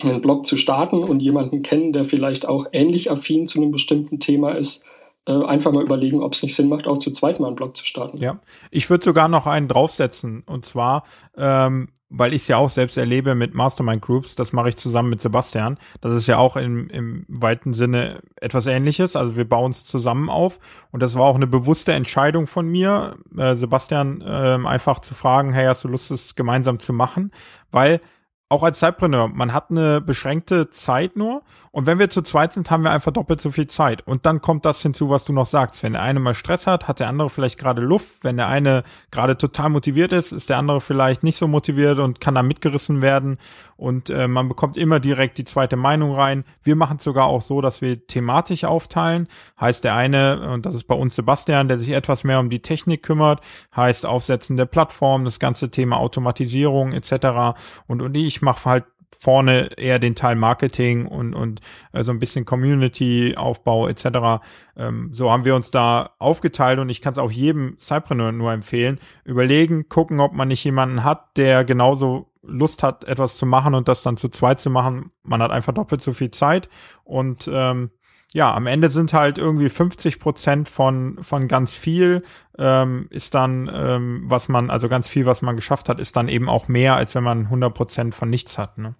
einen 0.00 0.20
Blog 0.20 0.46
zu 0.46 0.56
starten 0.56 1.02
und 1.02 1.20
jemanden 1.20 1.62
kennen, 1.62 1.92
der 1.92 2.04
vielleicht 2.04 2.46
auch 2.46 2.66
ähnlich 2.72 3.10
affin 3.10 3.48
zu 3.48 3.60
einem 3.60 3.72
bestimmten 3.72 4.20
Thema 4.20 4.52
ist, 4.52 4.84
einfach 5.32 5.72
mal 5.72 5.82
überlegen, 5.82 6.22
ob 6.22 6.34
es 6.34 6.42
nicht 6.42 6.56
Sinn 6.56 6.68
macht, 6.68 6.86
auch 6.86 6.98
zu 6.98 7.10
zweit 7.10 7.40
mal 7.40 7.48
einen 7.48 7.56
Blog 7.56 7.76
zu 7.76 7.84
starten. 7.84 8.18
Ja, 8.18 8.38
ich 8.70 8.88
würde 8.90 9.04
sogar 9.04 9.28
noch 9.28 9.46
einen 9.46 9.68
draufsetzen. 9.68 10.42
Und 10.46 10.64
zwar 10.64 11.04
ähm, 11.36 11.88
weil 12.10 12.32
ich 12.32 12.42
es 12.42 12.48
ja 12.48 12.56
auch 12.56 12.70
selbst 12.70 12.96
erlebe 12.96 13.34
mit 13.34 13.54
Mastermind 13.54 14.00
Groups, 14.00 14.34
das 14.34 14.52
mache 14.52 14.70
ich 14.70 14.76
zusammen 14.76 15.10
mit 15.10 15.20
Sebastian. 15.20 15.78
Das 16.00 16.14
ist 16.14 16.26
ja 16.26 16.38
auch 16.38 16.56
im, 16.56 16.88
im 16.88 17.26
weiten 17.28 17.74
Sinne 17.74 18.20
etwas 18.36 18.66
ähnliches. 18.66 19.14
Also 19.14 19.36
wir 19.36 19.46
bauen 19.46 19.72
es 19.72 19.84
zusammen 19.84 20.30
auf. 20.30 20.58
Und 20.90 21.02
das 21.02 21.16
war 21.16 21.24
auch 21.24 21.36
eine 21.36 21.46
bewusste 21.46 21.92
Entscheidung 21.92 22.46
von 22.46 22.66
mir, 22.66 23.16
äh, 23.36 23.56
Sebastian 23.56 24.22
äh, 24.22 24.58
einfach 24.66 25.00
zu 25.00 25.14
fragen, 25.14 25.52
hey, 25.52 25.66
hast 25.66 25.84
du 25.84 25.88
Lust, 25.88 26.10
es 26.10 26.34
gemeinsam 26.34 26.78
zu 26.78 26.92
machen? 26.92 27.30
Weil 27.70 28.00
auch 28.48 28.62
als 28.62 28.78
Zeitpreneur, 28.78 29.28
man 29.28 29.52
hat 29.52 29.70
eine 29.70 30.00
beschränkte 30.00 30.70
Zeit 30.70 31.16
nur 31.16 31.42
und 31.78 31.86
wenn 31.86 31.98
wir 31.98 32.10
zu 32.10 32.22
zweit 32.22 32.54
sind, 32.54 32.70
haben 32.70 32.82
wir 32.82 32.90
einfach 32.90 33.12
doppelt 33.12 33.40
so 33.40 33.50
viel 33.50 33.66
Zeit. 33.66 34.04
Und 34.06 34.26
dann 34.26 34.40
kommt 34.40 34.64
das 34.64 34.82
hinzu, 34.82 35.10
was 35.10 35.24
du 35.24 35.32
noch 35.32 35.46
sagst. 35.46 35.82
Wenn 35.82 35.92
der 35.92 36.02
eine 36.02 36.18
mal 36.18 36.34
Stress 36.34 36.66
hat, 36.66 36.88
hat 36.88 36.98
der 36.98 37.08
andere 37.08 37.30
vielleicht 37.30 37.56
gerade 37.56 37.80
Luft. 37.82 38.24
Wenn 38.24 38.36
der 38.36 38.48
eine 38.48 38.82
gerade 39.10 39.36
total 39.36 39.68
motiviert 39.68 40.10
ist, 40.12 40.32
ist 40.32 40.48
der 40.48 40.58
andere 40.58 40.80
vielleicht 40.80 41.22
nicht 41.22 41.38
so 41.38 41.46
motiviert 41.46 42.00
und 42.00 42.20
kann 42.20 42.34
da 42.34 42.42
mitgerissen 42.42 43.02
werden. 43.02 43.38
Und 43.76 44.10
äh, 44.10 44.26
man 44.26 44.48
bekommt 44.48 44.76
immer 44.76 44.98
direkt 44.98 45.38
die 45.38 45.44
zweite 45.44 45.76
Meinung 45.76 46.12
rein. 46.12 46.44
Wir 46.64 46.74
machen 46.74 46.96
es 46.96 47.04
sogar 47.04 47.26
auch 47.26 47.42
so, 47.42 47.60
dass 47.60 47.80
wir 47.80 48.04
thematisch 48.08 48.64
aufteilen. 48.64 49.28
Heißt 49.60 49.84
der 49.84 49.94
eine, 49.94 50.50
und 50.50 50.66
das 50.66 50.74
ist 50.74 50.88
bei 50.88 50.96
uns 50.96 51.14
Sebastian, 51.14 51.68
der 51.68 51.78
sich 51.78 51.90
etwas 51.90 52.24
mehr 52.24 52.40
um 52.40 52.50
die 52.50 52.60
Technik 52.60 53.04
kümmert, 53.04 53.40
heißt 53.76 54.04
Aufsetzen 54.04 54.56
der 54.56 54.66
Plattform, 54.66 55.24
das 55.24 55.38
ganze 55.38 55.70
Thema 55.70 55.98
Automatisierung 55.98 56.92
etc. 56.92 57.56
Und, 57.86 58.02
und 58.02 58.16
ich 58.16 58.37
mache 58.42 58.68
halt 58.68 58.84
vorne 59.16 59.70
eher 59.78 59.98
den 59.98 60.14
Teil 60.14 60.36
Marketing 60.36 61.06
und, 61.06 61.34
und 61.34 61.60
äh, 61.92 62.02
so 62.02 62.12
ein 62.12 62.18
bisschen 62.18 62.44
Community-Aufbau 62.44 63.88
etc. 63.88 64.42
Ähm, 64.76 65.10
so 65.12 65.30
haben 65.30 65.44
wir 65.44 65.54
uns 65.54 65.70
da 65.70 66.10
aufgeteilt 66.18 66.78
und 66.78 66.90
ich 66.90 67.00
kann 67.00 67.12
es 67.12 67.18
auch 67.18 67.30
jedem 67.30 67.76
Cypreneur 67.78 68.32
nur 68.32 68.52
empfehlen. 68.52 68.98
Überlegen, 69.24 69.88
gucken, 69.88 70.20
ob 70.20 70.32
man 70.32 70.48
nicht 70.48 70.64
jemanden 70.64 71.04
hat, 71.04 71.36
der 71.36 71.64
genauso 71.64 72.30
Lust 72.42 72.82
hat, 72.82 73.04
etwas 73.04 73.36
zu 73.36 73.46
machen 73.46 73.74
und 73.74 73.88
das 73.88 74.02
dann 74.02 74.16
zu 74.16 74.28
zweit 74.28 74.60
zu 74.60 74.70
machen. 74.70 75.10
Man 75.22 75.42
hat 75.42 75.50
einfach 75.50 75.74
doppelt 75.74 76.00
so 76.00 76.12
viel 76.12 76.30
Zeit 76.30 76.68
und 77.04 77.48
ähm, 77.52 77.90
ja, 78.34 78.54
am 78.54 78.66
Ende 78.66 78.90
sind 78.90 79.14
halt 79.14 79.38
irgendwie 79.38 79.68
50 79.68 80.20
Prozent 80.20 80.68
von, 80.68 81.18
von 81.22 81.48
ganz 81.48 81.74
viel, 81.74 82.22
ähm, 82.58 83.06
ist 83.10 83.34
dann, 83.34 83.70
ähm, 83.72 84.24
was 84.26 84.48
man, 84.48 84.68
also 84.68 84.88
ganz 84.88 85.08
viel, 85.08 85.24
was 85.24 85.40
man 85.40 85.56
geschafft 85.56 85.88
hat, 85.88 85.98
ist 85.98 86.16
dann 86.16 86.28
eben 86.28 86.48
auch 86.48 86.68
mehr, 86.68 86.96
als 86.96 87.14
wenn 87.14 87.24
man 87.24 87.44
100 87.44 87.72
Prozent 87.72 88.14
von 88.14 88.28
nichts 88.28 88.58
hat. 88.58 88.76
Ne? 88.76 88.94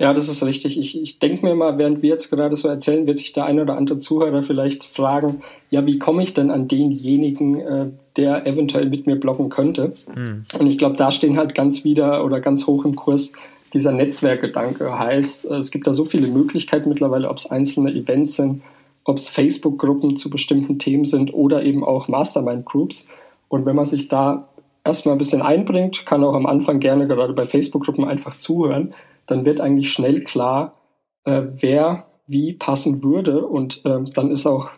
Ja, 0.00 0.14
das 0.14 0.28
ist 0.28 0.44
richtig. 0.44 0.78
Ich, 0.78 1.00
ich 1.00 1.18
denke 1.18 1.44
mir 1.44 1.56
mal, 1.56 1.76
während 1.76 2.02
wir 2.02 2.10
jetzt 2.10 2.30
gerade 2.30 2.54
so 2.54 2.68
erzählen, 2.68 3.06
wird 3.06 3.18
sich 3.18 3.32
der 3.32 3.46
ein 3.46 3.58
oder 3.58 3.76
andere 3.76 3.98
Zuhörer 3.98 4.42
vielleicht 4.42 4.84
fragen, 4.84 5.42
ja, 5.70 5.84
wie 5.86 5.98
komme 5.98 6.22
ich 6.22 6.34
denn 6.34 6.50
an 6.50 6.68
denjenigen, 6.68 7.60
äh, 7.60 7.86
der 8.16 8.46
eventuell 8.46 8.88
mit 8.88 9.06
mir 9.06 9.16
bloggen 9.16 9.50
könnte? 9.50 9.94
Hm. 10.14 10.44
Und 10.56 10.66
ich 10.68 10.78
glaube, 10.78 10.96
da 10.96 11.10
stehen 11.10 11.36
halt 11.36 11.54
ganz 11.56 11.82
wieder 11.82 12.24
oder 12.24 12.40
ganz 12.40 12.66
hoch 12.66 12.84
im 12.84 12.94
Kurs 12.94 13.32
dieser 13.72 13.92
Netzwerkgedanke 13.92 14.98
heißt, 14.98 15.50
äh, 15.50 15.56
es 15.56 15.70
gibt 15.70 15.86
da 15.86 15.92
so 15.92 16.04
viele 16.04 16.28
Möglichkeiten 16.28 16.88
mittlerweile, 16.88 17.28
ob 17.28 17.38
es 17.38 17.50
einzelne 17.50 17.92
Events 17.92 18.36
sind, 18.36 18.62
ob 19.04 19.16
es 19.16 19.28
Facebook-Gruppen 19.28 20.16
zu 20.16 20.30
bestimmten 20.30 20.78
Themen 20.78 21.04
sind 21.04 21.32
oder 21.32 21.62
eben 21.62 21.84
auch 21.84 22.08
Mastermind-Groups. 22.08 23.06
Und 23.48 23.64
wenn 23.66 23.76
man 23.76 23.86
sich 23.86 24.08
da 24.08 24.48
erstmal 24.84 25.14
ein 25.14 25.18
bisschen 25.18 25.42
einbringt, 25.42 26.06
kann 26.06 26.24
auch 26.24 26.34
am 26.34 26.46
Anfang 26.46 26.80
gerne 26.80 27.06
gerade 27.06 27.32
bei 27.32 27.46
Facebook-Gruppen 27.46 28.04
einfach 28.04 28.38
zuhören, 28.38 28.94
dann 29.26 29.44
wird 29.44 29.60
eigentlich 29.60 29.92
schnell 29.92 30.24
klar, 30.24 30.74
äh, 31.24 31.42
wer 31.60 32.06
wie 32.26 32.52
passen 32.52 33.02
würde. 33.02 33.46
Und 33.46 33.84
äh, 33.84 34.02
dann 34.14 34.30
ist 34.30 34.46
auch, 34.46 34.70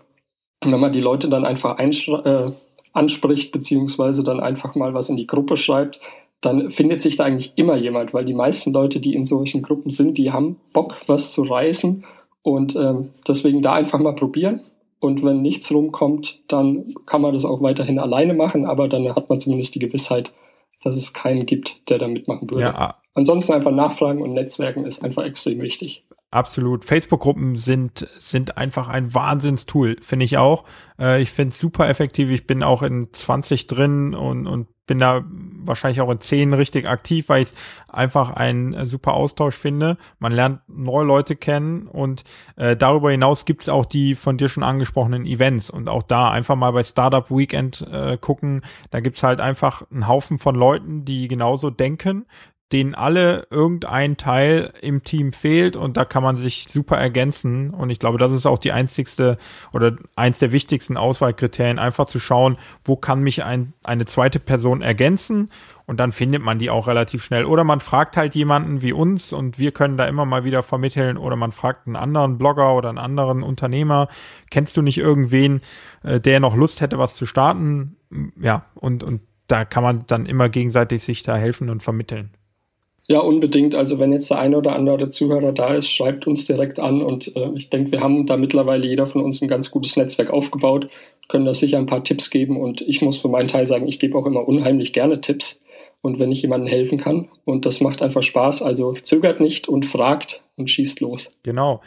wenn 0.62 0.80
man 0.80 0.92
die 0.92 1.00
Leute 1.00 1.28
dann 1.28 1.44
einfach 1.44 1.78
äh, 1.78 2.52
anspricht, 2.92 3.52
beziehungsweise 3.52 4.24
dann 4.24 4.40
einfach 4.40 4.74
mal 4.74 4.94
was 4.94 5.08
in 5.08 5.16
die 5.16 5.26
Gruppe 5.26 5.56
schreibt, 5.56 6.00
dann 6.40 6.70
findet 6.70 7.02
sich 7.02 7.16
da 7.16 7.24
eigentlich 7.24 7.52
immer 7.56 7.76
jemand, 7.76 8.14
weil 8.14 8.24
die 8.24 8.34
meisten 8.34 8.72
Leute, 8.72 9.00
die 9.00 9.14
in 9.14 9.26
solchen 9.26 9.62
Gruppen 9.62 9.90
sind, 9.90 10.16
die 10.16 10.32
haben 10.32 10.56
Bock, 10.72 10.96
was 11.06 11.32
zu 11.32 11.42
reißen 11.42 12.04
und 12.42 12.76
ähm, 12.76 13.10
deswegen 13.28 13.62
da 13.62 13.74
einfach 13.74 13.98
mal 13.98 14.14
probieren. 14.14 14.60
Und 15.00 15.24
wenn 15.24 15.40
nichts 15.40 15.72
rumkommt, 15.72 16.40
dann 16.48 16.94
kann 17.06 17.22
man 17.22 17.32
das 17.32 17.46
auch 17.46 17.62
weiterhin 17.62 17.98
alleine 17.98 18.34
machen, 18.34 18.66
aber 18.66 18.88
dann 18.88 19.14
hat 19.14 19.30
man 19.30 19.40
zumindest 19.40 19.74
die 19.74 19.78
Gewissheit, 19.78 20.32
dass 20.82 20.96
es 20.96 21.12
keinen 21.12 21.46
gibt, 21.46 21.88
der 21.88 21.98
da 21.98 22.06
mitmachen 22.06 22.50
würde. 22.50 22.64
Ja. 22.64 22.96
Ansonsten 23.14 23.52
einfach 23.52 23.72
nachfragen 23.72 24.22
und 24.22 24.34
Netzwerken 24.34 24.84
ist 24.84 25.02
einfach 25.02 25.24
extrem 25.24 25.60
wichtig. 25.60 26.04
Absolut. 26.30 26.84
Facebook-Gruppen 26.84 27.56
sind, 27.56 28.06
sind 28.20 28.56
einfach 28.56 28.88
ein 28.88 29.14
Wahnsinnstool, 29.14 29.96
finde 30.00 30.24
ich 30.24 30.38
auch. 30.38 30.64
Äh, 30.98 31.22
ich 31.22 31.32
finde 31.32 31.48
es 31.48 31.58
super 31.58 31.88
effektiv. 31.88 32.30
Ich 32.30 32.46
bin 32.46 32.62
auch 32.62 32.82
in 32.82 33.08
20 33.12 33.66
drin 33.66 34.14
und, 34.14 34.46
und 34.46 34.68
bin 34.90 34.98
da 34.98 35.22
wahrscheinlich 35.62 36.00
auch 36.00 36.10
in 36.10 36.18
10 36.18 36.52
richtig 36.52 36.88
aktiv, 36.88 37.28
weil 37.28 37.44
ich 37.44 37.52
einfach 37.86 38.30
einen 38.30 38.74
äh, 38.74 38.86
super 38.86 39.14
Austausch 39.14 39.54
finde. 39.54 39.98
Man 40.18 40.32
lernt 40.32 40.62
neue 40.66 41.04
Leute 41.04 41.36
kennen 41.36 41.86
und 41.86 42.24
äh, 42.56 42.76
darüber 42.76 43.12
hinaus 43.12 43.44
gibt 43.44 43.62
es 43.62 43.68
auch 43.68 43.86
die 43.86 44.16
von 44.16 44.36
dir 44.36 44.48
schon 44.48 44.64
angesprochenen 44.64 45.26
Events 45.26 45.70
und 45.70 45.88
auch 45.88 46.02
da 46.02 46.32
einfach 46.32 46.56
mal 46.56 46.72
bei 46.72 46.82
Startup 46.82 47.30
Weekend 47.30 47.86
äh, 47.88 48.18
gucken. 48.20 48.62
Da 48.90 48.98
gibt's 48.98 49.22
halt 49.22 49.40
einfach 49.40 49.88
einen 49.92 50.08
Haufen 50.08 50.38
von 50.38 50.56
Leuten, 50.56 51.04
die 51.04 51.28
genauso 51.28 51.70
denken, 51.70 52.26
denen 52.72 52.94
alle 52.94 53.46
irgendein 53.50 54.16
Teil 54.16 54.72
im 54.80 55.02
Team 55.02 55.32
fehlt 55.32 55.74
und 55.74 55.96
da 55.96 56.04
kann 56.04 56.22
man 56.22 56.36
sich 56.36 56.66
super 56.68 56.96
ergänzen. 56.96 57.70
Und 57.70 57.90
ich 57.90 57.98
glaube, 57.98 58.18
das 58.18 58.30
ist 58.30 58.46
auch 58.46 58.58
die 58.58 58.70
einzigste 58.70 59.38
oder 59.72 59.96
eins 60.14 60.38
der 60.38 60.52
wichtigsten 60.52 60.96
Auswahlkriterien, 60.96 61.80
einfach 61.80 62.06
zu 62.06 62.20
schauen, 62.20 62.58
wo 62.84 62.94
kann 62.94 63.20
mich 63.20 63.42
ein, 63.42 63.72
eine 63.82 64.06
zweite 64.06 64.38
Person 64.38 64.82
ergänzen 64.82 65.50
und 65.86 65.98
dann 65.98 66.12
findet 66.12 66.42
man 66.42 66.58
die 66.58 66.70
auch 66.70 66.86
relativ 66.86 67.24
schnell. 67.24 67.44
Oder 67.44 67.64
man 67.64 67.80
fragt 67.80 68.16
halt 68.16 68.36
jemanden 68.36 68.82
wie 68.82 68.92
uns 68.92 69.32
und 69.32 69.58
wir 69.58 69.72
können 69.72 69.96
da 69.96 70.06
immer 70.06 70.24
mal 70.24 70.44
wieder 70.44 70.62
vermitteln 70.62 71.16
oder 71.16 71.34
man 71.34 71.50
fragt 71.50 71.88
einen 71.88 71.96
anderen 71.96 72.38
Blogger 72.38 72.76
oder 72.76 72.88
einen 72.88 72.98
anderen 72.98 73.42
Unternehmer, 73.42 74.06
kennst 74.50 74.76
du 74.76 74.82
nicht 74.82 74.98
irgendwen, 74.98 75.60
äh, 76.04 76.20
der 76.20 76.38
noch 76.38 76.54
Lust 76.54 76.80
hätte, 76.80 76.98
was 76.98 77.16
zu 77.16 77.26
starten? 77.26 77.96
Ja, 78.40 78.66
und, 78.74 79.02
und 79.02 79.22
da 79.48 79.64
kann 79.64 79.82
man 79.82 80.04
dann 80.06 80.26
immer 80.26 80.48
gegenseitig 80.48 81.02
sich 81.02 81.24
da 81.24 81.34
helfen 81.34 81.70
und 81.70 81.82
vermitteln. 81.82 82.30
Ja, 83.10 83.18
unbedingt. 83.18 83.74
Also 83.74 83.98
wenn 83.98 84.12
jetzt 84.12 84.30
der 84.30 84.38
eine 84.38 84.56
oder 84.56 84.76
andere 84.76 85.10
Zuhörer 85.10 85.50
da 85.50 85.74
ist, 85.74 85.90
schreibt 85.90 86.28
uns 86.28 86.44
direkt 86.44 86.78
an 86.78 87.02
und 87.02 87.34
äh, 87.34 87.50
ich 87.56 87.68
denke, 87.68 87.90
wir 87.90 88.02
haben 88.02 88.24
da 88.24 88.36
mittlerweile 88.36 88.86
jeder 88.86 89.04
von 89.04 89.20
uns 89.20 89.42
ein 89.42 89.48
ganz 89.48 89.72
gutes 89.72 89.96
Netzwerk 89.96 90.30
aufgebaut, 90.30 90.88
können 91.26 91.44
da 91.44 91.52
sicher 91.52 91.78
ein 91.78 91.86
paar 91.86 92.04
Tipps 92.04 92.30
geben 92.30 92.56
und 92.56 92.82
ich 92.82 93.02
muss 93.02 93.20
für 93.20 93.26
meinen 93.26 93.48
Teil 93.48 93.66
sagen, 93.66 93.88
ich 93.88 93.98
gebe 93.98 94.16
auch 94.16 94.26
immer 94.26 94.46
unheimlich 94.46 94.92
gerne 94.92 95.20
Tipps 95.20 95.60
und 96.02 96.20
wenn 96.20 96.30
ich 96.30 96.40
jemandem 96.42 96.68
helfen 96.68 96.98
kann 96.98 97.28
und 97.44 97.66
das 97.66 97.80
macht 97.80 98.00
einfach 98.00 98.22
Spaß, 98.22 98.62
also 98.62 98.92
zögert 98.92 99.40
nicht 99.40 99.66
und 99.66 99.86
fragt 99.86 100.44
und 100.54 100.70
schießt 100.70 101.00
los. 101.00 101.36
Genau. 101.42 101.80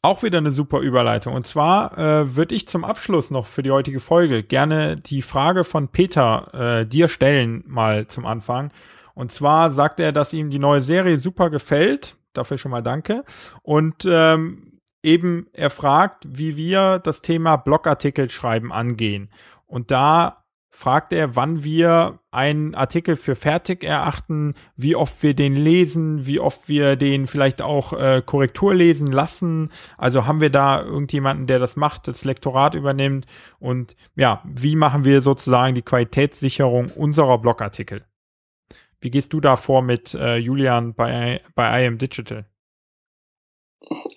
Auch 0.00 0.22
wieder 0.22 0.38
eine 0.38 0.52
super 0.52 0.80
Überleitung. 0.80 1.34
Und 1.34 1.46
zwar 1.46 1.98
äh, 1.98 2.34
würde 2.34 2.54
ich 2.54 2.66
zum 2.66 2.82
Abschluss 2.82 3.30
noch 3.30 3.44
für 3.44 3.62
die 3.62 3.72
heutige 3.72 4.00
Folge 4.00 4.42
gerne 4.42 4.96
die 4.96 5.20
Frage 5.20 5.64
von 5.64 5.88
Peter 5.88 6.80
äh, 6.80 6.86
dir 6.86 7.08
stellen, 7.08 7.62
mal 7.66 8.06
zum 8.06 8.24
Anfang. 8.24 8.70
Und 9.16 9.32
zwar 9.32 9.72
sagt 9.72 9.98
er, 9.98 10.12
dass 10.12 10.34
ihm 10.34 10.50
die 10.50 10.58
neue 10.58 10.82
Serie 10.82 11.16
super 11.16 11.48
gefällt. 11.48 12.18
Dafür 12.34 12.58
schon 12.58 12.70
mal 12.70 12.82
danke. 12.82 13.24
Und 13.62 14.06
ähm, 14.06 14.78
eben 15.02 15.48
er 15.54 15.70
fragt, 15.70 16.24
wie 16.28 16.58
wir 16.58 16.98
das 16.98 17.22
Thema 17.22 17.56
Blogartikel 17.56 18.28
schreiben 18.28 18.74
angehen. 18.74 19.30
Und 19.64 19.90
da 19.90 20.44
fragt 20.68 21.14
er, 21.14 21.34
wann 21.34 21.64
wir 21.64 22.18
einen 22.30 22.74
Artikel 22.74 23.16
für 23.16 23.36
fertig 23.36 23.82
erachten, 23.82 24.52
wie 24.76 24.94
oft 24.94 25.22
wir 25.22 25.32
den 25.32 25.56
lesen, 25.56 26.26
wie 26.26 26.38
oft 26.38 26.68
wir 26.68 26.96
den 26.96 27.26
vielleicht 27.26 27.62
auch 27.62 27.94
äh, 27.94 28.20
Korrektur 28.20 28.74
lesen 28.74 29.06
lassen. 29.06 29.70
Also 29.96 30.26
haben 30.26 30.42
wir 30.42 30.50
da 30.50 30.82
irgendjemanden, 30.82 31.46
der 31.46 31.58
das 31.58 31.76
macht, 31.76 32.06
das 32.06 32.26
Lektorat 32.26 32.74
übernimmt 32.74 33.24
und 33.58 33.96
ja, 34.14 34.42
wie 34.44 34.76
machen 34.76 35.06
wir 35.06 35.22
sozusagen 35.22 35.74
die 35.74 35.80
Qualitätssicherung 35.80 36.90
unserer 36.90 37.38
Blogartikel? 37.38 38.04
Wie 39.06 39.10
gehst 39.10 39.32
du 39.32 39.40
da 39.40 39.54
vor 39.54 39.82
mit 39.82 40.14
äh, 40.14 40.36
Julian 40.36 40.92
bei, 40.92 41.40
bei 41.54 41.86
IM 41.86 41.96
Digital? 41.96 42.44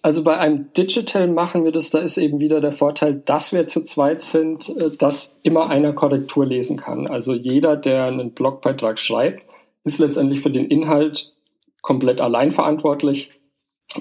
Also 0.02 0.24
bei 0.24 0.36
einem 0.40 0.74
Digital 0.74 1.28
machen 1.28 1.64
wir 1.64 1.72
das, 1.72 1.92
da 1.92 2.00
ist 2.00 2.18
eben 2.18 2.40
wieder 2.42 2.60
der 2.60 2.72
Vorteil, 2.72 3.22
dass 3.24 3.54
wir 3.54 3.68
zu 3.68 3.84
zweit 3.84 4.24
sind, 4.24 4.76
äh, 4.78 4.90
dass 4.90 5.38
immer 5.44 5.70
einer 5.70 5.94
Korrektur 5.94 6.44
lesen 6.44 6.76
kann. 6.76 7.06
Also 7.06 7.36
jeder, 7.36 7.78
der 7.78 8.06
einen 8.06 8.32
Blogbeitrag 8.32 8.98
schreibt, 8.98 9.44
ist 9.84 10.00
letztendlich 10.00 10.42
für 10.42 10.50
den 10.50 10.66
Inhalt 10.66 11.36
komplett 11.84 12.20
allein 12.20 12.50
verantwortlich. 12.50 13.30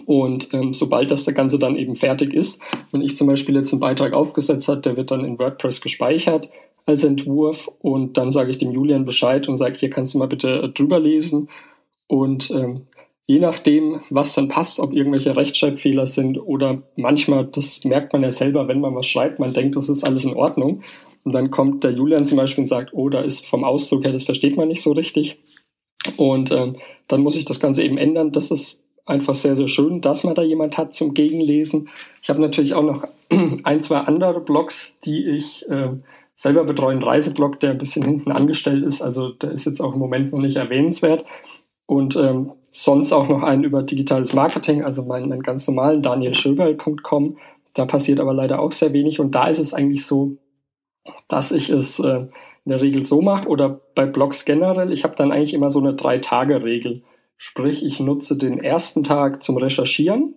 Und 0.07 0.55
ähm, 0.55 0.73
sobald 0.73 1.11
das 1.11 1.27
der 1.27 1.35
Ganze 1.35 1.59
dann 1.59 1.77
eben 1.77 1.97
fertig 1.97 2.33
ist, 2.33 2.63
wenn 2.93 3.03
ich 3.03 3.15
zum 3.15 3.27
Beispiel 3.27 3.57
jetzt 3.57 3.75
einen 3.75 3.81
Beitrag 3.81 4.15
aufgesetzt 4.15 4.69
habe, 4.69 4.81
der 4.81 4.97
wird 4.97 5.11
dann 5.11 5.27
in 5.27 5.39
WordPress 5.39 5.83
gespeichert 5.83 6.49
als 6.89 7.05
Entwurf 7.05 7.71
und 7.81 8.17
dann 8.17 8.33
sage 8.33 8.51
ich 8.51 8.59
dem 8.59 8.73
Julian 8.73 9.05
Bescheid 9.05 9.49
und 9.49 9.57
sage, 9.57 9.79
hier 9.79 9.91
kannst 9.91 10.15
du 10.15 10.19
mal 10.19 10.29
bitte 10.29 10.63
äh, 10.63 10.69
drüber 10.71 10.99
lesen 10.99 11.49
und 12.07 12.51
ähm, 12.51 12.87
je 13.27 13.39
nachdem, 13.39 14.01
was 14.09 14.35
dann 14.35 14.49
passt, 14.49 14.81
ob 14.81 14.95
irgendwelche 14.95 15.37
Rechtschreibfehler 15.37 16.07
sind 16.07 16.39
oder 16.39 16.83
manchmal, 16.97 17.45
das 17.47 17.85
merkt 17.85 18.13
man 18.13 18.23
ja 18.23 18.33
selber, 18.33 18.69
wenn 18.69 18.81
man 18.81 18.95
was 18.95 19.07
schreibt, 19.07 19.39
man 19.39 19.53
denkt, 19.53 19.77
das 19.77 19.89
ist 19.89 20.05
alles 20.05 20.25
in 20.25 20.35
Ordnung 20.35 20.83
und 21.25 21.35
dann 21.35 21.51
kommt 21.51 21.85
der 21.85 21.93
Julian 21.93 22.27
zum 22.27 22.39
Beispiel 22.39 22.63
und 22.63 22.69
sagt, 22.69 22.95
oh, 22.95 23.11
da 23.11 23.21
ist 23.21 23.47
vom 23.47 23.65
Ausdruck 23.65 24.05
her, 24.05 24.13
das 24.13 24.25
versteht 24.25 24.57
man 24.57 24.69
nicht 24.69 24.83
so 24.83 24.93
richtig 24.93 25.39
und 26.17 26.51
ähm, 26.51 26.77
dann 27.07 27.21
muss 27.21 27.37
ich 27.37 27.45
das 27.45 27.61
Ganze 27.61 27.83
eben 27.83 27.99
ändern. 27.99 28.33
Das 28.33 28.51
ist 28.51 28.79
einfach 29.05 29.35
sehr, 29.35 29.57
sehr 29.57 29.69
schön, 29.69 30.01
dass 30.01 30.25
man 30.25 30.35
da 30.35 30.43
jemand 30.43 30.79
hat 30.79 30.95
zum 30.95 31.15
Gegenlesen. 31.15 31.89
Ich 32.23 32.31
habe 32.31 32.41
natürlich 32.41 32.75
auch 32.75 32.83
noch 32.83 33.07
ein, 33.65 33.81
zwei 33.83 33.99
andere 33.99 34.41
Blogs, 34.41 35.01
die 35.01 35.27
ich 35.27 35.69
äh, 35.69 35.91
selber 36.39 36.63
betreuen 36.65 37.03
Reiseblog, 37.03 37.59
der 37.59 37.73
ein 37.73 37.79
bisschen 37.79 38.05
hinten 38.05 38.31
angestellt 38.31 38.85
ist. 38.85 39.03
Also 39.03 39.31
der 39.31 39.51
ist 39.51 39.67
jetzt 39.67 39.81
auch 39.81 39.95
im 39.95 39.99
Moment 39.99 40.33
noch 40.33 40.39
nicht 40.39 40.57
erwähnenswert. 40.57 41.25
Und 41.85 42.17
ähm, 42.17 42.53
sonst 42.71 43.13
auch 43.13 43.29
noch 43.29 43.43
einen 43.43 43.65
über 43.65 43.83
digitales 43.83 44.33
Marketing, 44.33 44.85
also 44.85 45.05
meinen, 45.05 45.29
meinen 45.29 45.43
ganz 45.43 45.67
normalen 45.67 46.01
danielschöberl.com. 46.01 47.39
Da 47.75 47.87
passiert 47.87 48.21
aber 48.21 48.33
leider 48.33 48.61
auch 48.61 48.71
sehr 48.71 48.93
wenig. 48.93 49.19
Und 49.19 49.35
da 49.35 49.49
ist 49.49 49.59
es 49.59 49.75
eigentlich 49.75 50.07
so, 50.07 50.37
dass 51.27 51.51
ich 51.51 51.71
es 51.71 51.99
äh, 51.99 52.27
in 52.65 52.71
der 52.71 52.83
Regel 52.83 53.05
so 53.05 53.21
mache 53.21 53.49
oder 53.49 53.81
bei 53.97 54.07
Blogs 54.07 54.45
generell. 54.45 54.93
Ich 54.93 55.03
habe 55.03 55.17
dann 55.17 55.33
eigentlich 55.33 55.55
immer 55.55 55.71
so 55.71 55.81
eine 55.81 55.95
Drei-Tage-Regel. 55.95 57.03
Sprich, 57.37 57.85
ich 57.85 57.99
nutze 57.99 58.37
den 58.37 58.63
ersten 58.63 59.03
Tag 59.03 59.43
zum 59.43 59.57
Recherchieren 59.57 60.35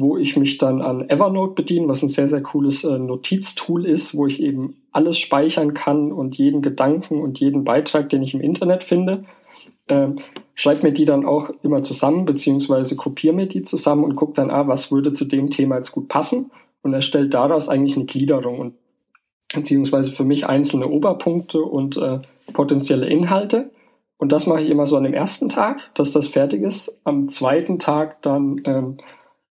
wo 0.00 0.16
ich 0.16 0.36
mich 0.36 0.58
dann 0.58 0.80
an 0.80 1.10
Evernote 1.10 1.54
bediene, 1.54 1.88
was 1.88 2.02
ein 2.02 2.08
sehr, 2.08 2.28
sehr 2.28 2.40
cooles 2.40 2.84
äh, 2.84 2.98
Notiztool 2.98 3.84
ist, 3.84 4.16
wo 4.16 4.26
ich 4.26 4.40
eben 4.40 4.76
alles 4.92 5.18
speichern 5.18 5.74
kann 5.74 6.12
und 6.12 6.38
jeden 6.38 6.62
Gedanken 6.62 7.20
und 7.20 7.40
jeden 7.40 7.64
Beitrag, 7.64 8.08
den 8.08 8.22
ich 8.22 8.32
im 8.32 8.40
Internet 8.40 8.84
finde. 8.84 9.24
Ähm, 9.88 10.20
schreibe 10.54 10.86
mir 10.86 10.92
die 10.92 11.04
dann 11.04 11.26
auch 11.26 11.50
immer 11.64 11.82
zusammen, 11.82 12.26
beziehungsweise 12.26 12.94
kopiere 12.94 13.34
mir 13.34 13.46
die 13.46 13.64
zusammen 13.64 14.04
und 14.04 14.14
gucke 14.14 14.34
dann, 14.34 14.50
ah, 14.50 14.68
was 14.68 14.92
würde 14.92 15.10
zu 15.10 15.24
dem 15.24 15.50
Thema 15.50 15.76
jetzt 15.76 15.90
gut 15.90 16.06
passen 16.06 16.52
und 16.82 16.94
erstelle 16.94 17.28
daraus 17.28 17.68
eigentlich 17.68 17.96
eine 17.96 18.06
Gliederung 18.06 18.60
und 18.60 18.74
beziehungsweise 19.52 20.12
für 20.12 20.24
mich 20.24 20.46
einzelne 20.46 20.86
Oberpunkte 20.86 21.60
und 21.60 21.96
äh, 21.96 22.20
potenzielle 22.52 23.08
Inhalte. 23.08 23.72
Und 24.16 24.30
das 24.30 24.46
mache 24.46 24.62
ich 24.62 24.70
immer 24.70 24.86
so 24.86 24.96
an 24.96 25.04
dem 25.04 25.14
ersten 25.14 25.48
Tag, 25.48 25.90
dass 25.94 26.12
das 26.12 26.28
fertig 26.28 26.62
ist. 26.62 27.00
Am 27.02 27.28
zweiten 27.28 27.80
Tag 27.80 28.22
dann 28.22 28.60
ähm, 28.64 28.98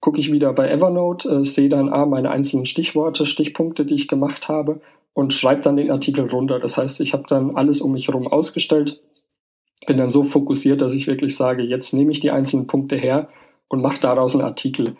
gucke 0.00 0.18
ich 0.18 0.32
wieder 0.32 0.52
bei 0.52 0.70
Evernote, 0.70 1.28
äh, 1.28 1.44
sehe 1.44 1.68
dann 1.68 1.88
ah, 1.90 2.06
meine 2.06 2.30
einzelnen 2.30 2.66
Stichworte, 2.66 3.26
Stichpunkte, 3.26 3.84
die 3.84 3.94
ich 3.94 4.08
gemacht 4.08 4.48
habe 4.48 4.80
und 5.12 5.32
schreibe 5.32 5.62
dann 5.62 5.76
den 5.76 5.90
Artikel 5.90 6.28
runter. 6.28 6.58
Das 6.58 6.78
heißt, 6.78 7.00
ich 7.00 7.12
habe 7.12 7.24
dann 7.28 7.56
alles 7.56 7.80
um 7.80 7.92
mich 7.92 8.08
herum 8.08 8.26
ausgestellt, 8.26 9.00
bin 9.86 9.98
dann 9.98 10.10
so 10.10 10.24
fokussiert, 10.24 10.80
dass 10.80 10.94
ich 10.94 11.06
wirklich 11.06 11.36
sage, 11.36 11.62
jetzt 11.62 11.92
nehme 11.92 12.12
ich 12.12 12.20
die 12.20 12.30
einzelnen 12.30 12.66
Punkte 12.66 12.96
her 12.96 13.28
und 13.68 13.82
mache 13.82 14.00
daraus 14.00 14.34
einen 14.34 14.44
Artikel. 14.44 14.96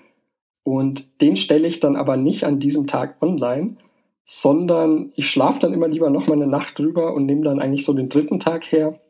Und 0.63 1.21
den 1.23 1.37
stelle 1.37 1.67
ich 1.67 1.81
dann 1.81 1.97
aber 1.97 2.17
nicht 2.17 2.45
an 2.45 2.61
diesem 2.61 2.87
Tag 2.87 3.17
online, 3.23 3.77
sondern 4.25 5.13
ich 5.17 5.29
schlafe 5.29 5.61
dann 5.61 5.73
immer 5.73 5.89
lieber 5.89 6.11
noch 6.11 6.29
mal 6.29 6.35
eine 6.35 6.47
Nacht 6.47 6.79
drüber 6.79 7.15
und 7.15 7.27
nehme 7.27 7.43
dann 7.43 7.61
eigentlich 7.61 7.85
so 7.85 7.95
den 7.95 8.09
dritten 8.09 8.39
Tag 8.39 8.71
her, 8.71 9.01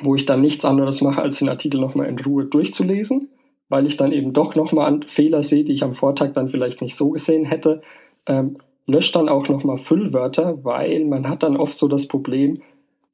wo 0.00 0.14
ich 0.14 0.26
dann 0.26 0.40
nichts 0.40 0.64
anderes 0.64 1.02
mache, 1.02 1.20
als 1.20 1.38
den 1.38 1.48
Artikel 1.48 1.80
noch 1.80 1.94
mal 1.94 2.06
in 2.06 2.18
Ruhe 2.18 2.46
durchzulesen 2.46 3.28
weil 3.70 3.86
ich 3.86 3.96
dann 3.96 4.12
eben 4.12 4.34
doch 4.34 4.54
nochmal 4.54 5.00
Fehler 5.06 5.42
sehe, 5.42 5.64
die 5.64 5.72
ich 5.72 5.82
am 5.82 5.94
Vortag 5.94 6.32
dann 6.34 6.50
vielleicht 6.50 6.82
nicht 6.82 6.96
so 6.96 7.10
gesehen 7.10 7.46
hätte. 7.46 7.80
Ähm, 8.26 8.58
löscht 8.86 9.14
dann 9.14 9.28
auch 9.28 9.48
nochmal 9.48 9.78
Füllwörter, 9.78 10.62
weil 10.64 11.04
man 11.04 11.28
hat 11.28 11.42
dann 11.42 11.56
oft 11.56 11.78
so 11.78 11.88
das 11.88 12.08
Problem, 12.08 12.60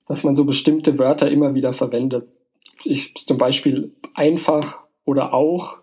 dass 0.09 0.24
man 0.24 0.34
so 0.34 0.44
bestimmte 0.44 0.98
Wörter 0.98 1.30
immer 1.30 1.54
wieder 1.54 1.72
verwendet. 1.72 2.26
Ich 2.82 3.14
zum 3.14 3.38
Beispiel 3.38 3.92
einfach 4.14 4.78
oder 5.04 5.34
auch 5.34 5.78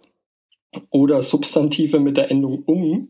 oder 0.89 1.21
Substantive 1.21 1.99
mit 1.99 2.17
der 2.17 2.31
Endung 2.31 2.63
um. 2.65 3.09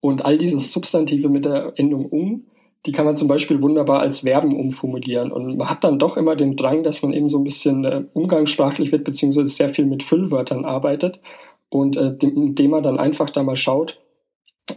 Und 0.00 0.24
all 0.24 0.38
diese 0.38 0.58
Substantive 0.58 1.28
mit 1.28 1.44
der 1.44 1.74
Endung 1.76 2.06
um 2.06 2.46
die 2.86 2.92
kann 2.92 3.06
man 3.06 3.16
zum 3.16 3.28
Beispiel 3.28 3.62
wunderbar 3.62 4.00
als 4.00 4.20
Verben 4.20 4.56
umformulieren. 4.56 5.32
Und 5.32 5.56
man 5.56 5.70
hat 5.70 5.84
dann 5.84 5.98
doch 5.98 6.16
immer 6.16 6.36
den 6.36 6.56
Drang, 6.56 6.82
dass 6.82 7.02
man 7.02 7.12
eben 7.12 7.28
so 7.28 7.38
ein 7.38 7.44
bisschen 7.44 7.84
äh, 7.84 8.04
umgangssprachlich 8.12 8.92
wird, 8.92 9.04
beziehungsweise 9.04 9.48
sehr 9.48 9.70
viel 9.70 9.86
mit 9.86 10.02
Füllwörtern 10.02 10.64
arbeitet. 10.64 11.20
Und 11.70 11.96
äh, 11.96 12.14
indem 12.20 12.72
man 12.72 12.82
dann 12.82 12.98
einfach 12.98 13.30
da 13.30 13.42
mal 13.42 13.56
schaut, 13.56 13.98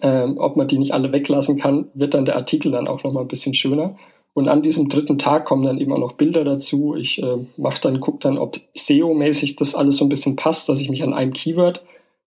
äh, 0.01 0.23
ob 0.23 0.55
man 0.55 0.67
die 0.67 0.79
nicht 0.79 0.93
alle 0.93 1.11
weglassen 1.11 1.57
kann, 1.57 1.89
wird 1.93 2.13
dann 2.13 2.25
der 2.25 2.37
Artikel 2.37 2.71
dann 2.71 2.87
auch 2.87 3.03
nochmal 3.03 3.23
ein 3.23 3.29
bisschen 3.29 3.53
schöner. 3.53 3.97
Und 4.33 4.47
an 4.47 4.61
diesem 4.61 4.87
dritten 4.87 5.17
Tag 5.17 5.45
kommen 5.45 5.65
dann 5.65 5.79
eben 5.79 5.91
auch 5.91 5.99
noch 5.99 6.13
Bilder 6.13 6.43
dazu. 6.43 6.95
Ich 6.95 7.21
äh, 7.21 7.37
mache 7.57 7.81
dann, 7.81 7.99
gucke 7.99 8.19
dann, 8.21 8.37
ob 8.37 8.59
SEO-mäßig 8.75 9.55
das 9.57 9.75
alles 9.75 9.97
so 9.97 10.05
ein 10.05 10.09
bisschen 10.09 10.35
passt, 10.35 10.69
dass 10.69 10.79
ich 10.79 10.89
mich 10.89 11.03
an 11.03 11.13
einem 11.13 11.33
Keyword 11.33 11.83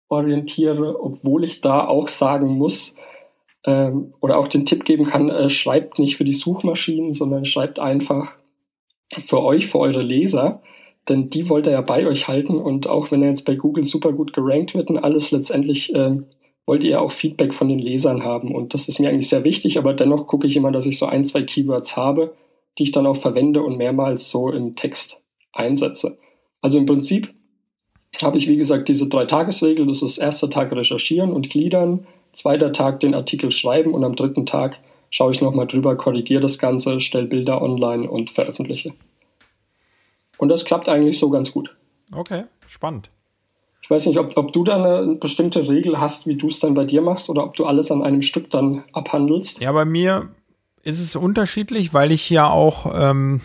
orientiere, 0.08 1.02
obwohl 1.02 1.44
ich 1.44 1.60
da 1.62 1.86
auch 1.86 2.08
sagen 2.08 2.58
muss, 2.58 2.94
ähm, 3.66 4.14
oder 4.20 4.38
auch 4.38 4.48
den 4.48 4.66
Tipp 4.66 4.84
geben 4.84 5.06
kann, 5.06 5.28
äh, 5.30 5.48
schreibt 5.48 5.98
nicht 5.98 6.16
für 6.16 6.24
die 6.24 6.32
Suchmaschinen, 6.32 7.12
sondern 7.12 7.44
schreibt 7.44 7.78
einfach 7.78 8.34
für 9.18 9.42
euch, 9.42 9.66
für 9.66 9.78
eure 9.78 10.00
Leser, 10.00 10.62
denn 11.08 11.30
die 11.30 11.48
wollt 11.48 11.66
ihr 11.66 11.72
ja 11.72 11.80
bei 11.80 12.06
euch 12.06 12.28
halten. 12.28 12.56
Und 12.58 12.88
auch 12.88 13.10
wenn 13.10 13.22
er 13.22 13.28
jetzt 13.30 13.44
bei 13.44 13.54
Google 13.54 13.84
super 13.84 14.12
gut 14.12 14.32
gerankt 14.32 14.74
wird 14.74 14.90
und 14.90 14.98
alles 14.98 15.30
letztendlich 15.30 15.94
äh, 15.94 16.18
wollt 16.66 16.84
ihr 16.84 16.92
ja 16.92 17.00
auch 17.00 17.12
Feedback 17.12 17.52
von 17.52 17.68
den 17.68 17.78
Lesern 17.78 18.24
haben. 18.24 18.54
Und 18.54 18.74
das 18.74 18.88
ist 18.88 18.98
mir 18.98 19.08
eigentlich 19.10 19.28
sehr 19.28 19.44
wichtig, 19.44 19.78
aber 19.78 19.92
dennoch 19.92 20.26
gucke 20.26 20.46
ich 20.46 20.56
immer, 20.56 20.72
dass 20.72 20.86
ich 20.86 20.98
so 20.98 21.06
ein, 21.06 21.24
zwei 21.24 21.42
Keywords 21.42 21.96
habe, 21.96 22.34
die 22.78 22.84
ich 22.84 22.92
dann 22.92 23.06
auch 23.06 23.16
verwende 23.16 23.62
und 23.62 23.76
mehrmals 23.76 24.30
so 24.30 24.50
im 24.50 24.74
Text 24.74 25.20
einsetze. 25.52 26.18
Also 26.62 26.78
im 26.78 26.86
Prinzip 26.86 27.34
habe 28.22 28.38
ich, 28.38 28.48
wie 28.48 28.56
gesagt, 28.56 28.88
diese 28.88 29.08
drei 29.08 29.26
Tagesregel. 29.26 29.86
Das 29.86 30.02
ist 30.02 30.18
erster 30.18 30.48
Tag 30.48 30.72
recherchieren 30.72 31.32
und 31.32 31.50
gliedern, 31.50 32.06
zweiter 32.34 32.72
Tag 32.72 33.00
den 33.00 33.14
Artikel 33.14 33.50
schreiben 33.50 33.94
und 33.94 34.04
am 34.04 34.16
dritten 34.16 34.46
Tag 34.46 34.78
schaue 35.10 35.32
ich 35.32 35.40
nochmal 35.40 35.66
drüber, 35.66 35.96
korrigiere 35.96 36.40
das 36.40 36.58
Ganze, 36.58 37.00
stelle 37.00 37.26
Bilder 37.26 37.62
online 37.62 38.10
und 38.10 38.30
veröffentliche. 38.30 38.92
Und 40.38 40.48
das 40.48 40.64
klappt 40.64 40.88
eigentlich 40.88 41.18
so 41.18 41.30
ganz 41.30 41.52
gut. 41.52 41.74
Okay, 42.12 42.44
spannend. 42.68 43.10
Ich 43.80 43.90
weiß 43.90 44.06
nicht, 44.06 44.18
ob, 44.18 44.36
ob 44.36 44.52
du 44.52 44.64
da 44.64 44.76
eine 44.76 45.14
bestimmte 45.16 45.68
Regel 45.68 46.00
hast, 46.00 46.26
wie 46.26 46.36
du 46.36 46.48
es 46.48 46.58
dann 46.58 46.74
bei 46.74 46.84
dir 46.84 47.02
machst 47.02 47.28
oder 47.28 47.44
ob 47.44 47.54
du 47.54 47.66
alles 47.66 47.90
an 47.90 48.02
einem 48.02 48.22
Stück 48.22 48.50
dann 48.50 48.82
abhandelst. 48.92 49.60
Ja, 49.60 49.72
bei 49.72 49.84
mir 49.84 50.30
ist 50.82 51.00
es 51.00 51.16
unterschiedlich, 51.16 51.92
weil 51.92 52.10
ich 52.10 52.30
ja 52.30 52.48
auch 52.48 52.90
ähm, 52.94 53.40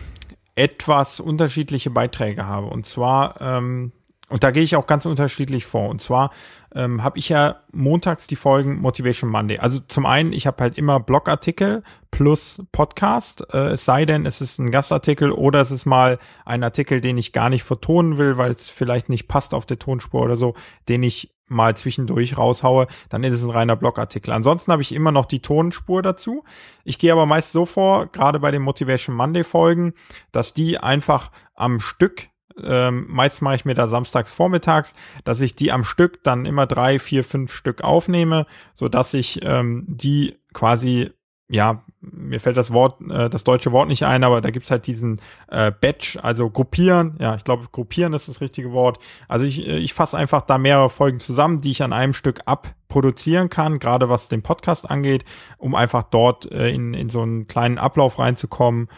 etwas 0.54 1.20
unterschiedliche 1.20 1.90
Beiträge 1.90 2.46
habe. 2.46 2.66
Und 2.68 2.86
zwar 2.86 3.40
ähm, 3.40 3.92
und 4.30 4.44
da 4.44 4.52
gehe 4.52 4.62
ich 4.62 4.76
auch 4.76 4.86
ganz 4.86 5.06
unterschiedlich 5.06 5.66
vor. 5.66 5.88
Und 5.88 6.00
zwar 6.00 6.30
ähm, 6.74 7.02
habe 7.02 7.18
ich 7.18 7.28
ja 7.28 7.56
montags 7.72 8.28
die 8.28 8.36
Folgen 8.36 8.80
Motivation 8.80 9.28
Monday. 9.28 9.58
Also 9.58 9.80
zum 9.80 10.06
einen, 10.06 10.32
ich 10.32 10.46
habe 10.46 10.62
halt 10.62 10.78
immer 10.78 11.00
Blogartikel 11.00 11.82
plus 12.12 12.62
Podcast. 12.70 13.44
Äh, 13.52 13.72
es 13.72 13.84
sei 13.84 14.06
denn, 14.06 14.26
es 14.26 14.40
ist 14.40 14.58
ein 14.58 14.70
Gastartikel 14.70 15.32
oder 15.32 15.60
es 15.60 15.72
ist 15.72 15.84
mal 15.84 16.18
ein 16.44 16.62
Artikel, 16.62 17.00
den 17.00 17.18
ich 17.18 17.32
gar 17.32 17.50
nicht 17.50 17.64
vertonen 17.64 18.18
will, 18.18 18.38
weil 18.38 18.52
es 18.52 18.70
vielleicht 18.70 19.08
nicht 19.08 19.26
passt 19.26 19.52
auf 19.52 19.66
der 19.66 19.80
Tonspur 19.80 20.22
oder 20.22 20.36
so, 20.36 20.54
den 20.88 21.02
ich 21.02 21.34
mal 21.50 21.76
zwischendurch 21.76 22.38
raushaue, 22.38 22.86
dann 23.08 23.24
ist 23.24 23.34
es 23.34 23.42
ein 23.42 23.50
reiner 23.50 23.74
Blogartikel. 23.74 24.32
Ansonsten 24.32 24.70
habe 24.70 24.82
ich 24.82 24.94
immer 24.94 25.10
noch 25.10 25.26
die 25.26 25.42
Tonspur 25.42 26.00
dazu. 26.00 26.44
Ich 26.84 27.00
gehe 27.00 27.10
aber 27.10 27.26
meist 27.26 27.50
so 27.50 27.66
vor, 27.66 28.06
gerade 28.06 28.38
bei 28.38 28.52
den 28.52 28.62
Motivation 28.62 29.16
Monday 29.16 29.42
Folgen, 29.42 29.94
dass 30.30 30.54
die 30.54 30.78
einfach 30.78 31.32
am 31.54 31.80
Stück 31.80 32.28
ähm, 32.64 33.06
meist 33.08 33.42
mache 33.42 33.56
ich 33.56 33.64
mir 33.64 33.74
da 33.74 33.88
samstags 33.88 34.32
vormittags, 34.32 34.94
dass 35.24 35.40
ich 35.40 35.54
die 35.56 35.72
am 35.72 35.84
Stück 35.84 36.22
dann 36.24 36.46
immer 36.46 36.66
drei, 36.66 36.98
vier, 36.98 37.24
fünf 37.24 37.52
Stück 37.52 37.82
aufnehme, 37.82 38.46
so 38.74 38.88
dass 38.88 39.14
ich 39.14 39.40
ähm, 39.42 39.84
die 39.88 40.36
quasi 40.52 41.10
ja, 41.50 41.82
mir 42.00 42.38
fällt 42.38 42.56
das 42.56 42.72
Wort, 42.72 43.00
äh, 43.10 43.28
das 43.28 43.42
deutsche 43.42 43.72
Wort 43.72 43.88
nicht 43.88 44.04
ein, 44.04 44.22
aber 44.22 44.40
da 44.40 44.50
gibt's 44.50 44.70
halt 44.70 44.86
diesen 44.86 45.20
äh, 45.48 45.72
Batch, 45.72 46.16
also 46.22 46.48
gruppieren. 46.48 47.16
Ja, 47.18 47.34
ich 47.34 47.42
glaube, 47.42 47.66
gruppieren 47.72 48.12
ist 48.12 48.28
das 48.28 48.40
richtige 48.40 48.70
Wort. 48.70 49.00
Also 49.26 49.44
ich, 49.44 49.66
äh, 49.66 49.78
ich 49.78 49.92
fasse 49.92 50.16
einfach 50.16 50.42
da 50.42 50.58
mehrere 50.58 50.88
Folgen 50.88 51.18
zusammen, 51.18 51.60
die 51.60 51.72
ich 51.72 51.82
an 51.82 51.92
einem 51.92 52.14
Stück 52.14 52.42
abproduzieren 52.46 53.50
kann, 53.50 53.80
gerade 53.80 54.08
was 54.08 54.28
den 54.28 54.42
Podcast 54.42 54.88
angeht, 54.88 55.24
um 55.58 55.74
einfach 55.74 56.04
dort 56.04 56.50
äh, 56.52 56.70
in, 56.70 56.94
in 56.94 57.08
so 57.08 57.22
einen 57.22 57.48
kleinen 57.48 57.78
Ablauf 57.78 58.20
reinzukommen 58.20 58.88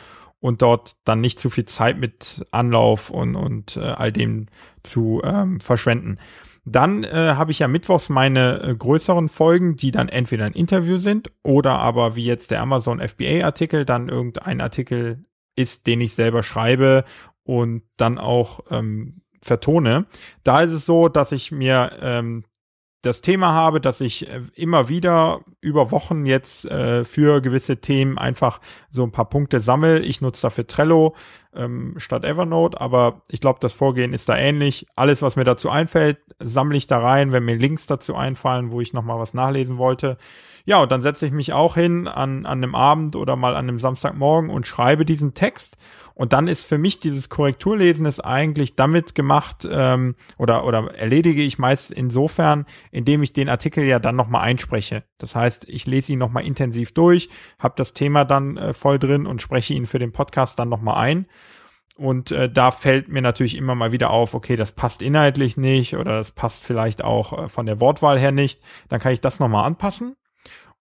und 0.43 0.61
dort 0.61 0.97
dann 1.05 1.21
nicht 1.21 1.39
zu 1.39 1.51
viel 1.51 1.67
Zeit 1.67 1.99
mit 1.99 2.45
Anlauf 2.51 3.11
und, 3.11 3.37
und 3.37 3.77
äh, 3.77 3.81
all 3.81 4.11
dem 4.11 4.47
zu 4.83 5.23
ähm, 5.25 5.61
verschwenden. 5.61 6.19
Dann 6.65 7.05
äh, 7.05 7.35
habe 7.37 7.53
ich 7.53 7.61
ja 7.61 7.69
mittwochs 7.69 8.09
meine 8.09 8.61
äh, 8.61 8.75
größeren 8.75 9.29
Folgen, 9.29 9.77
die 9.77 9.93
dann 9.93 10.09
entweder 10.09 10.45
ein 10.45 10.53
Interview 10.53 10.99
sind 10.99 11.33
oder 11.45 11.79
aber 11.79 12.17
wie 12.17 12.25
jetzt 12.25 12.51
der 12.51 12.61
Amazon 12.61 13.01
FBA-Artikel, 13.01 13.85
dann 13.85 14.09
irgendein 14.09 14.61
Artikel 14.61 15.25
ist, 15.55 15.87
den 15.87 16.01
ich 16.01 16.15
selber 16.15 16.43
schreibe 16.43 17.05
und 17.45 17.83
dann 17.97 18.19
auch 18.19 18.61
ähm, 18.71 19.23
vertone. 19.41 20.07
Da 20.43 20.63
ist 20.63 20.73
es 20.73 20.87
so, 20.87 21.09
dass 21.09 21.31
ich 21.31 21.53
mir 21.53 21.93
ähm, 22.01 22.45
das 23.03 23.21
Thema 23.21 23.53
habe, 23.53 23.81
dass 23.81 24.01
ich 24.01 24.29
äh, 24.29 24.41
immer 24.55 24.89
wieder 24.89 25.41
über 25.61 25.91
Wochen 25.91 26.25
jetzt 26.25 26.65
äh, 26.65 27.05
für 27.05 27.41
gewisse 27.41 27.79
Themen 27.79 28.17
einfach 28.17 28.61
so 28.91 29.03
ein 29.03 29.11
paar 29.11 29.29
Punkte 29.29 29.61
sammle. 29.61 30.01
Ich 30.01 30.21
nutze 30.21 30.43
dafür 30.43 30.67
Trello 30.67 31.15
ähm, 31.55 31.95
statt 31.99 32.25
Evernote, 32.25 32.81
aber 32.81 33.23
ich 33.29 33.41
glaube, 33.41 33.59
das 33.61 33.73
Vorgehen 33.73 34.13
ist 34.13 34.29
da 34.29 34.37
ähnlich. 34.37 34.87
Alles, 34.95 35.21
was 35.21 35.35
mir 35.35 35.45
dazu 35.45 35.69
einfällt, 35.69 36.19
sammle 36.39 36.77
ich 36.77 36.87
da 36.87 36.99
rein, 36.99 37.33
wenn 37.33 37.45
mir 37.45 37.57
Links 37.57 37.87
dazu 37.87 38.15
einfallen, 38.15 38.71
wo 38.71 38.81
ich 38.81 38.93
nochmal 38.93 39.19
was 39.19 39.35
nachlesen 39.35 39.79
wollte. 39.79 40.17
Ja, 40.65 40.81
und 40.81 40.93
dann 40.93 41.03
setze 41.03 41.27
ich 41.27 41.33
mich 41.33 41.53
auch 41.53 41.75
hin 41.75 42.07
an, 42.07 42.47
an 42.47 42.59
einem 42.59 42.77
Abend 42.77 43.17
oder 43.17 43.35
mal 43.35 43.57
an 43.57 43.69
einem 43.69 43.81
Samstagmorgen 43.81 44.49
und 44.49 44.67
schreibe 44.67 45.05
diesen 45.05 45.35
Text 45.35 45.77
und 46.15 46.33
dann 46.33 46.49
ist 46.49 46.65
für 46.65 46.79
mich 46.79 46.99
dieses 47.01 47.29
Korrekturlesen 47.29 48.07
ist 48.07 48.21
eigentlich 48.21 48.77
damit 48.77 49.15
gemacht 49.15 49.67
ähm, 49.71 50.15
oder, 50.39 50.65
oder 50.65 50.95
erledige 50.95 51.43
ich 51.43 51.59
meist 51.59 51.91
insofern, 51.91 52.67
indem 52.91 53.23
ich 53.23 53.33
den 53.33 53.49
Artikel 53.49 53.85
ja 53.85 53.99
dann 53.99 54.17
nochmal 54.17 54.43
einspreche. 54.43 55.05
Das 55.19 55.35
heißt, 55.35 55.69
ich 55.69 55.87
lese 55.87 56.13
ihn 56.13 56.19
nochmal 56.19 56.45
intensiv 56.45 56.93
durch, 56.93 57.29
habe 57.59 57.75
das 57.77 57.93
Thema 57.93 58.25
dann 58.25 58.57
äh, 58.57 58.73
voll 58.73 58.99
drin 58.99 59.27
und 59.27 59.43
spreche 59.43 59.75
ihn 59.75 59.87
für 59.87 59.99
den 59.99 60.13
Podcast 60.13 60.59
dann 60.59 60.69
nochmal 60.69 60.97
ein. 60.97 61.27
Und 61.97 62.31
äh, 62.33 62.51
da 62.51 62.71
fällt 62.71 63.09
mir 63.09 63.21
natürlich 63.21 63.57
immer 63.57 63.75
mal 63.75 63.93
wieder 63.93 64.11
auf, 64.11 64.35
okay, 64.35 64.57
das 64.57 64.73
passt 64.73 65.03
inhaltlich 65.03 65.57
nicht 65.57 65.95
oder 65.95 66.17
das 66.17 66.33
passt 66.33 66.65
vielleicht 66.65 67.05
auch 67.05 67.45
äh, 67.45 67.49
von 67.49 67.67
der 67.67 67.81
Wortwahl 67.81 68.19
her 68.19 68.33
nicht. 68.33 68.63
Dann 68.89 69.01
kann 69.01 69.13
ich 69.13 69.21
das 69.21 69.41
nochmal 69.41 69.67
anpassen. 69.67 70.17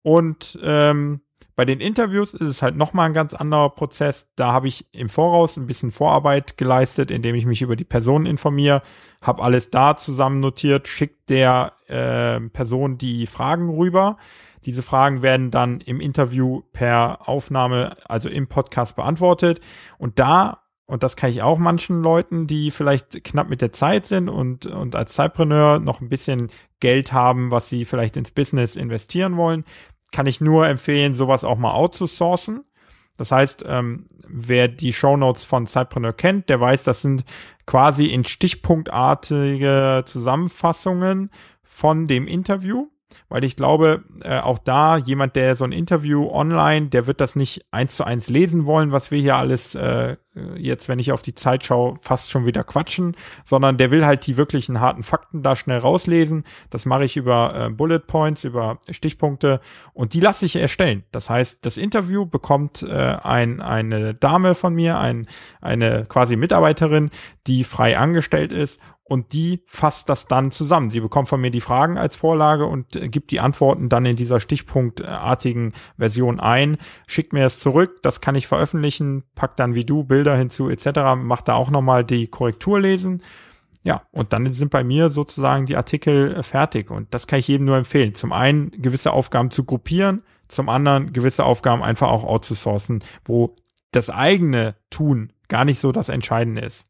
Und 0.03 0.59
ähm, 0.63 1.23
bei 1.59 1.65
den 1.65 1.81
Interviews 1.81 2.35
ist 2.35 2.49
es 2.49 2.63
halt 2.63 2.77
nochmal 2.77 3.07
ein 3.07 3.15
ganz 3.15 3.35
anderer 3.35 3.71
Prozess. 3.71 4.29
Da 4.37 4.53
habe 4.53 4.69
ich 4.69 4.87
im 4.93 5.09
Voraus 5.09 5.57
ein 5.57 5.67
bisschen 5.67 5.91
Vorarbeit 5.91 6.57
geleistet, 6.57 7.11
indem 7.11 7.35
ich 7.35 7.47
mich 7.47 7.63
über 7.63 7.75
die 7.75 7.83
Person 7.83 8.27
informiere, 8.27 8.81
habe 9.21 9.43
alles 9.43 9.69
da 9.69 9.97
zusammen 9.97 10.39
notiert, 10.39 10.87
schickt 10.87 11.29
der 11.31 11.73
äh, 11.89 12.39
Person 12.51 12.97
die 12.97 13.27
Fragen 13.27 13.71
rüber. 13.71 14.19
Diese 14.67 14.85
Fragen 14.85 15.23
werden 15.23 15.51
dann 15.51 15.81
im 15.81 16.01
Interview 16.01 16.63
per 16.73 17.29
Aufnahme, 17.29 17.97
also 18.05 18.29
im 18.29 18.47
Podcast 18.47 18.95
beantwortet. 18.95 19.59
Und 19.99 20.21
da, 20.21 20.63
und 20.87 21.03
das 21.03 21.17
kann 21.17 21.31
ich 21.31 21.43
auch 21.43 21.59
manchen 21.59 22.03
Leuten, 22.03 22.47
die 22.47 22.71
vielleicht 22.71 23.25
knapp 23.25 23.49
mit 23.49 23.63
der 23.63 23.73
Zeit 23.73 24.07
sind 24.07 24.29
und, 24.29 24.67
und 24.67 24.95
als 24.95 25.15
Zeitpreneur 25.15 25.81
noch 25.81 26.01
ein 26.01 26.09
bisschen 26.09 26.51
Geld 26.79 27.13
haben, 27.13 27.51
was 27.51 27.69
sie 27.69 27.85
vielleicht 27.85 28.17
ins 28.17 28.31
Business 28.31 28.77
investieren 28.77 29.37
wollen, 29.37 29.65
kann 30.13 30.27
ich 30.27 30.41
nur 30.41 30.67
empfehlen, 30.67 31.15
sowas 31.15 31.45
auch 31.45 31.59
mal 31.59 31.73
outzusourcen. 31.73 32.65
Das 33.17 33.33
heißt, 33.33 33.65
ähm, 33.67 34.07
wer 34.29 34.69
die 34.69 34.93
Show 34.93 35.17
Notes 35.17 35.45
von 35.45 35.67
Cypreneur 35.67 36.13
kennt, 36.13 36.49
der 36.49 36.61
weiß, 36.61 36.85
das 36.85 37.03
sind 37.03 37.25
quasi 37.67 38.07
in 38.07 38.25
stichpunktartige 38.25 40.05
Zusammenfassungen 40.07 41.31
von 41.63 42.07
dem 42.07 42.27
Interview 42.29 42.89
weil 43.29 43.45
ich 43.45 43.57
glaube, 43.57 44.05
äh, 44.23 44.39
auch 44.39 44.59
da 44.59 44.97
jemand, 44.97 45.37
der 45.37 45.55
so 45.55 45.65
ein 45.65 45.73
Interview 45.73 46.29
online, 46.31 46.89
der 46.89 47.07
wird 47.07 47.21
das 47.21 47.37
nicht 47.37 47.67
eins 47.71 47.97
zu 47.97 48.05
eins 48.05 48.29
lesen 48.29 48.67
wollen, 48.67 48.93
was 48.93 49.11
wir 49.11 49.21
hier 49.21 49.37
alles 49.37 49.75
äh, 49.75 50.17
jetzt, 50.57 50.89
wenn 50.89 50.99
ich 50.99 51.13
auf 51.13 51.23
die 51.23 51.35
Zeit 51.35 51.65
schaue, 51.65 51.97
fast 52.01 52.31
schon 52.31 52.47
wieder 52.47 52.65
quatschen, 52.65 53.17
sondern 53.45 53.77
der 53.77 53.91
will 53.91 54.05
halt 54.05 54.27
die 54.27 54.37
wirklichen 54.37 54.81
harten 54.81 55.03
Fakten 55.03 55.43
da 55.43 55.57
schnell 55.57 55.79
rauslesen. 55.79 56.45
Das 56.71 56.87
mache 56.87 57.05
ich 57.05 57.17
über 57.17 57.55
äh, 57.55 57.71
Bullet 57.71 58.01
Points, 58.01 58.45
über 58.45 58.79
Stichpunkte 58.91 59.61
und 59.93 60.15
die 60.15 60.21
lasse 60.21 60.47
ich 60.47 60.57
erstellen. 60.57 61.05
Das 61.13 61.31
heißt, 61.31 61.59
das 61.63 61.77
Interview 61.77 62.27
bekommt 62.27 62.83
äh, 62.83 62.93
ein, 62.93 63.61
eine 63.61 64.15
Dame 64.15 64.55
von 64.55 64.75
mir, 64.75 64.99
ein, 64.99 65.27
eine 65.61 66.07
quasi 66.07 66.37
Mitarbeiterin, 66.37 67.11
die 67.47 67.65
frei 67.65 67.99
angestellt 67.99 68.53
ist 68.53 68.81
und 69.09 69.33
die 69.33 69.63
fasst 69.67 70.09
das 70.09 70.27
dann 70.27 70.51
zusammen. 70.51 70.91
Sie 70.91 71.01
bekommt 71.01 71.29
von 71.29 71.41
mir 71.41 71.51
die 71.51 71.63
Fragen 71.63 71.97
als 71.97 72.15
Vorlage 72.15 72.67
und 72.67 72.95
äh, 72.95 73.09
gibt 73.09 73.31
die 73.31 73.41
Antworten 73.41 73.89
dann 73.89 74.05
in 74.05 74.17
dieser 74.17 74.39
stichpunktartigen 74.39 75.73
Version 75.97 76.39
ein, 76.39 76.77
schickt 77.07 77.33
mir 77.33 77.47
es 77.47 77.59
zurück, 77.59 78.03
das 78.03 78.21
kann 78.21 78.35
ich 78.35 78.47
veröffentlichen, 78.47 79.25
packt 79.35 79.59
dann 79.59 79.75
wie 79.75 79.85
du 79.85 80.05
Bilder 80.05 80.28
hinzu 80.37 80.69
etc., 80.69 81.17
macht 81.17 81.49
da 81.49 81.55
auch 81.55 81.71
nochmal 81.71 82.05
die 82.05 82.27
Korrektur 82.27 82.81
lesen. 82.81 83.23
Ja, 83.83 84.03
und 84.11 84.33
dann 84.33 84.53
sind 84.53 84.71
bei 84.71 84.85
mir 84.85 85.09
sozusagen 85.09 85.67
die 85.67 85.77
Artikel 85.77 86.35
äh, 86.35 86.43
fertig 86.43 86.91
und 86.91 87.15
das 87.15 87.27
kann 87.27 87.39
ich 87.39 87.49
jedem 87.49 87.67
nur 87.67 87.77
empfehlen. 87.77 88.15
Zum 88.15 88.33
einen 88.33 88.71
gewisse 88.71 89.13
Aufgaben 89.13 89.51
zu 89.51 89.65
gruppieren, 89.65 90.23
zum 90.49 90.69
anderen 90.69 91.13
gewisse 91.13 91.45
Aufgaben 91.45 91.83
einfach 91.83 92.09
auch 92.09 92.25
outzusourcen, 92.25 93.03
wo 93.25 93.55
das 93.93 94.11
eigene 94.11 94.75
Tun 94.91 95.33
gar 95.49 95.65
nicht 95.65 95.81
so 95.81 95.93
das 95.93 96.09
Entscheidende 96.09 96.63
ist. 96.63 96.87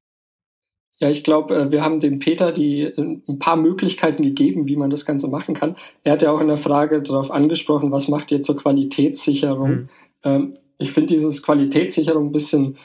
Ja, 1.00 1.08
ich 1.10 1.22
glaube, 1.22 1.54
äh, 1.54 1.70
wir 1.70 1.84
haben 1.84 2.00
dem 2.00 2.18
Peter 2.18 2.50
die 2.50 2.82
äh, 2.82 3.20
ein 3.28 3.38
paar 3.38 3.56
Möglichkeiten 3.56 4.22
gegeben, 4.22 4.66
wie 4.66 4.76
man 4.76 4.90
das 4.90 5.04
Ganze 5.04 5.28
machen 5.28 5.54
kann. 5.54 5.76
Er 6.02 6.12
hat 6.12 6.22
ja 6.22 6.32
auch 6.32 6.40
in 6.40 6.48
der 6.48 6.56
Frage 6.56 7.02
darauf 7.02 7.30
angesprochen, 7.30 7.92
was 7.92 8.08
macht 8.08 8.32
ihr 8.32 8.42
zur 8.42 8.56
Qualitätssicherung? 8.56 9.88
Ähm, 10.24 10.54
ich 10.78 10.92
finde 10.92 11.14
dieses 11.14 11.42
Qualitätssicherung 11.42 12.26
ein 12.26 12.32
bisschen, 12.32 12.78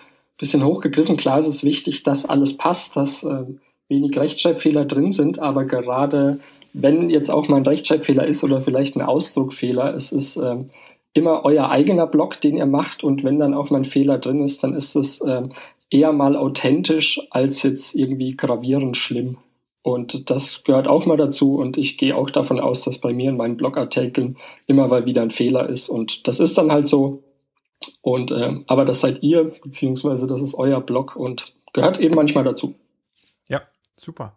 bisschen 0.43 0.65
hochgegriffen. 0.65 1.17
Klar, 1.17 1.39
es 1.39 1.47
ist 1.47 1.63
wichtig, 1.63 2.03
dass 2.03 2.25
alles 2.25 2.57
passt, 2.57 2.97
dass 2.97 3.23
äh, 3.23 3.45
wenig 3.87 4.17
Rechtschreibfehler 4.17 4.85
drin 4.85 5.11
sind, 5.11 5.39
aber 5.39 5.65
gerade 5.65 6.39
wenn 6.73 7.09
jetzt 7.09 7.29
auch 7.29 7.47
mal 7.47 7.57
ein 7.57 7.67
Rechtschreibfehler 7.67 8.27
ist 8.27 8.43
oder 8.43 8.59
vielleicht 8.59 8.95
ein 8.95 9.01
Ausdruckfehler, 9.01 9.93
es 9.93 10.11
ist 10.11 10.37
ähm, 10.37 10.67
immer 11.13 11.45
euer 11.45 11.69
eigener 11.69 12.07
Blog, 12.07 12.41
den 12.41 12.57
ihr 12.57 12.65
macht 12.65 13.03
und 13.03 13.23
wenn 13.23 13.39
dann 13.39 13.53
auch 13.53 13.69
mal 13.69 13.77
ein 13.77 13.85
Fehler 13.85 14.17
drin 14.17 14.43
ist, 14.43 14.63
dann 14.63 14.73
ist 14.73 14.95
es 14.95 15.23
ähm, 15.25 15.49
eher 15.89 16.11
mal 16.11 16.35
authentisch 16.35 17.21
als 17.29 17.63
jetzt 17.63 17.95
irgendwie 17.95 18.35
gravierend 18.35 18.97
schlimm. 18.97 19.37
Und 19.83 20.29
das 20.29 20.63
gehört 20.63 20.87
auch 20.87 21.05
mal 21.05 21.17
dazu. 21.17 21.55
Und 21.55 21.77
ich 21.77 21.97
gehe 21.97 22.15
auch 22.15 22.29
davon 22.29 22.59
aus, 22.59 22.83
dass 22.83 22.99
bei 22.99 23.13
mir 23.13 23.29
in 23.29 23.37
meinen 23.37 23.57
Blogartikeln 23.57 24.37
immer 24.65 24.87
mal 24.87 25.05
wieder 25.05 25.21
ein 25.21 25.29
Fehler 25.29 25.69
ist. 25.69 25.89
Und 25.89 26.27
das 26.27 26.39
ist 26.39 26.57
dann 26.57 26.71
halt 26.71 26.87
so. 26.87 27.21
Und 28.01 28.31
äh, 28.31 28.55
aber 28.67 28.85
das 28.85 29.01
seid 29.01 29.23
ihr, 29.23 29.51
beziehungsweise 29.63 30.27
das 30.27 30.41
ist 30.41 30.55
euer 30.55 30.81
Blog 30.81 31.15
und 31.15 31.53
gehört 31.73 31.99
eben 31.99 32.15
manchmal 32.15 32.43
dazu. 32.43 32.75
Ja, 33.47 33.61
Super. 34.03 34.33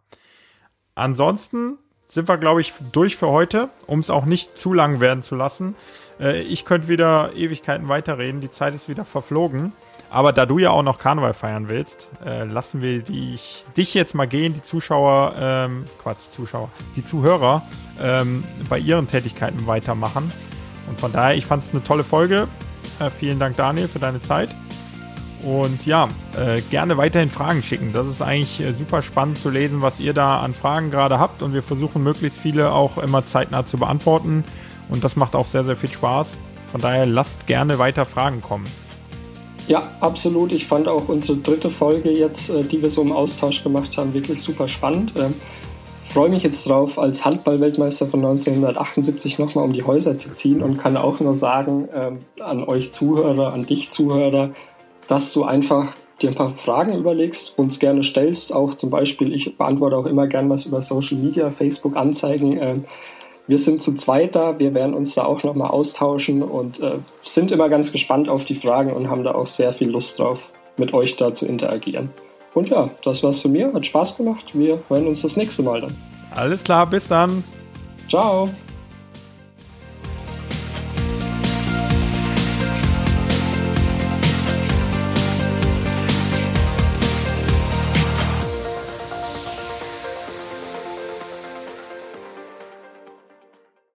Ansonsten 0.94 1.78
sind 2.08 2.28
wir, 2.28 2.38
glaube 2.38 2.60
ich, 2.60 2.72
durch 2.92 3.16
für 3.16 3.28
heute, 3.28 3.68
um 3.86 3.98
es 3.98 4.10
auch 4.10 4.24
nicht 4.24 4.56
zu 4.56 4.72
lang 4.72 5.00
werden 5.00 5.22
zu 5.22 5.34
lassen. 5.34 5.74
Äh, 6.18 6.40
ich 6.42 6.64
könnte 6.64 6.88
wieder 6.88 7.34
Ewigkeiten 7.34 7.88
weiterreden, 7.88 8.40
die 8.40 8.50
Zeit 8.50 8.74
ist 8.74 8.88
wieder 8.88 9.04
verflogen. 9.04 9.72
Aber 10.08 10.32
da 10.32 10.46
du 10.46 10.58
ja 10.58 10.70
auch 10.70 10.84
noch 10.84 10.98
Karneval 10.98 11.34
feiern 11.34 11.68
willst, 11.68 12.10
äh, 12.24 12.44
lassen 12.44 12.80
wir 12.80 13.02
dich, 13.02 13.66
dich 13.76 13.92
jetzt 13.92 14.14
mal 14.14 14.26
gehen, 14.26 14.54
die 14.54 14.62
Zuschauer, 14.62 15.34
ähm, 15.36 15.84
Quatsch, 16.00 16.20
Zuschauer, 16.30 16.70
die 16.94 17.04
Zuhörer 17.04 17.62
ähm, 18.00 18.44
bei 18.70 18.78
ihren 18.78 19.08
Tätigkeiten 19.08 19.66
weitermachen. 19.66 20.32
Und 20.88 21.00
von 21.00 21.12
daher, 21.12 21.36
ich 21.36 21.44
fand 21.44 21.64
es 21.64 21.72
eine 21.72 21.82
tolle 21.82 22.04
Folge. 22.04 22.46
Äh, 23.00 23.10
vielen 23.10 23.38
Dank, 23.38 23.56
Daniel, 23.56 23.88
für 23.88 23.98
deine 23.98 24.22
Zeit. 24.22 24.50
Und 25.44 25.86
ja, 25.86 26.08
äh, 26.36 26.60
gerne 26.70 26.96
weiterhin 26.96 27.28
Fragen 27.28 27.62
schicken. 27.62 27.92
Das 27.92 28.06
ist 28.06 28.22
eigentlich 28.22 28.60
äh, 28.60 28.72
super 28.72 29.02
spannend 29.02 29.38
zu 29.38 29.50
lesen, 29.50 29.82
was 29.82 30.00
ihr 30.00 30.12
da 30.12 30.40
an 30.40 30.54
Fragen 30.54 30.90
gerade 30.90 31.18
habt. 31.18 31.42
Und 31.42 31.52
wir 31.52 31.62
versuchen 31.62 32.02
möglichst 32.02 32.38
viele 32.38 32.72
auch 32.72 32.98
immer 32.98 33.26
zeitnah 33.26 33.64
zu 33.66 33.76
beantworten. 33.76 34.44
Und 34.88 35.04
das 35.04 35.16
macht 35.16 35.36
auch 35.36 35.46
sehr, 35.46 35.64
sehr 35.64 35.76
viel 35.76 35.90
Spaß. 35.90 36.28
Von 36.72 36.80
daher 36.80 37.06
lasst 37.06 37.46
gerne 37.46 37.78
weiter 37.78 38.06
Fragen 38.06 38.40
kommen. 38.40 38.64
Ja, 39.68 39.90
absolut. 40.00 40.52
Ich 40.52 40.66
fand 40.66 40.88
auch 40.88 41.08
unsere 41.08 41.38
dritte 41.38 41.70
Folge 41.70 42.10
jetzt, 42.10 42.48
äh, 42.50 42.64
die 42.64 42.80
wir 42.80 42.90
so 42.90 43.02
im 43.02 43.12
Austausch 43.12 43.62
gemacht 43.62 43.96
haben, 43.98 44.14
wirklich 44.14 44.40
super 44.40 44.68
spannend. 44.68 45.12
Freue 46.08 46.30
mich 46.30 46.42
jetzt 46.42 46.66
drauf, 46.68 46.98
als 46.98 47.24
Handball-Weltmeister 47.24 48.06
von 48.06 48.24
1978 48.24 49.38
nochmal 49.38 49.64
um 49.64 49.72
die 49.72 49.82
Häuser 49.82 50.16
zu 50.16 50.32
ziehen 50.32 50.62
und 50.62 50.78
kann 50.78 50.96
auch 50.96 51.20
nur 51.20 51.34
sagen 51.34 51.88
ähm, 51.94 52.20
an 52.40 52.64
euch 52.64 52.92
Zuhörer, 52.92 53.52
an 53.52 53.66
dich 53.66 53.90
Zuhörer, 53.90 54.50
dass 55.08 55.32
du 55.34 55.44
einfach 55.44 55.92
dir 56.22 56.30
ein 56.30 56.34
paar 56.34 56.56
Fragen 56.56 56.94
überlegst, 56.94 57.58
uns 57.58 57.78
gerne 57.78 58.02
stellst. 58.02 58.52
Auch 58.52 58.74
zum 58.74 58.88
Beispiel, 58.88 59.34
ich 59.34 59.58
beantworte 59.58 59.96
auch 59.96 60.06
immer 60.06 60.26
gern 60.26 60.48
was 60.48 60.64
über 60.64 60.80
Social 60.80 61.18
Media, 61.18 61.50
Facebook, 61.50 61.96
Anzeigen. 61.96 62.56
Ähm, 62.58 62.84
wir 63.46 63.58
sind 63.58 63.82
zu 63.82 63.94
zweit 63.94 64.34
da, 64.34 64.58
wir 64.58 64.74
werden 64.74 64.94
uns 64.94 65.14
da 65.14 65.24
auch 65.24 65.44
nochmal 65.44 65.70
austauschen 65.70 66.42
und 66.42 66.80
äh, 66.80 66.98
sind 67.20 67.52
immer 67.52 67.68
ganz 67.68 67.92
gespannt 67.92 68.28
auf 68.28 68.44
die 68.44 68.54
Fragen 68.54 68.92
und 68.92 69.10
haben 69.10 69.22
da 69.22 69.34
auch 69.34 69.46
sehr 69.46 69.72
viel 69.72 69.90
Lust 69.90 70.18
drauf, 70.18 70.50
mit 70.76 70.94
euch 70.94 71.16
da 71.16 71.34
zu 71.34 71.46
interagieren. 71.46 72.10
Und 72.56 72.70
ja, 72.70 72.88
das 73.04 73.22
war's 73.22 73.40
von 73.40 73.52
mir, 73.52 73.70
hat 73.74 73.84
Spaß 73.84 74.16
gemacht. 74.16 74.46
Wir 74.54 74.78
hören 74.88 75.06
uns 75.06 75.20
das 75.20 75.36
nächste 75.36 75.62
Mal 75.62 75.82
dann. 75.82 75.94
Alles 76.34 76.64
klar, 76.64 76.86
bis 76.86 77.06
dann. 77.06 77.44
Ciao. 78.08 78.48